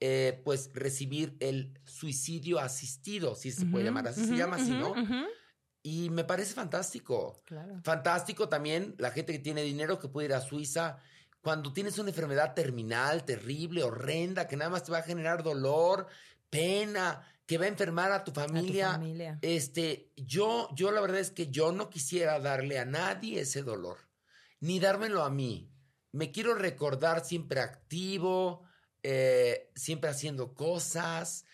eh, 0.00 0.40
pues 0.44 0.70
recibir 0.74 1.36
el 1.40 1.80
suicidio 1.84 2.60
asistido, 2.60 3.34
si 3.34 3.50
se 3.50 3.66
puede 3.66 3.84
llamar 3.84 4.08
así, 4.08 4.24
se 4.24 4.36
llama 4.36 4.56
así, 4.56 4.70
¿no? 4.70 4.94
Y 5.82 6.10
me 6.10 6.24
parece 6.24 6.54
fantástico. 6.54 7.42
Fantástico 7.82 8.48
también 8.48 8.94
la 8.98 9.10
gente 9.10 9.32
que 9.32 9.38
tiene 9.38 9.62
dinero 9.62 9.98
que 9.98 10.08
puede 10.08 10.26
ir 10.26 10.34
a 10.34 10.40
Suiza. 10.40 10.98
Cuando 11.40 11.72
tienes 11.72 11.98
una 11.98 12.10
enfermedad 12.10 12.54
terminal, 12.54 13.24
terrible, 13.24 13.82
horrenda, 13.82 14.46
que 14.46 14.56
nada 14.56 14.70
más 14.70 14.84
te 14.84 14.92
va 14.92 14.98
a 14.98 15.02
generar 15.02 15.42
dolor, 15.42 16.06
pena, 16.50 17.24
que 17.46 17.58
va 17.58 17.64
a 17.64 17.68
enfermar 17.68 18.12
a 18.12 18.24
tu 18.24 18.32
familia. 18.32 19.00
Este, 19.40 20.12
yo, 20.16 20.68
yo 20.74 20.90
la 20.90 21.00
verdad 21.00 21.20
es 21.20 21.30
que 21.30 21.48
yo 21.48 21.72
no 21.72 21.88
quisiera 21.88 22.38
darle 22.40 22.78
a 22.78 22.84
nadie 22.84 23.40
ese 23.40 23.62
dolor, 23.62 23.98
ni 24.60 24.80
dármelo 24.80 25.22
a 25.22 25.30
mí. 25.30 25.70
Me 26.12 26.30
quiero 26.30 26.54
recordar 26.54 27.24
siempre 27.24 27.60
activo, 27.60 28.64
eh, 29.02 29.70
siempre 29.74 30.10
haciendo 30.10 30.54
cosas. 30.54 31.46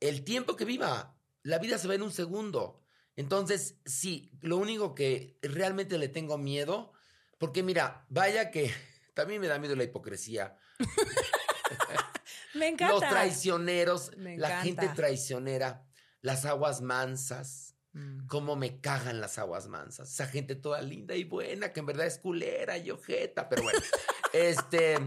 El 0.00 0.24
tiempo 0.24 0.56
que 0.56 0.64
viva, 0.64 1.16
la 1.42 1.58
vida 1.58 1.78
se 1.78 1.86
va 1.86 1.94
en 1.94 2.02
un 2.02 2.12
segundo. 2.12 2.82
Entonces, 3.14 3.76
sí, 3.84 4.32
lo 4.40 4.56
único 4.56 4.94
que 4.94 5.38
realmente 5.42 5.98
le 5.98 6.08
tengo 6.08 6.38
miedo, 6.38 6.92
porque 7.38 7.62
mira, 7.62 8.06
vaya 8.08 8.50
que 8.50 8.72
también 9.18 9.40
me 9.40 9.48
da 9.48 9.58
miedo 9.58 9.74
la 9.74 9.82
hipocresía. 9.82 10.56
Me 12.54 12.68
encanta. 12.68 12.94
Los 12.94 13.08
traicioneros, 13.08 14.12
la 14.16 14.62
gente 14.62 14.88
traicionera, 14.94 15.84
las 16.20 16.44
aguas 16.44 16.80
mansas. 16.80 17.74
Mm. 17.94 18.26
Cómo 18.26 18.54
me 18.54 18.80
cagan 18.80 19.20
las 19.20 19.38
aguas 19.38 19.66
mansas. 19.66 20.12
Esa 20.12 20.26
gente 20.26 20.54
toda 20.54 20.80
linda 20.82 21.16
y 21.16 21.24
buena, 21.24 21.72
que 21.72 21.80
en 21.80 21.86
verdad 21.86 22.06
es 22.06 22.18
culera 22.18 22.78
y 22.78 22.90
ojeta, 22.90 23.48
pero 23.48 23.64
bueno. 23.64 23.80
este, 24.32 24.98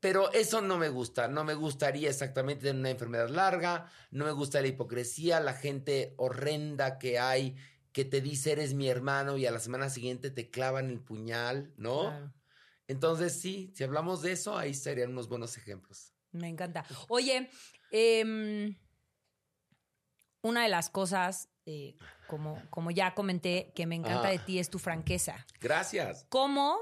pero 0.00 0.32
eso 0.32 0.62
no 0.62 0.78
me 0.78 0.88
gusta. 0.88 1.28
No 1.28 1.44
me 1.44 1.54
gustaría 1.54 2.08
exactamente 2.08 2.62
tener 2.62 2.80
una 2.80 2.90
enfermedad 2.90 3.28
larga. 3.28 3.90
No 4.10 4.24
me 4.24 4.32
gusta 4.32 4.62
la 4.62 4.68
hipocresía, 4.68 5.40
la 5.40 5.52
gente 5.52 6.14
horrenda 6.16 6.98
que 6.98 7.18
hay 7.18 7.56
que 7.92 8.04
te 8.04 8.20
dice 8.20 8.52
eres 8.52 8.74
mi 8.74 8.88
hermano 8.88 9.36
y 9.36 9.46
a 9.46 9.52
la 9.52 9.60
semana 9.60 9.90
siguiente 9.90 10.30
te 10.30 10.50
clavan 10.50 10.88
el 10.88 11.00
puñal, 11.00 11.72
¿no? 11.76 12.32
Entonces, 12.86 13.40
sí, 13.40 13.72
si 13.74 13.84
hablamos 13.84 14.22
de 14.22 14.32
eso, 14.32 14.56
ahí 14.56 14.74
serían 14.74 15.10
unos 15.12 15.28
buenos 15.28 15.56
ejemplos. 15.56 16.12
Me 16.32 16.48
encanta. 16.48 16.84
Oye, 17.08 17.48
em, 17.90 18.76
una 20.42 20.64
de 20.64 20.68
las 20.68 20.90
cosas, 20.90 21.48
eh, 21.64 21.96
como, 22.26 22.60
como 22.70 22.90
ya 22.90 23.14
comenté, 23.14 23.72
que 23.74 23.86
me 23.86 23.94
encanta 23.94 24.28
de 24.28 24.38
ti 24.38 24.58
es 24.58 24.68
tu 24.68 24.78
franqueza. 24.78 25.46
Gracias. 25.60 26.26
¿Cómo 26.28 26.78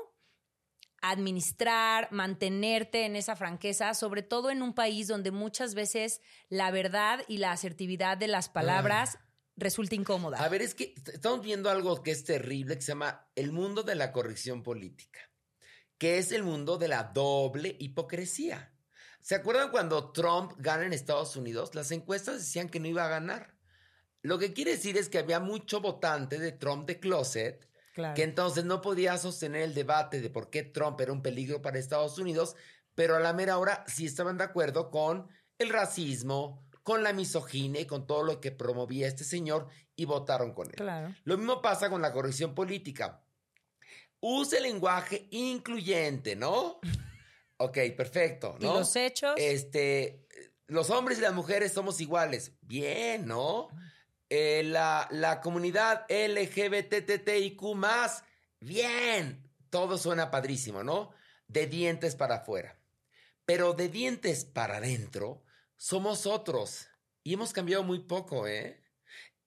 administrar, 1.03 2.09
mantenerte 2.13 3.05
en 3.05 3.17
esa 3.17 3.37
franqueza, 3.37 3.93
sobre 3.93 4.23
todo 4.23 4.51
en 4.51 4.63
un 4.63 4.73
país 4.73 5.09
donde 5.09 5.33
muchas 5.33 5.75
veces 5.75 6.21
la 6.49 6.71
verdad 6.71 7.25
y 7.29 7.39
la 7.39 7.51
asertividad 7.51 8.17
de 8.17 8.29
las 8.29 8.49
palabras 8.49 9.19
resulta 9.57 9.97
incómoda? 9.97 10.43
A 10.43 10.49
ver, 10.49 10.63
es 10.63 10.75
que 10.75 10.95
estamos 11.13 11.43
viendo 11.43 11.69
algo 11.71 12.03
que 12.03 12.13
es 12.13 12.25
terrible, 12.25 12.77
que 12.77 12.83
se 12.83 12.93
llama 12.93 13.29
el 13.35 13.53
mundo 13.53 13.83
de 13.83 13.97
la 13.97 14.13
corrección 14.13 14.63
política, 14.63 15.21
que 16.03 16.19
es 16.19 16.33
el 16.33 16.43
mundo 16.43 16.79
de 16.79 16.89
la 16.89 17.05
doble 17.15 17.77
hipocresía. 17.79 18.75
¿Se 19.21 19.37
acuerdan 19.37 19.71
cuando 19.71 20.11
Trump 20.11 20.55
gana 20.59 20.85
en 20.85 20.93
Estados 20.93 21.37
Unidos? 21.37 21.77
Las 21.77 21.93
encuestas 21.93 22.39
decían 22.39 22.69
que 22.69 22.81
no 22.81 22.89
iba 22.89 23.05
a 23.05 23.09
ganar. 23.09 23.55
Lo 24.21 24.37
que 24.37 24.53
quiere 24.53 24.73
decir 24.73 24.97
es 24.97 25.09
que 25.09 25.19
había 25.19 25.39
mucho 25.39 25.81
votante 25.81 26.41
de 26.41 26.51
Trump 26.51 26.89
de 26.89 26.99
closet, 26.99 27.71
que 28.17 28.25
entonces 28.25 28.65
no 28.65 28.81
podía 28.81 29.17
sostener 29.17 29.63
el 29.63 29.75
debate 29.75 30.21
de 30.21 30.29
por 30.29 30.51
qué 30.51 30.65
Trump 30.65 31.01
era 31.01 31.13
un 31.13 31.23
peligro 31.23 31.63
para 31.63 31.79
Estados 31.79 32.19
Unidos, 32.19 32.57
pero 32.97 33.15
a 33.15 33.21
la 33.21 33.33
mera 33.33 33.59
hora 33.59 33.85
sí 33.87 34.05
estaban 34.05 34.39
de 34.39 34.43
acuerdo 34.43 34.91
con 34.91 35.29
el 35.57 35.69
racismo, 35.69 36.69
con 36.83 37.05
la 37.05 37.13
misoginia 37.13 37.81
y 37.81 37.87
con 37.87 38.09
todo 38.09 38.25
lo 38.25 38.41
que 38.41 38.51
promovía 38.51 39.07
este 39.07 39.23
señor 39.23 39.69
y 39.95 40.07
votaron 40.07 40.53
con 40.53 40.67
él. 40.67 41.15
Lo 41.23 41.39
mismo 41.39 41.63
pasa 41.63 41.89
con 41.91 42.03
la 42.03 42.13
corrección 42.13 42.57
política. 42.57 43.22
Use 44.23 44.61
lenguaje 44.61 45.27
incluyente, 45.31 46.37
¿no? 46.37 46.81
Ok, 47.59 47.79
perfecto, 47.97 48.57
¿no? 48.59 48.75
¿Y 48.75 48.79
los 48.79 48.97
hechos? 48.97 49.35
Este, 49.37 50.27
los 50.67 50.91
hombres 50.91 51.19
y 51.19 51.21
las 51.21 51.33
mujeres 51.33 51.73
somos 51.73 52.01
iguales. 52.01 52.51
Bien, 52.61 53.25
¿no? 53.25 53.69
Eh, 54.29 54.65
la, 54.65 55.07
la 55.13 55.41
comunidad 55.41 56.05
LGBTTIQ 56.09 57.63
más, 57.77 58.25
bien. 58.59 59.49
Todo 59.71 59.97
suena 59.97 60.29
padrísimo, 60.29 60.83
¿no? 60.83 61.13
De 61.47 61.69
dientes 61.69 62.17
para 62.17 62.37
afuera. 62.37 62.77
Pero 63.45 63.75
de 63.75 63.89
dientes 63.89 64.45
para 64.45 64.79
adentro, 64.79 65.45
somos 65.77 66.27
otros. 66.27 66.89
Y 67.23 67.35
hemos 67.35 67.53
cambiado 67.53 67.85
muy 67.85 68.01
poco, 68.01 68.49
¿eh? 68.49 68.82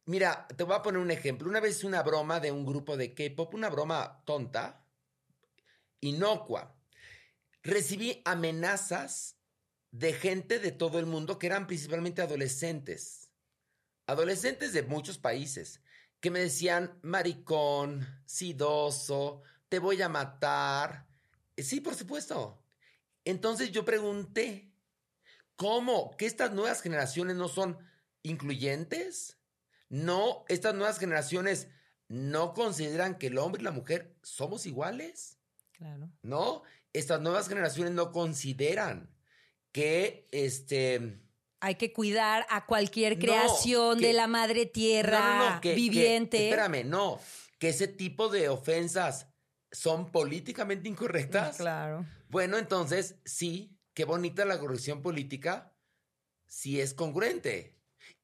Mira, 0.06 0.48
te 0.56 0.64
voy 0.64 0.76
a 0.76 0.82
poner 0.82 1.02
un 1.02 1.12
ejemplo. 1.12 1.50
Una 1.50 1.60
vez 1.60 1.84
una 1.84 2.04
broma 2.04 2.40
de 2.40 2.52
un 2.52 2.66
grupo 2.66 2.96
de 2.98 3.14
K-pop, 3.14 3.54
una 3.54 3.70
broma 3.70 4.24
tonta, 4.26 4.86
inocua 6.02 6.76
recibí 7.66 8.22
amenazas 8.26 9.38
de 9.92 10.14
gente 10.14 10.60
de 10.60 10.72
todo 10.72 11.00
el 11.00 11.08
mundo 11.08 11.40
que 11.40 11.48
eran 11.48 11.68
principalmente 11.68 12.22
adolescentes. 12.22 13.32
Adolescentes 14.08 14.72
de 14.72 14.84
muchos 14.84 15.18
países. 15.18 15.82
que 16.22 16.32
me 16.32 16.40
decían 16.40 16.98
maricón, 17.04 18.24
sidoso, 18.26 19.44
te 19.70 19.78
voy 19.78 20.02
a 20.02 20.10
matar. 20.10 21.06
Sí, 21.56 21.82
por 21.82 21.94
supuesto. 21.94 22.64
Entonces 23.26 23.72
yo 23.72 23.86
pregunté, 23.86 24.72
¿cómo? 25.56 26.18
¿Que 26.18 26.26
estas 26.26 26.52
nuevas 26.52 26.82
generaciones 26.82 27.36
no 27.36 27.48
son 27.48 27.78
incluyentes? 28.24 29.38
No, 29.90 30.46
estas 30.48 30.74
nuevas 30.74 31.00
generaciones 31.00 31.68
no 32.08 32.54
consideran 32.54 33.18
que 33.18 33.28
el 33.28 33.38
hombre 33.38 33.62
y 33.62 33.66
la 33.66 33.72
mujer 33.72 34.16
somos 34.22 34.66
iguales. 34.66 35.40
Claro. 35.72 36.10
¿No? 36.22 36.64
Estas 36.94 37.22
nuevas 37.22 37.48
generaciones 37.48 37.94
no 37.94 38.12
consideran 38.12 39.14
que 39.72 40.28
este 40.32 41.20
hay 41.66 41.76
que 41.76 41.92
cuidar 41.92 42.46
a 42.50 42.66
cualquier 42.66 43.18
creación 43.18 43.98
de 43.98 44.14
la 44.14 44.28
madre 44.28 44.68
tierra 44.68 45.60
viviente. 45.64 46.50
espérame, 46.50 46.86
no, 46.86 47.20
que 47.58 47.70
ese 47.70 47.88
tipo 47.88 48.30
de 48.30 48.50
ofensas 48.50 49.28
son 49.72 50.12
políticamente 50.12 50.88
incorrectas. 50.88 51.58
Claro. 51.58 52.06
Bueno, 52.30 52.58
entonces 52.58 53.16
sí, 53.26 53.76
qué 53.94 54.06
bonita 54.06 54.46
la 54.46 54.60
corrección 54.60 55.02
política, 55.02 55.74
si 56.48 56.80
es 56.80 56.94
congruente. 56.94 57.75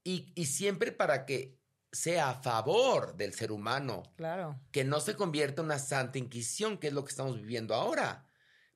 Y, 0.03 0.31
y 0.35 0.45
siempre 0.45 0.91
para 0.91 1.25
que 1.25 1.61
sea 1.91 2.29
a 2.29 2.41
favor 2.41 3.15
del 3.15 3.33
ser 3.33 3.51
humano. 3.51 4.03
Claro. 4.15 4.59
Que 4.71 4.83
no 4.83 4.99
se 4.99 5.15
convierta 5.15 5.61
en 5.61 5.65
una 5.65 5.79
santa 5.79 6.17
inquisición, 6.17 6.77
que 6.77 6.87
es 6.87 6.93
lo 6.93 7.03
que 7.03 7.09
estamos 7.09 7.39
viviendo 7.39 7.75
ahora. 7.75 8.25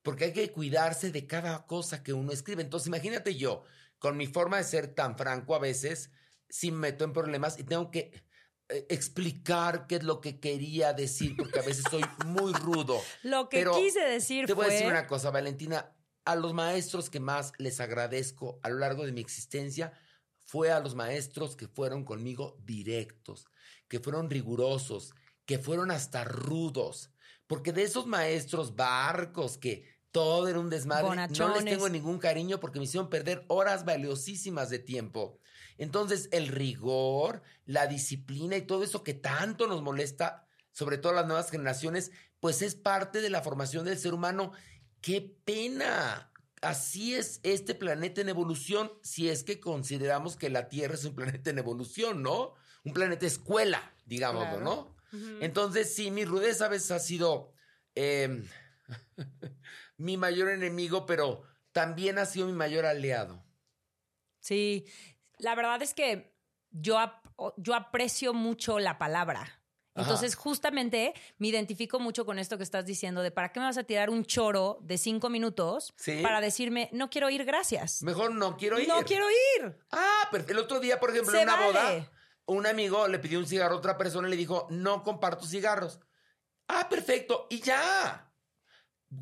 Porque 0.02 0.26
hay 0.26 0.32
que 0.32 0.52
cuidarse 0.52 1.10
de 1.10 1.26
cada 1.26 1.66
cosa 1.66 2.02
que 2.02 2.12
uno 2.12 2.32
escribe. 2.32 2.62
Entonces, 2.62 2.88
imagínate 2.88 3.34
yo, 3.34 3.64
con 3.98 4.16
mi 4.16 4.26
forma 4.26 4.58
de 4.58 4.64
ser 4.64 4.94
tan 4.94 5.16
franco 5.16 5.54
a 5.54 5.58
veces, 5.58 6.10
si 6.48 6.70
me 6.70 6.78
meto 6.78 7.04
en 7.04 7.12
problemas 7.12 7.58
y 7.58 7.64
tengo 7.64 7.90
que 7.90 8.12
eh, 8.68 8.86
explicar 8.88 9.86
qué 9.86 9.96
es 9.96 10.04
lo 10.04 10.20
que 10.20 10.38
quería 10.38 10.92
decir, 10.92 11.34
porque 11.36 11.58
a 11.58 11.62
veces 11.62 11.84
soy 11.90 12.04
muy 12.26 12.52
rudo. 12.52 13.00
lo 13.22 13.48
que 13.48 13.64
quise 13.64 14.00
decir 14.00 14.46
te 14.46 14.52
voy 14.52 14.66
a 14.66 14.70
decir 14.70 14.86
una 14.86 15.06
cosa, 15.06 15.30
Valentina. 15.30 15.92
A 16.24 16.34
los 16.34 16.54
maestros 16.54 17.08
que 17.08 17.20
más 17.20 17.52
les 17.58 17.78
agradezco 17.78 18.58
a 18.64 18.68
lo 18.68 18.78
largo 18.78 19.06
de 19.06 19.12
mi 19.12 19.20
existencia 19.20 19.92
fue 20.46 20.70
a 20.70 20.80
los 20.80 20.94
maestros 20.94 21.56
que 21.56 21.66
fueron 21.66 22.04
conmigo 22.04 22.56
directos, 22.64 23.46
que 23.88 24.00
fueron 24.00 24.30
rigurosos, 24.30 25.12
que 25.44 25.58
fueron 25.58 25.90
hasta 25.90 26.24
rudos. 26.24 27.10
Porque 27.46 27.72
de 27.72 27.82
esos 27.82 28.06
maestros 28.06 28.74
barcos 28.74 29.58
que 29.58 29.84
todo 30.12 30.48
era 30.48 30.58
un 30.58 30.70
desmadre. 30.70 31.28
No 31.36 31.54
les 31.54 31.64
tengo 31.64 31.88
ningún 31.88 32.18
cariño 32.18 32.58
porque 32.58 32.78
me 32.78 32.86
hicieron 32.86 33.10
perder 33.10 33.44
horas 33.48 33.84
valiosísimas 33.84 34.70
de 34.70 34.78
tiempo. 34.78 35.38
Entonces, 35.78 36.28
el 36.32 36.48
rigor, 36.48 37.42
la 37.66 37.86
disciplina 37.86 38.56
y 38.56 38.62
todo 38.62 38.82
eso 38.82 39.02
que 39.02 39.14
tanto 39.14 39.66
nos 39.66 39.82
molesta, 39.82 40.46
sobre 40.72 40.96
todo 40.96 41.12
las 41.12 41.26
nuevas 41.26 41.50
generaciones, 41.50 42.12
pues 42.40 42.62
es 42.62 42.76
parte 42.76 43.20
de 43.20 43.30
la 43.30 43.42
formación 43.42 43.84
del 43.84 43.98
ser 43.98 44.14
humano. 44.14 44.52
¡Qué 45.00 45.20
pena! 45.44 46.32
Así 46.66 47.14
es 47.14 47.38
este 47.44 47.76
planeta 47.76 48.20
en 48.20 48.28
evolución, 48.28 48.90
si 49.00 49.28
es 49.28 49.44
que 49.44 49.60
consideramos 49.60 50.36
que 50.36 50.50
la 50.50 50.68
Tierra 50.68 50.94
es 50.94 51.04
un 51.04 51.14
planeta 51.14 51.50
en 51.50 51.58
evolución, 51.58 52.22
¿no? 52.22 52.54
Un 52.82 52.92
planeta 52.92 53.24
escuela, 53.24 53.94
digámoslo, 54.04 54.60
¿no? 54.60 54.96
Entonces, 55.40 55.94
sí, 55.94 56.10
mi 56.10 56.24
rudeza 56.24 56.66
a 56.66 56.68
veces 56.68 56.90
ha 56.90 56.98
sido 56.98 57.52
em, 57.94 58.48
mi 59.96 60.16
mayor 60.16 60.50
enemigo, 60.50 61.06
pero 61.06 61.44
también 61.70 62.18
ha 62.18 62.26
sido 62.26 62.46
mi 62.46 62.52
mayor 62.52 62.84
aliado. 62.84 63.44
Sí, 64.40 64.86
la 65.38 65.54
verdad 65.54 65.80
es 65.82 65.94
que 65.94 66.36
yo, 66.70 66.98
yo 67.56 67.74
aprecio 67.74 68.34
mucho 68.34 68.80
la 68.80 68.98
palabra. 68.98 69.62
Entonces, 69.96 70.34
justamente 70.34 71.14
me 71.38 71.48
identifico 71.48 71.98
mucho 71.98 72.26
con 72.26 72.38
esto 72.38 72.56
que 72.56 72.62
estás 72.62 72.84
diciendo 72.84 73.22
de 73.22 73.30
para 73.30 73.52
qué 73.52 73.60
me 73.60 73.66
vas 73.66 73.78
a 73.78 73.84
tirar 73.84 74.10
un 74.10 74.24
choro 74.24 74.78
de 74.82 74.98
cinco 74.98 75.28
minutos 75.28 75.94
para 76.22 76.40
decirme, 76.40 76.90
no 76.92 77.10
quiero 77.10 77.30
ir, 77.30 77.44
gracias. 77.44 78.02
Mejor 78.02 78.32
no 78.32 78.56
quiero 78.56 78.78
ir. 78.78 78.88
No 78.88 79.02
quiero 79.04 79.26
ir. 79.30 79.76
Ah, 79.90 80.28
pero 80.30 80.44
el 80.48 80.58
otro 80.58 80.80
día, 80.80 81.00
por 81.00 81.10
ejemplo, 81.10 81.36
en 81.36 81.44
una 81.44 81.66
boda, 81.66 82.10
un 82.46 82.66
amigo 82.66 83.08
le 83.08 83.18
pidió 83.18 83.38
un 83.38 83.46
cigarro 83.46 83.74
a 83.74 83.78
otra 83.78 83.96
persona 83.96 84.28
y 84.28 84.30
le 84.30 84.36
dijo, 84.36 84.66
no 84.70 85.02
comparto 85.02 85.46
cigarros. 85.46 86.00
Ah, 86.68 86.88
perfecto. 86.88 87.46
Y 87.50 87.60
ya. 87.60 88.30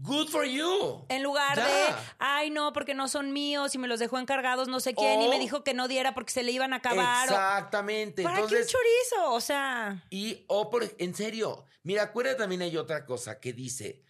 Good 0.02 0.28
for 0.28 0.44
you. 0.44 1.04
En 1.08 1.22
lugar 1.22 1.56
de, 1.56 1.94
ay, 2.18 2.50
no, 2.50 2.72
porque 2.72 2.94
no 2.94 3.08
son 3.08 3.32
míos 3.32 3.74
y 3.74 3.78
me 3.78 3.88
los 3.88 4.00
dejó 4.00 4.18
encargados 4.18 4.68
no 4.68 4.80
sé 4.80 4.94
quién 4.94 5.22
y 5.22 5.28
me 5.28 5.38
dijo 5.38 5.64
que 5.64 5.74
no 5.74 5.88
diera 5.88 6.14
porque 6.14 6.32
se 6.32 6.42
le 6.42 6.52
iban 6.52 6.72
a 6.72 6.76
acabar. 6.76 7.24
Exactamente. 7.24 8.22
¿Para 8.22 8.46
qué 8.46 8.64
chorizo? 8.66 9.32
O 9.32 9.40
sea. 9.40 10.04
Y, 10.10 10.44
o 10.48 10.70
por, 10.70 10.84
en 10.98 11.14
serio, 11.14 11.64
mira, 11.82 12.04
acuérdate 12.04 12.38
también 12.38 12.62
hay 12.62 12.76
otra 12.76 13.06
cosa 13.06 13.40
que 13.40 13.52
dice: 13.52 14.02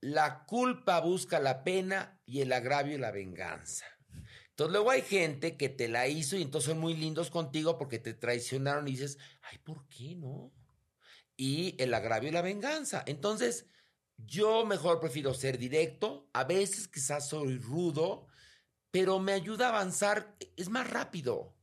la 0.00 0.44
culpa 0.44 1.00
busca 1.00 1.40
la 1.40 1.64
pena 1.64 2.20
y 2.26 2.40
el 2.40 2.52
agravio 2.52 2.94
y 2.94 2.98
la 2.98 3.10
venganza. 3.10 3.86
Entonces 4.50 4.72
luego 4.72 4.90
hay 4.90 5.02
gente 5.02 5.56
que 5.56 5.68
te 5.68 5.86
la 5.86 6.08
hizo 6.08 6.36
y 6.36 6.42
entonces 6.42 6.70
son 6.70 6.80
muy 6.80 6.94
lindos 6.94 7.30
contigo 7.30 7.78
porque 7.78 8.00
te 8.00 8.12
traicionaron 8.12 8.88
y 8.88 8.92
dices, 8.92 9.16
ay, 9.42 9.58
¿por 9.58 9.86
qué 9.86 10.16
no? 10.16 10.52
Y 11.36 11.76
el 11.78 11.94
agravio 11.94 12.28
y 12.30 12.32
la 12.32 12.42
venganza. 12.42 13.04
Entonces 13.06 13.66
yo 14.18 14.66
mejor 14.66 15.00
prefiero 15.00 15.32
ser 15.32 15.58
directo, 15.58 16.28
a 16.32 16.44
veces 16.44 16.88
quizás 16.88 17.28
soy 17.28 17.58
rudo, 17.58 18.26
pero 18.90 19.18
me 19.18 19.32
ayuda 19.32 19.66
a 19.66 19.68
avanzar, 19.70 20.36
es 20.56 20.68
más 20.68 20.90
rápido. 20.90 21.54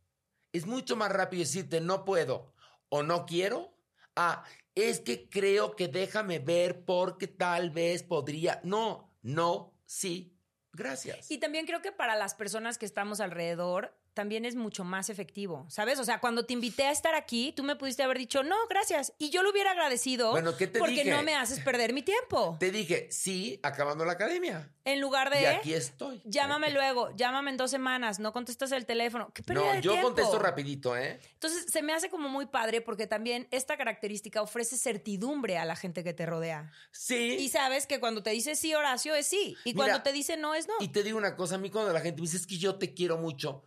Es 0.53 0.65
mucho 0.65 0.95
más 0.95 1.11
rápido 1.11 1.41
decirte 1.41 1.81
no 1.81 2.05
puedo 2.05 2.53
o 2.89 3.03
no 3.03 3.25
quiero. 3.25 3.77
Ah, 4.15 4.45
es 4.73 5.01
que 5.01 5.29
creo 5.29 5.75
que 5.75 5.89
déjame 5.89 6.39
ver 6.39 6.85
porque 6.85 7.27
tal 7.27 7.71
vez 7.71 8.03
podría. 8.03 8.61
No, 8.63 9.13
no, 9.21 9.77
sí, 9.85 10.37
gracias. 10.71 11.29
Y 11.29 11.39
también 11.39 11.65
creo 11.65 11.81
que 11.81 11.91
para 11.91 12.15
las 12.15 12.35
personas 12.35 12.77
que 12.77 12.85
estamos 12.85 13.19
alrededor, 13.19 13.97
también 14.15 14.45
es 14.45 14.55
mucho 14.55 14.83
más 14.83 15.09
efectivo, 15.09 15.65
¿sabes? 15.69 15.99
O 15.99 16.05
sea, 16.05 16.19
cuando 16.19 16.45
te 16.45 16.53
invité 16.53 16.85
a 16.85 16.91
estar 16.91 17.13
aquí, 17.13 17.53
tú 17.55 17.63
me 17.63 17.75
pudiste 17.75 18.01
haber 18.01 18.17
dicho, 18.17 18.43
no, 18.43 18.55
gracias. 18.69 19.13
Y 19.19 19.29
yo 19.29 19.43
lo 19.43 19.51
hubiera 19.51 19.71
agradecido 19.71 20.31
bueno, 20.31 20.55
¿qué 20.55 20.67
te 20.67 20.79
porque 20.79 21.03
no 21.03 21.21
me 21.21 21.35
haces 21.35 21.59
perder 21.59 21.93
mi 21.93 22.01
tiempo. 22.01 22.55
Te 22.59 22.71
dije, 22.71 23.09
sí, 23.11 23.59
acabando 23.61 24.05
la 24.05 24.13
academia. 24.13 24.71
En 24.85 25.01
lugar 25.01 25.29
de... 25.29 25.41
Y 25.41 25.45
aquí 25.45 25.73
estoy. 25.73 26.21
Llámame 26.23 26.69
luego, 26.71 27.13
llámame 27.15 27.51
en 27.51 27.57
dos 27.57 27.69
semanas, 27.69 28.19
no 28.19 28.31
contestas 28.31 28.71
el 28.71 28.85
teléfono. 28.85 29.31
¿Qué 29.33 29.43
no, 29.53 29.79
yo 29.81 30.01
contesto 30.01 30.39
rapidito, 30.39 30.95
¿eh? 30.95 31.19
Entonces, 31.33 31.65
se 31.69 31.81
me 31.81 31.93
hace 31.93 32.09
como 32.09 32.29
muy 32.29 32.45
padre 32.45 32.79
porque 32.79 33.07
también 33.07 33.49
esta 33.51 33.75
característica 33.75 34.41
ofrece 34.41 34.77
certidumbre 34.77 35.57
a 35.57 35.65
la 35.65 35.75
gente 35.75 36.05
que 36.05 36.13
te 36.13 36.25
rodea. 36.25 36.71
Sí. 36.91 37.35
Y 37.37 37.49
sabes 37.49 37.85
que 37.85 37.99
cuando 37.99 38.23
te 38.23 38.29
dice 38.29 38.55
sí, 38.55 38.73
Horacio, 38.73 39.13
es 39.13 39.27
sí. 39.27 39.57
Y 39.65 39.73
cuando 39.73 40.01
te 40.03 40.13
dice 40.13 40.37
no, 40.37 40.55
es 40.55 40.69
no. 40.69 40.75
Y 40.79 40.87
te 40.87 41.03
digo 41.03 41.17
una 41.17 41.35
cosa, 41.35 41.55
a 41.55 41.57
mí 41.57 41.69
cuando 41.69 41.91
la 41.91 41.99
gente 41.99 42.21
me 42.21 42.27
dice, 42.27 42.37
es 42.37 42.47
que 42.47 42.57
yo 42.57 42.75
te 42.75 42.93
quiero 42.93 43.17
mucho 43.17 43.65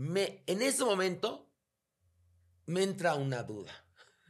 me, 0.00 0.42
en 0.46 0.62
ese 0.62 0.82
momento 0.82 1.52
me 2.64 2.82
entra 2.82 3.16
una 3.16 3.42
duda. 3.42 3.84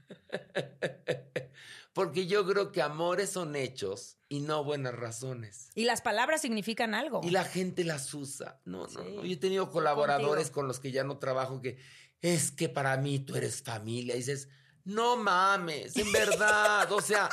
Porque 1.93 2.27
yo 2.27 2.45
creo 2.45 2.73
que 2.73 2.83
amores 2.83 3.31
son 3.31 3.55
hechos 3.55 4.19
y 4.29 4.41
no 4.41 4.65
buenas 4.65 4.95
razones. 4.95 5.71
Y 5.77 5.85
las 5.85 6.03
palabras 6.03 6.41
significan 6.41 6.95
algo. 6.95 7.21
Y 7.23 7.31
la 7.31 7.45
gente 7.45 7.85
las 7.85 8.13
usa. 8.15 8.61
No, 8.65 8.89
no, 8.89 9.05
no. 9.05 9.25
Yo 9.25 9.33
he 9.33 9.37
tenido 9.37 9.71
colaboradores 9.71 10.51
con 10.51 10.67
los 10.67 10.81
que 10.81 10.91
ya 10.91 11.05
no 11.05 11.19
trabajo 11.19 11.61
que 11.61 11.79
es 12.21 12.51
que 12.51 12.69
para 12.69 12.97
mí 12.97 13.21
tú 13.21 13.37
eres 13.37 13.63
familia. 13.63 14.15
Y 14.15 14.19
dices, 14.19 14.49
no 14.85 15.17
mames, 15.17 15.97
en 15.97 16.11
verdad. 16.11 16.91
o 16.91 17.01
sea, 17.01 17.29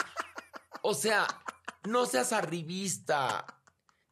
o 0.84 0.94
sea, 0.94 1.28
no 1.88 2.06
seas 2.06 2.34
arribista. 2.34 3.64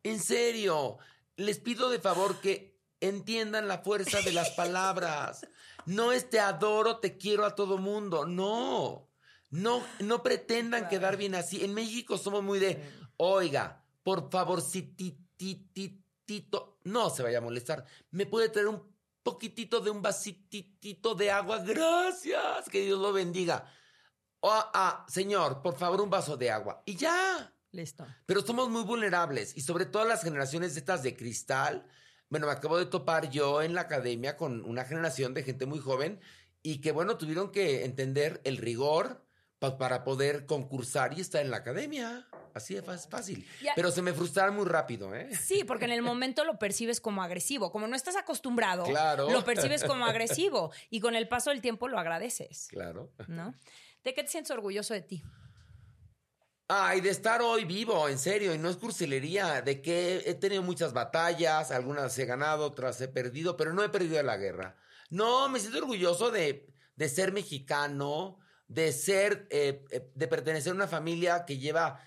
En 0.01 0.19
serio, 0.19 0.97
les 1.37 1.59
pido 1.59 1.89
de 1.89 1.99
favor 1.99 2.39
que 2.39 2.74
entiendan 2.99 3.67
la 3.67 3.79
fuerza 3.79 4.21
de 4.21 4.31
las 4.31 4.51
palabras. 4.51 5.47
No 5.85 6.11
es 6.11 6.29
te 6.29 6.39
adoro, 6.39 6.97
te 6.99 7.17
quiero 7.17 7.45
a 7.45 7.55
todo 7.55 7.77
mundo. 7.77 8.25
No. 8.25 9.09
No, 9.51 9.83
no 9.99 10.23
pretendan 10.23 10.89
quedar 10.89 11.17
bien 11.17 11.35
así. 11.35 11.63
En 11.63 11.73
México 11.73 12.17
somos 12.17 12.43
muy 12.43 12.59
de, 12.59 12.81
oiga, 13.17 13.85
por 14.03 14.29
favor, 14.29 14.61
si 14.61 14.81
titito, 15.37 16.79
no 16.83 17.09
se 17.09 17.23
vaya 17.23 17.37
a 17.37 17.41
molestar. 17.41 17.85
¿Me 18.11 18.25
puede 18.25 18.49
traer 18.49 18.67
un 18.67 18.83
poquitito 19.23 19.79
de 19.79 19.91
un 19.91 20.01
vasitito 20.01 21.15
de 21.15 21.31
agua? 21.31 21.59
Gracias. 21.59 22.69
Que 22.69 22.81
Dios 22.81 22.99
lo 22.99 23.13
bendiga. 23.13 23.71
ah, 24.43 24.71
ah, 24.73 25.05
señor, 25.07 25.61
por 25.61 25.77
favor, 25.77 26.01
un 26.01 26.09
vaso 26.09 26.35
de 26.35 26.51
agua. 26.51 26.81
Y 26.85 26.95
ya. 26.95 27.51
Listo. 27.71 28.05
Pero 28.25 28.41
somos 28.41 28.69
muy 28.69 28.83
vulnerables 28.83 29.55
y 29.57 29.61
sobre 29.61 29.85
todo 29.85 30.05
las 30.05 30.23
generaciones 30.23 30.77
estas 30.77 31.03
de 31.03 31.15
cristal 31.15 31.85
bueno, 32.29 32.47
me 32.47 32.53
acabo 32.53 32.77
de 32.77 32.85
topar 32.85 33.29
yo 33.29 33.61
en 33.61 33.73
la 33.73 33.81
academia 33.81 34.35
con 34.37 34.63
una 34.65 34.83
generación 34.85 35.33
de 35.33 35.43
gente 35.43 35.65
muy 35.65 35.79
joven 35.79 36.19
y 36.63 36.81
que, 36.81 36.91
bueno, 36.91 37.17
tuvieron 37.17 37.51
que 37.51 37.85
entender 37.85 38.41
el 38.43 38.57
rigor 38.57 39.23
pa- 39.59 39.77
para 39.77 40.03
poder 40.03 40.45
concursar 40.45 41.17
y 41.17 41.21
estar 41.21 41.41
en 41.41 41.51
la 41.51 41.57
academia. 41.57 42.27
Así 42.55 42.73
de 42.73 42.81
fácil. 42.81 43.11
fácil. 43.11 43.47
Ya- 43.61 43.73
Pero 43.75 43.91
se 43.91 44.01
me 44.01 44.13
frustraron 44.13 44.55
muy 44.55 44.65
rápido, 44.65 45.13
¿eh? 45.13 45.29
Sí, 45.35 45.63
porque 45.65 45.85
en 45.85 45.91
el 45.91 46.01
momento 46.01 46.45
lo 46.45 46.57
percibes 46.57 47.01
como 47.01 47.21
agresivo. 47.21 47.69
Como 47.71 47.85
no 47.87 47.95
estás 47.97 48.15
acostumbrado, 48.15 48.85
Claro. 48.85 49.29
lo 49.29 49.43
percibes 49.43 49.83
como 49.83 50.05
agresivo. 50.49 50.71
Y 50.89 51.01
con 51.01 51.15
el 51.15 51.27
paso 51.27 51.49
del 51.49 51.61
tiempo 51.61 51.87
lo 51.89 51.99
agradeces, 51.99 52.67
Claro. 52.69 53.11
¿no? 53.27 53.53
¿De 54.05 54.13
qué 54.13 54.23
te 54.23 54.29
sientes 54.29 54.51
orgulloso 54.51 54.93
de 54.93 55.01
ti? 55.01 55.23
Ay, 56.67 57.01
de 57.01 57.11
estar 57.11 57.43
hoy 57.43 57.63
vivo, 57.63 58.09
en 58.09 58.17
serio, 58.17 58.51
y 58.51 58.57
no 58.57 58.69
es 58.69 58.77
cursilería, 58.77 59.61
de 59.61 59.83
que 59.83 60.23
he 60.25 60.33
tenido 60.33 60.63
muchas 60.63 60.93
batallas, 60.93 61.69
algunas 61.69 62.17
he 62.17 62.25
ganado, 62.25 62.65
otras 62.65 62.99
he 63.01 63.07
perdido, 63.07 63.55
pero 63.55 63.71
no 63.71 63.83
he 63.83 63.89
perdido 63.89 64.21
la 64.23 64.37
guerra. 64.37 64.75
No, 65.11 65.47
me 65.47 65.59
siento 65.59 65.77
orgulloso 65.77 66.31
de, 66.31 66.67
de 66.95 67.09
ser 67.09 67.31
mexicano, 67.33 68.39
de 68.67 68.91
ser, 68.93 69.47
eh, 69.51 69.85
eh, 69.91 70.09
de 70.15 70.27
pertenecer 70.27 70.71
a 70.71 70.75
una 70.75 70.87
familia 70.87 71.45
que 71.45 71.59
lleva 71.59 71.99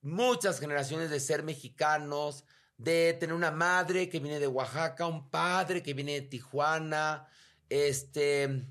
muchas 0.00 0.60
generaciones 0.60 1.10
de 1.10 1.20
ser 1.20 1.42
mexicanos, 1.42 2.46
de 2.78 3.12
tener 3.20 3.34
una 3.34 3.50
madre 3.50 4.08
que 4.08 4.20
viene 4.20 4.40
de 4.40 4.46
Oaxaca, 4.46 5.06
un 5.06 5.28
padre 5.28 5.82
que 5.82 5.92
viene 5.92 6.12
de 6.12 6.22
Tijuana, 6.22 7.28
este, 7.68 8.66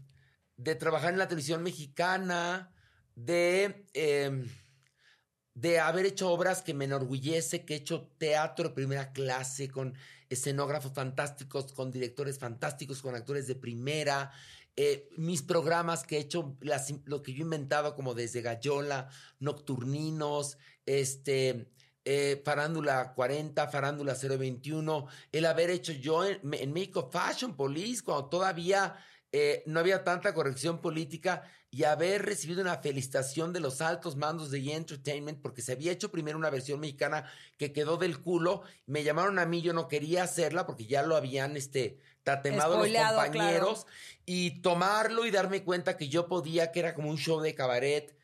de 0.57 0.75
trabajar 0.75 1.13
en 1.13 1.19
la 1.19 1.27
televisión 1.27 1.61
mexicana, 1.61 2.73
de, 3.13 3.85
eh, 3.93 4.43
de 5.61 5.79
haber 5.79 6.05
hecho 6.05 6.31
obras 6.31 6.61
que 6.61 6.73
me 6.73 6.85
enorgullece, 6.85 7.65
que 7.65 7.73
he 7.73 7.77
hecho 7.77 8.09
teatro 8.17 8.69
de 8.69 8.75
primera 8.75 9.11
clase 9.11 9.69
con 9.69 9.93
escenógrafos 10.29 10.93
fantásticos, 10.93 11.73
con 11.73 11.91
directores 11.91 12.39
fantásticos, 12.39 13.01
con 13.01 13.15
actores 13.15 13.47
de 13.47 13.55
primera, 13.55 14.31
eh, 14.75 15.09
mis 15.17 15.41
programas 15.41 16.03
que 16.03 16.17
he 16.17 16.19
hecho, 16.21 16.55
las- 16.61 16.93
lo 17.05 17.21
que 17.21 17.33
yo 17.33 17.39
he 17.39 17.41
inventado 17.41 17.95
como 17.95 18.13
desde 18.13 18.41
Gallola, 18.41 19.09
Nocturninos, 19.39 20.57
este, 20.85 21.67
eh, 22.05 22.41
Farándula 22.45 23.13
40, 23.13 23.67
Farándula 23.67 24.15
021, 24.15 25.07
el 25.31 25.45
haber 25.45 25.69
hecho 25.71 25.91
yo 25.91 26.25
en, 26.25 26.39
en 26.53 26.71
México 26.71 27.09
Fashion 27.11 27.55
Police, 27.55 28.01
cuando 28.03 28.29
todavía 28.29 28.95
eh, 29.31 29.63
no 29.67 29.79
había 29.79 30.03
tanta 30.03 30.33
corrección 30.33 30.79
política 30.81 31.43
y 31.71 31.83
haber 31.83 32.25
recibido 32.25 32.61
una 32.61 32.77
felicitación 32.77 33.53
de 33.53 33.59
los 33.59 33.81
altos 33.81 34.15
mandos 34.15 34.49
de 34.49 34.59
E! 34.59 34.73
Entertainment 34.73 35.39
porque 35.41 35.61
se 35.61 35.73
había 35.73 35.91
hecho 35.91 36.11
primero 36.11 36.37
una 36.37 36.49
versión 36.49 36.79
mexicana 36.79 37.25
que 37.57 37.71
quedó 37.71 37.97
del 37.97 38.19
culo. 38.19 38.63
Me 38.87 39.03
llamaron 39.03 39.37
a 39.37 39.45
mí, 39.45 39.61
yo 39.61 39.73
no 39.73 39.87
quería 39.87 40.23
hacerla 40.23 40.65
porque 40.65 40.85
ya 40.85 41.03
lo 41.03 41.15
habían 41.15 41.57
este, 41.57 41.99
tatemado 42.23 42.83
los 42.83 42.89
compañeros 42.89 43.85
y 44.25 44.61
tomarlo 44.61 45.25
y 45.25 45.31
darme 45.31 45.63
cuenta 45.63 45.95
que 45.95 46.09
yo 46.09 46.27
podía, 46.27 46.71
que 46.71 46.79
era 46.79 46.95
como 46.95 47.09
un 47.09 47.17
show 47.17 47.39
de 47.39 47.53
cabaret. 47.53 48.15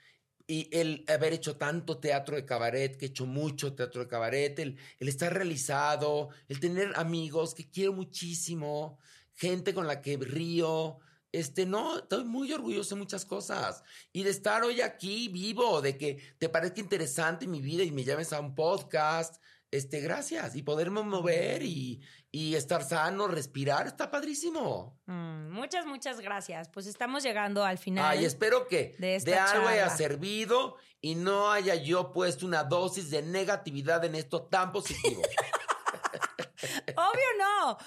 Y 0.47 0.69
el 0.71 1.05
haber 1.07 1.33
hecho 1.33 1.57
tanto 1.57 1.97
teatro 1.97 2.35
de 2.35 2.45
cabaret, 2.45 2.97
que 2.97 3.05
he 3.05 3.09
hecho 3.09 3.25
mucho 3.25 3.73
teatro 3.73 4.01
de 4.01 4.07
cabaret, 4.07 4.57
el, 4.59 4.77
el 4.99 5.07
estar 5.07 5.33
realizado, 5.33 6.29
el 6.47 6.59
tener 6.59 6.93
amigos 6.97 7.55
que 7.55 7.67
quiero 7.67 7.93
muchísimo, 7.93 8.99
gente 9.33 9.73
con 9.73 9.87
la 9.87 10.01
que 10.01 10.17
río. 10.17 10.99
Este, 11.36 11.65
no, 11.65 11.97
estoy 11.97 12.23
muy 12.23 12.53
orgulloso 12.53 12.95
de 12.95 12.99
muchas 12.99 13.25
cosas. 13.25 13.83
Y 14.13 14.23
de 14.23 14.29
estar 14.29 14.63
hoy 14.63 14.79
aquí 14.79 15.27
vivo, 15.27 15.81
de 15.81 15.97
que 15.97 16.36
te 16.38 16.47
parezca 16.47 16.79
interesante 16.79 17.45
mi 17.45 17.59
vida 17.59 17.83
y 17.83 17.91
me 17.91 18.05
llames 18.05 18.31
a 18.31 18.39
un 18.39 18.55
podcast. 18.55 19.43
Este, 19.69 19.99
gracias. 19.99 20.55
Y 20.55 20.61
poderme 20.61 21.03
mover 21.03 21.61
y, 21.61 22.01
y 22.31 22.55
estar 22.55 22.86
sano, 22.86 23.27
respirar, 23.27 23.86
está 23.86 24.09
padrísimo. 24.09 24.97
Mm, 25.07 25.49
muchas, 25.51 25.86
muchas 25.86 26.21
gracias. 26.21 26.69
Pues 26.69 26.88
estamos 26.88 27.21
llegando 27.21 27.65
al 27.65 27.79
final. 27.79 28.17
Ay, 28.17 28.23
espero 28.23 28.69
que 28.69 28.95
de 28.97 29.19
de, 29.19 29.36
algo 29.36 29.67
haya 29.67 29.89
servido 29.89 30.77
y 31.01 31.15
no 31.15 31.51
haya 31.51 31.75
yo 31.75 32.13
puesto 32.13 32.45
una 32.45 32.63
dosis 32.63 33.09
de 33.09 33.23
negatividad 33.23 34.05
en 34.05 34.15
esto 34.15 34.43
tan 34.43 34.71
positivo. 34.71 35.21
Obvio 36.95 37.27
no. 37.38 37.77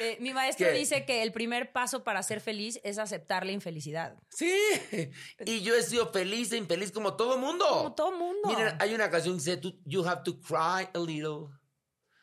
Eh, 0.00 0.16
mi 0.20 0.32
maestro 0.32 0.68
¿Qué? 0.68 0.72
dice 0.72 1.04
que 1.04 1.22
el 1.22 1.32
primer 1.32 1.72
paso 1.72 2.04
para 2.04 2.22
ser 2.22 2.40
feliz 2.40 2.80
es 2.84 2.98
aceptar 2.98 3.44
la 3.44 3.52
infelicidad. 3.52 4.16
sí, 4.30 4.56
y 5.44 5.60
yo 5.62 5.74
he 5.74 5.82
sido 5.82 6.10
feliz 6.12 6.52
e 6.52 6.56
infeliz 6.56 6.90
como 6.92 7.16
todo 7.16 7.38
mundo. 7.38 7.66
Como 7.68 7.94
todo 7.94 8.12
mundo. 8.12 8.48
Miren, 8.48 8.76
hay 8.80 8.94
una 8.94 9.10
canción 9.10 9.34
que 9.36 9.38
dice, 9.44 9.56
"Tú- 9.58 9.80
you 9.84 10.06
have 10.06 10.22
to 10.24 10.40
cry 10.40 10.88
a 10.94 10.98
little, 10.98 11.48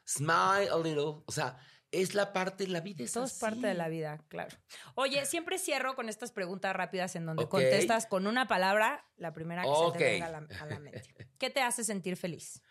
smile 0.05 0.69
a 0.71 0.77
little. 0.77 1.23
O 1.25 1.31
sea, 1.31 1.57
es 1.91 2.15
la 2.15 2.31
parte 2.33 2.65
de 2.65 2.71
la 2.71 2.79
vida. 2.79 3.03
Es 3.03 3.11
Todo 3.11 3.25
es 3.25 3.33
parte 3.33 3.67
de 3.67 3.73
la 3.73 3.89
vida, 3.89 4.23
claro. 4.29 4.55
Oye, 4.95 5.25
siempre 5.25 5.57
cierro 5.57 5.93
con 5.95 6.09
estas 6.09 6.31
preguntas 6.31 6.73
rápidas 6.75 7.15
en 7.15 7.25
donde 7.25 7.47
contestas 7.49 8.07
con 8.07 8.27
una 8.27 8.47
palabra, 8.47 9.05
la 9.17 9.33
primera 9.33 9.63
que 9.63 9.69
se 9.69 9.97
te 9.97 10.03
venga 10.05 10.27
a 10.27 10.29
la, 10.29 10.47
a 10.59 10.65
la 10.65 10.79
mente. 10.79 11.03
¿Qué 11.37 11.49
te 11.49 11.61
hace 11.61 11.83
sentir 11.83 12.15
feliz? 12.17 12.61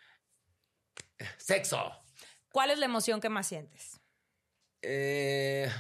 Sexo. 1.37 1.93
¿Cuál 2.51 2.71
es 2.71 2.79
la 2.79 2.87
emoción 2.87 3.21
que 3.21 3.29
más 3.29 3.47
sientes? 3.47 4.00
Eh, 4.83 5.71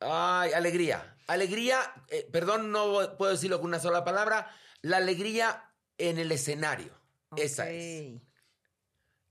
ay, 0.00 0.52
alegría. 0.52 1.16
Alegría, 1.26 1.78
eh, 2.08 2.28
perdón, 2.32 2.72
no 2.72 3.16
puedo 3.16 3.32
decirlo 3.32 3.58
con 3.58 3.68
una 3.68 3.80
sola 3.80 4.04
palabra. 4.04 4.50
La 4.80 4.98
alegría 4.98 5.72
en 5.98 6.18
el 6.18 6.32
escenario. 6.32 6.92
Esa 7.36 7.70
es. 7.70 8.20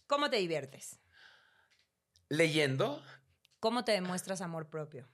¿Cómo 0.07 0.29
te 0.29 0.37
diviertes? 0.37 0.99
Leyendo, 2.29 3.03
¿Cómo 3.59 3.83
te 3.85 3.91
demuestras 3.91 4.41
amor 4.41 4.69
propio? 4.69 5.07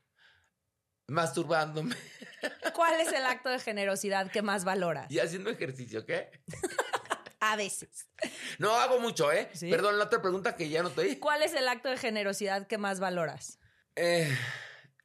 masturbándome 1.10 1.96
¿Cuál 2.76 3.00
es 3.00 3.14
el 3.14 3.26
acto 3.26 3.50
de 3.50 3.60
generosidad 3.60 4.30
que 4.30 4.42
más 4.42 4.66
valoras? 4.66 5.10
y 5.10 5.20
haciendo 5.20 5.50
ejercicio, 5.50 6.06
¿qué? 6.06 6.32
A 7.40 7.56
veces. 7.56 8.08
No 8.60 8.76
hago 8.76 9.00
mucho, 9.00 9.32
¿eh? 9.32 9.50
¿Sí? 9.54 9.70
Perdón, 9.70 9.98
la 9.98 10.06
otra 10.06 10.22
pregunta 10.22 10.56
que 10.56 10.70
ya 10.70 10.82
no 10.82 10.90
estoy. 10.90 11.18
¿Cuál 11.18 11.44
es 11.44 11.54
el 11.54 11.68
acto 11.68 11.90
de 11.90 11.98
generosidad 11.98 12.68
que 12.68 12.78
más 12.78 13.00
valoras? 13.00 13.60
Eh, 13.96 14.36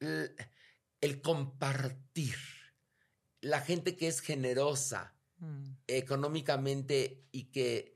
el, 0.00 0.34
el 1.00 1.20
compartir. 1.20 2.36
La 3.40 3.60
gente 3.60 3.96
que 3.96 4.08
es 4.08 4.20
generosa 4.20 5.14
Mm. 5.42 5.72
económicamente 5.88 7.26
y 7.32 7.50
que 7.50 7.91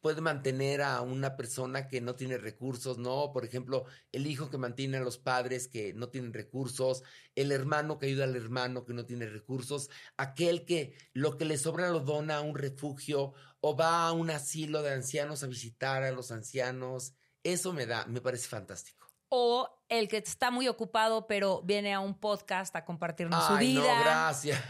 puede 0.00 0.20
mantener 0.20 0.82
a 0.82 1.00
una 1.02 1.36
persona 1.36 1.88
que 1.88 2.00
no 2.00 2.14
tiene 2.14 2.38
recursos, 2.38 2.98
¿no? 2.98 3.32
Por 3.32 3.44
ejemplo, 3.44 3.84
el 4.12 4.26
hijo 4.26 4.50
que 4.50 4.58
mantiene 4.58 4.96
a 4.96 5.02
los 5.02 5.18
padres 5.18 5.68
que 5.68 5.92
no 5.92 6.08
tienen 6.08 6.32
recursos, 6.32 7.02
el 7.34 7.52
hermano 7.52 7.98
que 7.98 8.06
ayuda 8.06 8.24
al 8.24 8.36
hermano 8.36 8.84
que 8.84 8.94
no 8.94 9.04
tiene 9.04 9.26
recursos, 9.26 9.90
aquel 10.16 10.64
que 10.64 10.94
lo 11.12 11.36
que 11.36 11.44
le 11.44 11.58
sobra 11.58 11.90
lo 11.90 12.00
dona 12.00 12.36
a 12.36 12.40
un 12.40 12.56
refugio 12.56 13.34
o 13.60 13.76
va 13.76 14.06
a 14.06 14.12
un 14.12 14.30
asilo 14.30 14.82
de 14.82 14.92
ancianos 14.92 15.42
a 15.42 15.46
visitar 15.48 16.02
a 16.02 16.12
los 16.12 16.30
ancianos. 16.30 17.14
Eso 17.42 17.72
me 17.72 17.86
da, 17.86 18.06
me 18.06 18.20
parece 18.20 18.48
fantástico. 18.48 19.09
O 19.30 19.68
el 19.88 20.08
que 20.08 20.18
está 20.18 20.50
muy 20.50 20.68
ocupado, 20.68 21.26
pero 21.26 21.62
viene 21.62 21.94
a 21.94 22.00
un 22.00 22.18
podcast 22.18 22.74
a 22.76 22.84
compartirnos 22.84 23.44
su 23.46 23.54
Ay, 23.54 23.74
no, 23.74 23.80
vida. 23.82 24.00
gracias. 24.00 24.60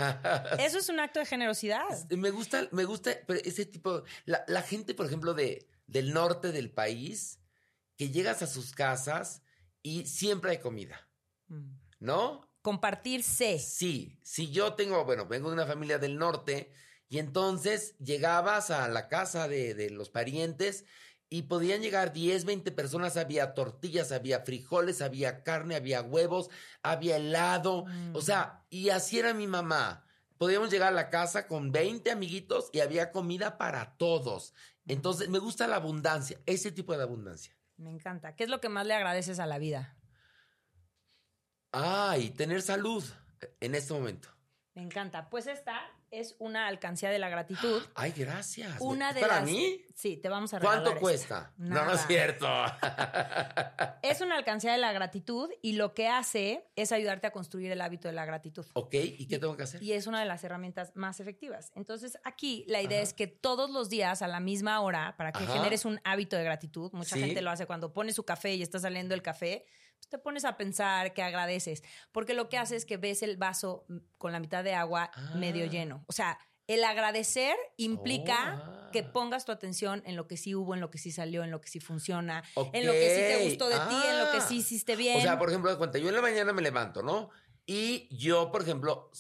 Eso 0.59 0.79
es 0.79 0.89
un 0.89 1.01
acto 1.01 1.19
de 1.19 1.27
generosidad. 1.27 2.09
Me 2.11 2.31
gusta, 2.31 2.69
me 2.71 2.85
gusta 2.85 3.11
pero 3.27 3.41
ese 3.43 3.67
tipo, 3.67 4.03
la, 4.27 4.45
la 4.47 4.63
gente, 4.63 4.95
por 4.95 5.07
ejemplo, 5.07 5.35
de, 5.35 5.67
del 5.87 6.13
norte 6.15 6.53
del 6.53 6.71
país, 6.71 7.41
que 7.97 8.11
llegas 8.11 8.41
a 8.43 8.47
sus 8.47 8.73
casas 8.73 9.43
y 9.83 10.07
siempre 10.07 10.53
hay 10.53 10.59
comida, 10.59 11.09
Mm. 11.49 11.73
¿no? 11.99 12.49
Compartirse. 12.63 13.59
Sí, 13.59 14.19
si 14.23 14.51
yo 14.51 14.75
tengo, 14.75 15.05
bueno, 15.05 15.27
vengo 15.27 15.49
de 15.49 15.55
una 15.55 15.67
familia 15.67 15.99
del 15.99 16.17
norte 16.19 16.73
y 17.09 17.19
entonces 17.19 17.97
llegabas 17.99 18.71
a 18.71 18.87
la 18.89 19.09
casa 19.09 19.49
de, 19.49 19.75
de 19.75 19.91
los 19.91 20.11
parientes 20.11 20.85
y 21.33 21.43
podían 21.43 21.81
llegar 21.81 22.13
10, 22.13 22.45
20 22.45 22.73
personas, 22.73 23.17
había 23.17 23.55
tortillas, 23.55 24.11
había 24.11 24.41
frijoles, 24.41 25.01
había 25.01 25.45
carne, 25.45 25.77
había 25.77 26.03
huevos, 26.03 26.51
había 26.83 27.17
helado, 27.17 27.85
Mm. 27.87 28.17
o 28.17 28.21
sea, 28.21 28.65
y 28.69 28.91
así 28.91 29.19
era 29.21 29.33
mi 29.33 29.47
mamá. 29.47 30.05
Podíamos 30.39 30.71
llegar 30.71 30.89
a 30.89 30.97
la 30.97 31.09
casa 31.09 31.47
con 31.47 31.71
20 31.71 32.11
amiguitos 32.11 32.69
y 32.73 32.81
había 32.81 33.13
comida 33.13 33.59
para 33.59 33.97
todos. 33.97 34.55
Entonces, 34.87 35.29
me 35.29 35.39
gusta 35.39 35.69
la 35.69 35.77
abundancia, 35.77 36.41
ese 36.47 36.73
tipo 36.73 36.97
de 36.97 37.03
abundancia. 37.05 37.57
Me 37.77 37.91
encanta. 37.91 38.35
¿Qué 38.35 38.45
es 38.45 38.51
lo 38.51 38.61
que 38.61 38.69
más 38.69 38.87
le 38.87 38.95
agradeces 38.95 39.39
a 39.39 39.47
la 39.47 39.59
vida? 39.59 39.97
Ay, 41.73 42.31
tener 42.31 42.63
salud 42.63 43.05
en 43.61 43.75
este 43.75 43.93
momento. 43.93 44.29
Me 44.75 44.83
encanta. 44.83 45.31
Pues 45.31 45.47
esta 45.47 45.79
es 46.11 46.35
una 46.39 46.67
alcancía 46.67 47.11
de 47.11 47.19
la 47.19 47.29
gratitud. 47.29 47.83
Ay, 47.95 48.13
gracias. 48.17 48.77
Una 48.81 49.13
de 49.13 49.21
¿Para 49.21 49.41
las- 49.41 49.45
mí? 49.51 49.85
Sí, 49.95 50.17
te 50.17 50.29
vamos 50.29 50.53
a 50.55 50.59
regalar 50.59 50.83
¿Cuánto 50.83 50.91
esta. 50.91 51.01
cuesta? 51.01 51.53
No, 51.59 51.69
no 51.69 51.75
Nada. 51.75 51.95
es 51.95 52.07
cierto. 52.07 52.47
Es 54.03 54.21
una 54.23 54.37
alcancía 54.37 54.73
de 54.73 54.79
la 54.79 54.93
gratitud 54.93 55.51
y 55.63 55.73
lo 55.75 55.93
que 55.95 56.09
hace 56.09 56.67
es 56.75 56.91
ayudarte 56.91 57.27
a 57.27 57.33
construir 57.33 57.71
el 57.71 57.81
hábito 57.81 58.09
de 58.09 58.15
la 58.15 58.25
gratitud. 58.25 58.65
ok, 58.73 58.95
¿y 58.95 59.27
qué 59.29 59.39
tengo 59.39 59.57
que 59.57 59.65
hacer? 59.65 59.83
Y 59.83 59.93
es 59.93 60.07
una 60.07 60.21
de 60.21 60.27
las 60.27 60.43
herramientas 60.43 60.93
más 60.95 61.21
efectivas. 61.21 61.71
Entonces, 61.75 62.19
aquí 62.25 62.65
la 62.67 62.81
idea 62.81 62.99
Ajá. 62.99 63.03
es 63.05 63.13
que 63.15 63.27
todos 63.27 63.71
los 63.71 63.89
días 63.91 64.23
a 64.23 64.29
la 64.29 64.41
misma 64.41 64.81
hora, 64.81 65.15
para 65.17 65.33
que 65.33 65.45
Ajá. 65.45 65.53
generes 65.53 65.85
un 65.85 66.01
hábito 66.05 66.37
de 66.37 66.45
gratitud, 66.45 66.91
mucha 66.93 67.17
Sí. 67.17 67.21
gente 67.23 67.43
lo 67.43 67.51
hace 67.51 67.67
cuando 67.67 67.93
pone 67.93 68.13
su 68.13 68.25
café 68.25 68.55
y 68.55 68.63
está 68.63 68.79
saliendo 68.79 69.15
el 69.15 69.23
café, 69.23 69.67
pues 70.01 70.09
te 70.09 70.19
pones 70.19 70.45
a 70.47 70.57
pensar 70.57 71.13
que 71.13 71.23
agradeces, 71.23 71.83
porque 72.11 72.33
lo 72.35 72.49
que 72.49 72.57
hace 72.59 72.75
es 72.77 72.85
que 72.87 72.97
ves 72.97 73.23
el 73.23 73.37
vaso 73.37 73.85
mm, 73.89 73.99
con 74.19 74.33
la 74.33 74.41
mitad 74.41 74.65
de 74.65 74.75
agua 74.75 75.11
Ah. 75.15 75.35
medio 75.37 75.67
lleno. 75.67 76.05
O 76.09 76.13
sea, 76.13 76.39
El 76.67 76.85
agradecer 76.85 77.57
implica 77.79 78.63
Oh, 78.63 78.63
ah. 78.87 78.91
que 78.93 79.03
pongas 79.03 79.45
tu 79.45 79.51
atención 79.51 80.05
en 80.07 80.15
lo 80.15 80.29
que 80.29 80.37
sí 80.37 80.55
hubo, 80.55 80.73
en 80.73 80.81
lo 80.81 80.89
que 80.89 80.99
sí 80.99 81.11
salió, 81.11 81.43
en 81.43 81.51
lo 81.51 81.61
que 81.61 81.69
sí 81.69 81.81
funciona, 81.81 82.45
en 82.73 82.87
lo 82.87 82.93
que 82.93 83.09
sí 83.17 83.21
te 83.23 83.45
gustó 83.49 83.69
de 83.69 83.75
ti, 83.75 83.97
en 84.09 84.19
lo 84.21 84.31
que 84.31 84.37
Ah. 84.39 84.47
sí 84.49 84.59
hiciste 84.59 84.95
bien. 84.95 85.19
O 85.19 85.21
sea, 85.21 85.37
por 85.37 85.49
ejemplo, 85.49 85.77
cuenta, 85.79 85.99
yo 85.99 86.09
en 86.11 86.15
la 86.15 86.23
mañana 86.23 86.53
me 86.53 86.63
levanto, 86.63 87.03
¿no? 87.03 87.31
Y 87.67 88.07
yo, 88.17 88.53
por 88.53 88.63
ejemplo, 88.63 89.11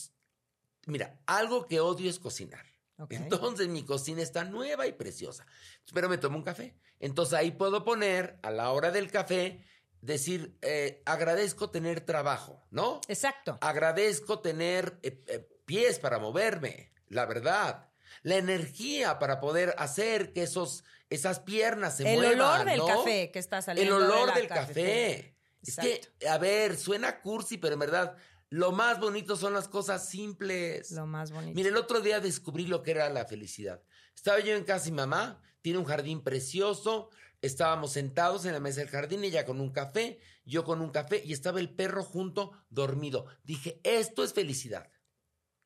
mira, 0.87 1.18
algo 1.26 1.66
que 1.66 1.81
odio 1.81 2.09
es 2.09 2.20
cocinar. 2.20 2.64
Entonces 3.09 3.66
mi 3.68 3.83
cocina 3.85 4.22
está 4.22 4.45
nueva 4.45 4.87
y 4.87 4.93
preciosa. 4.93 5.45
Pero 5.93 6.09
me 6.09 6.18
tomo 6.18 6.37
un 6.37 6.45
café. 6.45 6.76
Entonces 7.01 7.35
ahí 7.35 7.51
puedo 7.51 7.83
poner 7.85 8.39
a 8.43 8.51
la 8.53 8.70
hora 8.70 8.93
del 8.93 9.11
café, 9.11 9.64
decir, 10.01 10.57
eh, 10.62 11.03
agradezco 11.05 11.70
tener 11.70 12.01
trabajo, 12.01 12.64
¿no? 12.70 13.01
Exacto. 13.09 13.59
Agradezco 13.61 14.40
tener 14.40 14.98
eh, 15.03 15.22
eh, 15.26 15.48
pies 15.66 15.98
para 15.98 16.18
moverme, 16.18 16.92
la 17.09 17.26
verdad. 17.26 17.88
La 18.22 18.36
energía 18.36 19.18
para 19.18 19.40
poder 19.40 19.74
hacer 19.78 20.32
que 20.32 20.42
esos, 20.42 20.84
esas 21.11 21.40
piernas 21.40 21.96
se 21.96 22.12
el 22.12 22.18
muevan. 22.18 22.40
olor 22.40 22.64
del 22.66 22.78
¿no? 22.78 22.86
café 22.86 23.30
que 23.30 23.38
está 23.38 23.59
El 23.59 23.62
saliendo. 23.64 23.98
de 23.98 24.05
olor 24.05 24.28
la 24.28 24.34
del 24.34 24.48
café. 24.48 25.36
Es 25.62 25.76
que, 25.76 26.01
a 26.28 26.38
ver, 26.38 26.76
suena 26.76 27.20
cursi, 27.20 27.59
pero 27.59 27.74
en 27.74 27.80
verdad, 27.80 28.16
lo 28.48 28.72
más 28.72 28.98
bonito 28.98 29.36
son 29.36 29.53
las 29.55 29.68
cosas 29.68 30.09
simples. 30.09 30.90
Lo 30.92 31.07
más 31.07 31.30
bonito. 31.30 31.55
Mire, 31.55 31.68
el 31.68 31.76
otro 31.76 32.01
día 32.01 32.18
descubrí 32.20 32.66
lo 32.66 32.82
que 32.82 32.92
era 32.92 33.09
la 33.11 33.26
felicidad. 33.26 33.82
Estaba 34.14 34.40
yo 34.40 34.55
en 34.57 34.64
casa 34.64 34.88
y 34.88 34.92
mamá, 34.92 35.40
tiene 35.61 35.78
un 35.78 35.84
jardín 35.84 36.22
precioso, 36.24 37.11
estábamos 37.43 37.93
sentados 37.93 38.45
en 38.45 38.53
la 38.53 38.61
mesa 38.61 38.80
del 38.80 38.88
jardín, 38.91 39.24
ella 39.24 39.45
con 39.47 39.61
un 39.61 39.70
café, 39.70 40.20
yo 40.45 40.64
con 40.64 40.80
un 40.80 40.91
café, 40.91 41.22
y 41.24 41.32
estaba 41.32 41.61
el 41.61 41.70
perro 41.70 42.03
junto, 42.05 42.53
dormido. 42.68 43.26
Dije, 43.45 43.80
esto 43.84 44.24
es 44.24 44.32
felicidad. 44.32 44.88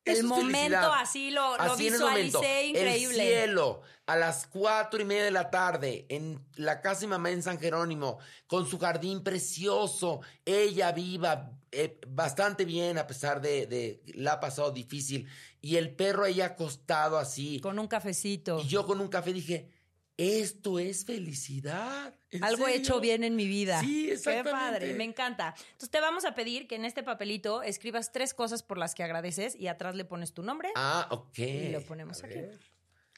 el 0.04 0.18
Eso 0.18 0.26
momento 0.26 0.52
felicidad. 0.58 0.92
así 1.00 1.30
lo, 1.30 1.56
lo 1.56 1.62
Así 1.62 1.86
el 1.86 1.92
visualicé 1.94 2.66
increíble. 2.66 3.16
El 3.42 3.44
cielo, 3.46 3.80
a 4.06 4.16
las 4.16 4.46
cuatro 4.46 5.00
y 5.00 5.04
media 5.04 5.24
de 5.24 5.30
la 5.30 5.50
tarde, 5.50 6.04
en 6.10 6.46
la 6.56 6.80
casa 6.82 7.00
de 7.02 7.06
mamá 7.08 7.30
en 7.30 7.42
San 7.42 7.58
Jerónimo, 7.58 8.18
con 8.46 8.66
su 8.68 8.78
jardín 8.78 9.22
precioso, 9.24 10.20
ella 10.44 10.92
viva, 10.92 11.52
eh, 11.72 11.98
bastante 12.06 12.64
bien, 12.66 12.98
a 12.98 13.06
pesar 13.06 13.40
de, 13.40 13.66
de 13.66 14.02
la 14.14 14.34
ha 14.34 14.40
pasado 14.40 14.70
difícil, 14.70 15.26
y 15.62 15.76
el 15.76 15.96
perro 15.96 16.24
ahí 16.24 16.42
acostado 16.42 17.16
así, 17.16 17.58
Con 17.60 17.78
un 17.78 17.88
cafecito. 17.88 18.60
y 18.60 18.68
yo 18.68 18.84
con 18.86 19.00
un 19.00 19.08
café 19.08 19.32
dije, 19.32 19.70
esto 20.16 20.78
es 20.78 21.04
felicidad. 21.04 22.14
¿En 22.30 22.44
Algo 22.44 22.66
serio? 22.66 22.80
hecho 22.80 23.00
bien 23.00 23.24
en 23.24 23.34
mi 23.36 23.46
vida. 23.46 23.80
Sí, 23.80 24.06
Qué 24.06 24.12
exactamente. 24.14 24.50
padre, 24.52 24.94
me 24.94 25.04
encanta. 25.04 25.54
Entonces 25.72 25.90
te 25.90 26.00
vamos 26.00 26.24
a 26.24 26.34
pedir 26.34 26.66
que 26.68 26.76
en 26.76 26.84
este 26.84 27.02
papelito 27.02 27.62
escribas 27.62 28.12
tres 28.12 28.34
cosas 28.34 28.62
por 28.62 28.78
las 28.78 28.94
que 28.94 29.02
agradeces 29.02 29.56
y 29.56 29.66
atrás 29.68 29.94
le 29.94 30.04
pones 30.04 30.32
tu 30.34 30.42
nombre. 30.42 30.70
Ah, 30.76 31.08
ok. 31.10 31.38
Y 31.38 31.68
lo 31.70 31.80
ponemos 31.82 32.22
A 32.22 32.26
aquí. 32.26 32.34
ver. 32.36 32.60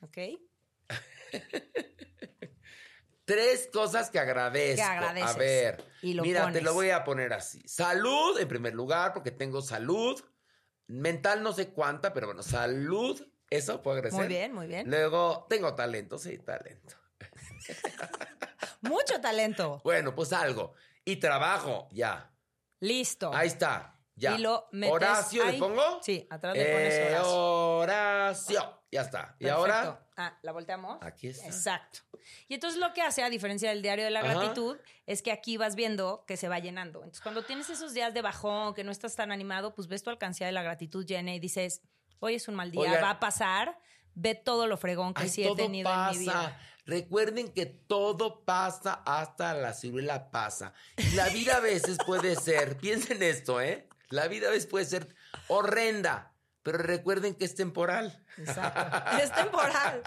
¿Ok? 0.02 0.18
Tres 3.24 3.68
cosas 3.72 4.08
que 4.08 4.20
agradezco. 4.20 4.76
Que 4.76 4.82
agradeces. 4.82 5.30
A 5.34 5.38
ver. 5.38 5.84
Y 6.00 6.14
lo 6.14 6.22
mira, 6.22 6.52
te 6.52 6.60
lo 6.62 6.74
voy 6.74 6.90
a 6.90 7.02
poner 7.02 7.32
así. 7.32 7.60
Salud, 7.66 8.38
en 8.38 8.46
primer 8.46 8.72
lugar, 8.72 9.12
porque 9.12 9.32
tengo 9.32 9.62
salud. 9.62 10.22
Mental 10.86 11.42
no 11.42 11.52
sé 11.52 11.70
cuánta, 11.70 12.12
pero 12.12 12.28
bueno, 12.28 12.44
salud. 12.44 13.20
Eso 13.50 13.82
puedo 13.82 13.96
agradecer. 13.96 14.18
Muy 14.20 14.28
bien, 14.28 14.52
muy 14.52 14.66
bien. 14.66 14.88
Luego, 14.90 15.46
tengo 15.48 15.74
talento, 15.74 16.18
sí, 16.18 16.38
talento. 16.38 16.96
Mucho 18.82 19.20
talento. 19.20 19.80
Bueno, 19.84 20.14
pues 20.14 20.32
algo. 20.32 20.74
Y 21.04 21.16
trabajo, 21.16 21.88
ya. 21.92 22.30
Listo. 22.80 23.32
Ahí 23.34 23.48
está. 23.48 23.92
Ya. 24.14 24.34
Y 24.34 24.38
lo 24.38 24.66
metes 24.72 24.94
Horacio, 24.94 25.44
¿le 25.44 25.58
pongo? 25.58 26.00
Sí, 26.02 26.26
atrás 26.30 26.56
le 26.56 26.64
pones 26.72 26.94
Eh, 26.94 27.18
Horacio. 27.18 27.36
Horacio. 27.36 28.82
Ya 28.90 29.02
está. 29.02 29.36
Y 29.38 29.48
ahora, 29.48 30.06
Ah, 30.16 30.38
¿la 30.42 30.52
volteamos? 30.52 30.98
aquí 31.02 31.28
está. 31.28 31.46
Exacto. 31.46 32.00
Y 32.48 32.54
entonces 32.54 32.80
lo 32.80 32.92
que 32.94 33.02
hace, 33.02 33.22
a 33.22 33.28
diferencia 33.28 33.68
del 33.68 33.82
diario 33.82 34.04
de 34.04 34.10
la 34.10 34.20
Ajá. 34.20 34.30
gratitud, 34.34 34.78
es 35.04 35.20
que 35.22 35.32
aquí 35.32 35.58
vas 35.58 35.74
viendo 35.76 36.24
que 36.26 36.36
se 36.38 36.48
va 36.48 36.58
llenando. 36.60 37.00
Entonces, 37.00 37.20
cuando 37.20 37.44
tienes 37.44 37.68
esos 37.68 37.92
días 37.92 38.14
de 38.14 38.22
bajón, 38.22 38.72
que 38.74 38.84
no 38.84 38.90
estás 38.90 39.14
tan 39.16 39.32
animado, 39.32 39.74
pues 39.74 39.86
ves 39.86 40.02
tu 40.02 40.08
alcancía 40.10 40.46
de 40.46 40.52
la 40.52 40.62
gratitud 40.62 41.04
llena 41.04 41.34
y 41.34 41.38
dices, 41.38 41.82
hoy 42.20 42.34
es 42.34 42.48
un 42.48 42.54
mal 42.54 42.70
día, 42.70 42.82
Oigan. 42.82 43.02
va 43.02 43.10
a 43.10 43.20
pasar, 43.20 43.78
ve 44.14 44.34
todo 44.34 44.66
lo 44.66 44.76
fregón 44.76 45.14
que 45.14 45.24
Ay, 45.24 45.28
sí 45.28 45.44
he 45.44 45.54
tenido 45.54 45.90
en 45.92 46.10
mi 46.10 46.18
vida. 46.18 46.58
Recuerden 46.86 47.52
que 47.52 47.66
todo 47.66 48.44
pasa 48.44 49.02
hasta 49.04 49.54
la 49.54 49.74
ciruela 49.74 50.30
pasa. 50.30 50.72
Y 50.96 51.16
la 51.16 51.28
vida 51.30 51.56
a 51.56 51.60
veces 51.60 51.98
puede 52.06 52.36
ser, 52.36 52.76
piensen 52.80 53.22
esto, 53.22 53.60
¿eh? 53.60 53.88
La 54.08 54.28
vida 54.28 54.48
a 54.48 54.50
veces 54.50 54.66
puede 54.66 54.84
ser 54.84 55.14
horrenda, 55.48 56.32
pero 56.62 56.78
recuerden 56.78 57.34
que 57.34 57.44
es 57.44 57.56
temporal. 57.56 58.22
Exacto. 58.38 58.96
Es 59.20 59.32
temporal. 59.32 60.02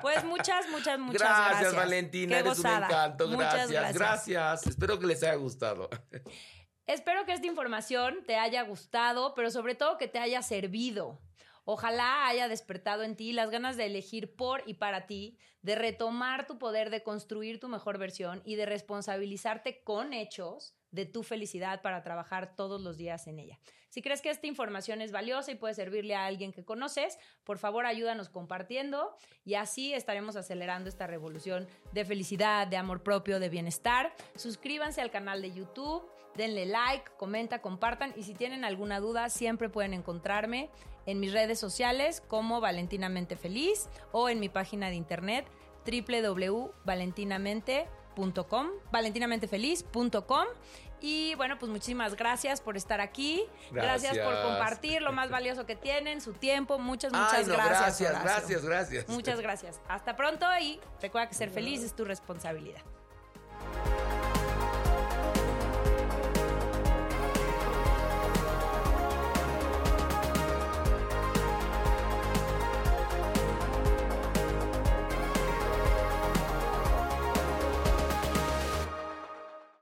Pues 0.00 0.24
muchas, 0.24 0.68
muchas, 0.70 0.98
muchas 0.98 1.20
gracias. 1.20 1.50
gracias, 1.50 1.74
Valentina, 1.74 2.34
Qué 2.36 2.40
eres 2.40 2.56
gozada. 2.56 2.78
un 2.78 2.84
encanto. 2.84 3.28
Gracias, 3.28 3.94
gracias. 3.94 4.66
Espero 4.66 4.98
que 4.98 5.06
les 5.06 5.22
haya 5.22 5.34
gustado. 5.34 5.90
Espero 6.86 7.24
que 7.24 7.32
esta 7.32 7.46
información 7.46 8.24
te 8.26 8.36
haya 8.36 8.62
gustado, 8.62 9.34
pero 9.34 9.50
sobre 9.50 9.74
todo 9.74 9.96
que 9.96 10.06
te 10.08 10.18
haya 10.18 10.42
servido. 10.42 11.20
Ojalá 11.64 12.26
haya 12.26 12.48
despertado 12.48 13.02
en 13.02 13.16
ti 13.16 13.32
las 13.32 13.50
ganas 13.50 13.76
de 13.76 13.86
elegir 13.86 14.34
por 14.36 14.62
y 14.66 14.74
para 14.74 15.06
ti, 15.06 15.38
de 15.62 15.74
retomar 15.74 16.46
tu 16.46 16.58
poder, 16.58 16.90
de 16.90 17.02
construir 17.02 17.58
tu 17.58 17.68
mejor 17.68 17.98
versión 17.98 18.42
y 18.44 18.56
de 18.56 18.66
responsabilizarte 18.66 19.82
con 19.82 20.12
hechos 20.12 20.74
de 20.90 21.06
tu 21.06 21.22
felicidad 21.22 21.82
para 21.82 22.02
trabajar 22.02 22.54
todos 22.54 22.80
los 22.80 22.96
días 22.96 23.26
en 23.26 23.38
ella. 23.38 23.58
Si 23.88 24.02
crees 24.02 24.20
que 24.20 24.30
esta 24.30 24.46
información 24.46 25.00
es 25.00 25.10
valiosa 25.10 25.52
y 25.52 25.54
puede 25.54 25.72
servirle 25.72 26.14
a 26.14 26.26
alguien 26.26 26.52
que 26.52 26.64
conoces, 26.64 27.18
por 27.44 27.58
favor 27.58 27.86
ayúdanos 27.86 28.28
compartiendo 28.28 29.16
y 29.44 29.54
así 29.54 29.94
estaremos 29.94 30.36
acelerando 30.36 30.88
esta 30.88 31.06
revolución 31.06 31.66
de 31.92 32.04
felicidad, 32.04 32.66
de 32.66 32.76
amor 32.76 33.02
propio, 33.02 33.40
de 33.40 33.48
bienestar. 33.48 34.12
Suscríbanse 34.34 35.00
al 35.00 35.10
canal 35.10 35.42
de 35.42 35.52
YouTube, 35.52 36.08
denle 36.36 36.66
like, 36.66 37.10
comenta, 37.16 37.62
compartan 37.62 38.12
y 38.16 38.24
si 38.24 38.34
tienen 38.34 38.64
alguna 38.64 39.00
duda 39.00 39.30
siempre 39.30 39.68
pueden 39.68 39.94
encontrarme 39.94 40.70
en 41.06 41.20
mis 41.20 41.32
redes 41.32 41.58
sociales 41.58 42.22
como 42.28 42.60
Valentinamente 42.60 43.36
Feliz 43.36 43.88
o 44.12 44.28
en 44.28 44.40
mi 44.40 44.48
página 44.48 44.88
de 44.88 44.96
internet 44.96 45.46
www.valentinamente.com, 45.86 48.68
valentinamentefeliz.com 48.90 50.46
y 51.06 51.34
bueno, 51.34 51.58
pues 51.58 51.70
muchísimas 51.70 52.16
gracias 52.16 52.62
por 52.62 52.78
estar 52.78 53.02
aquí. 53.02 53.44
Gracias, 53.70 54.16
por 54.16 54.32
Gracias. 54.32 54.46
compartir 54.46 55.02
lo 55.02 55.12
más 55.12 55.28
valioso 55.28 55.66
que 55.66 55.76
tienen, 55.76 56.22
su 56.22 56.32
tiempo. 56.32 56.78
Muchas, 56.78 57.12
muchas 57.12 57.34
Ay, 57.34 57.44
no, 57.44 57.52
gracias. 57.52 57.80
gracias, 57.80 58.10
Horacio. 58.10 58.24
gracias, 58.24 58.64
gracias. 58.64 59.08
Muchas 59.08 59.40
gracias. 59.40 59.80
Hasta 59.86 60.16
pronto 60.16 60.46
y 60.62 60.80
recuerda 61.02 61.28
que 61.28 61.34
ser 61.34 61.50
feliz 61.50 61.82
es 61.82 61.94
tu 61.94 62.06
responsabilidad. 62.06 62.80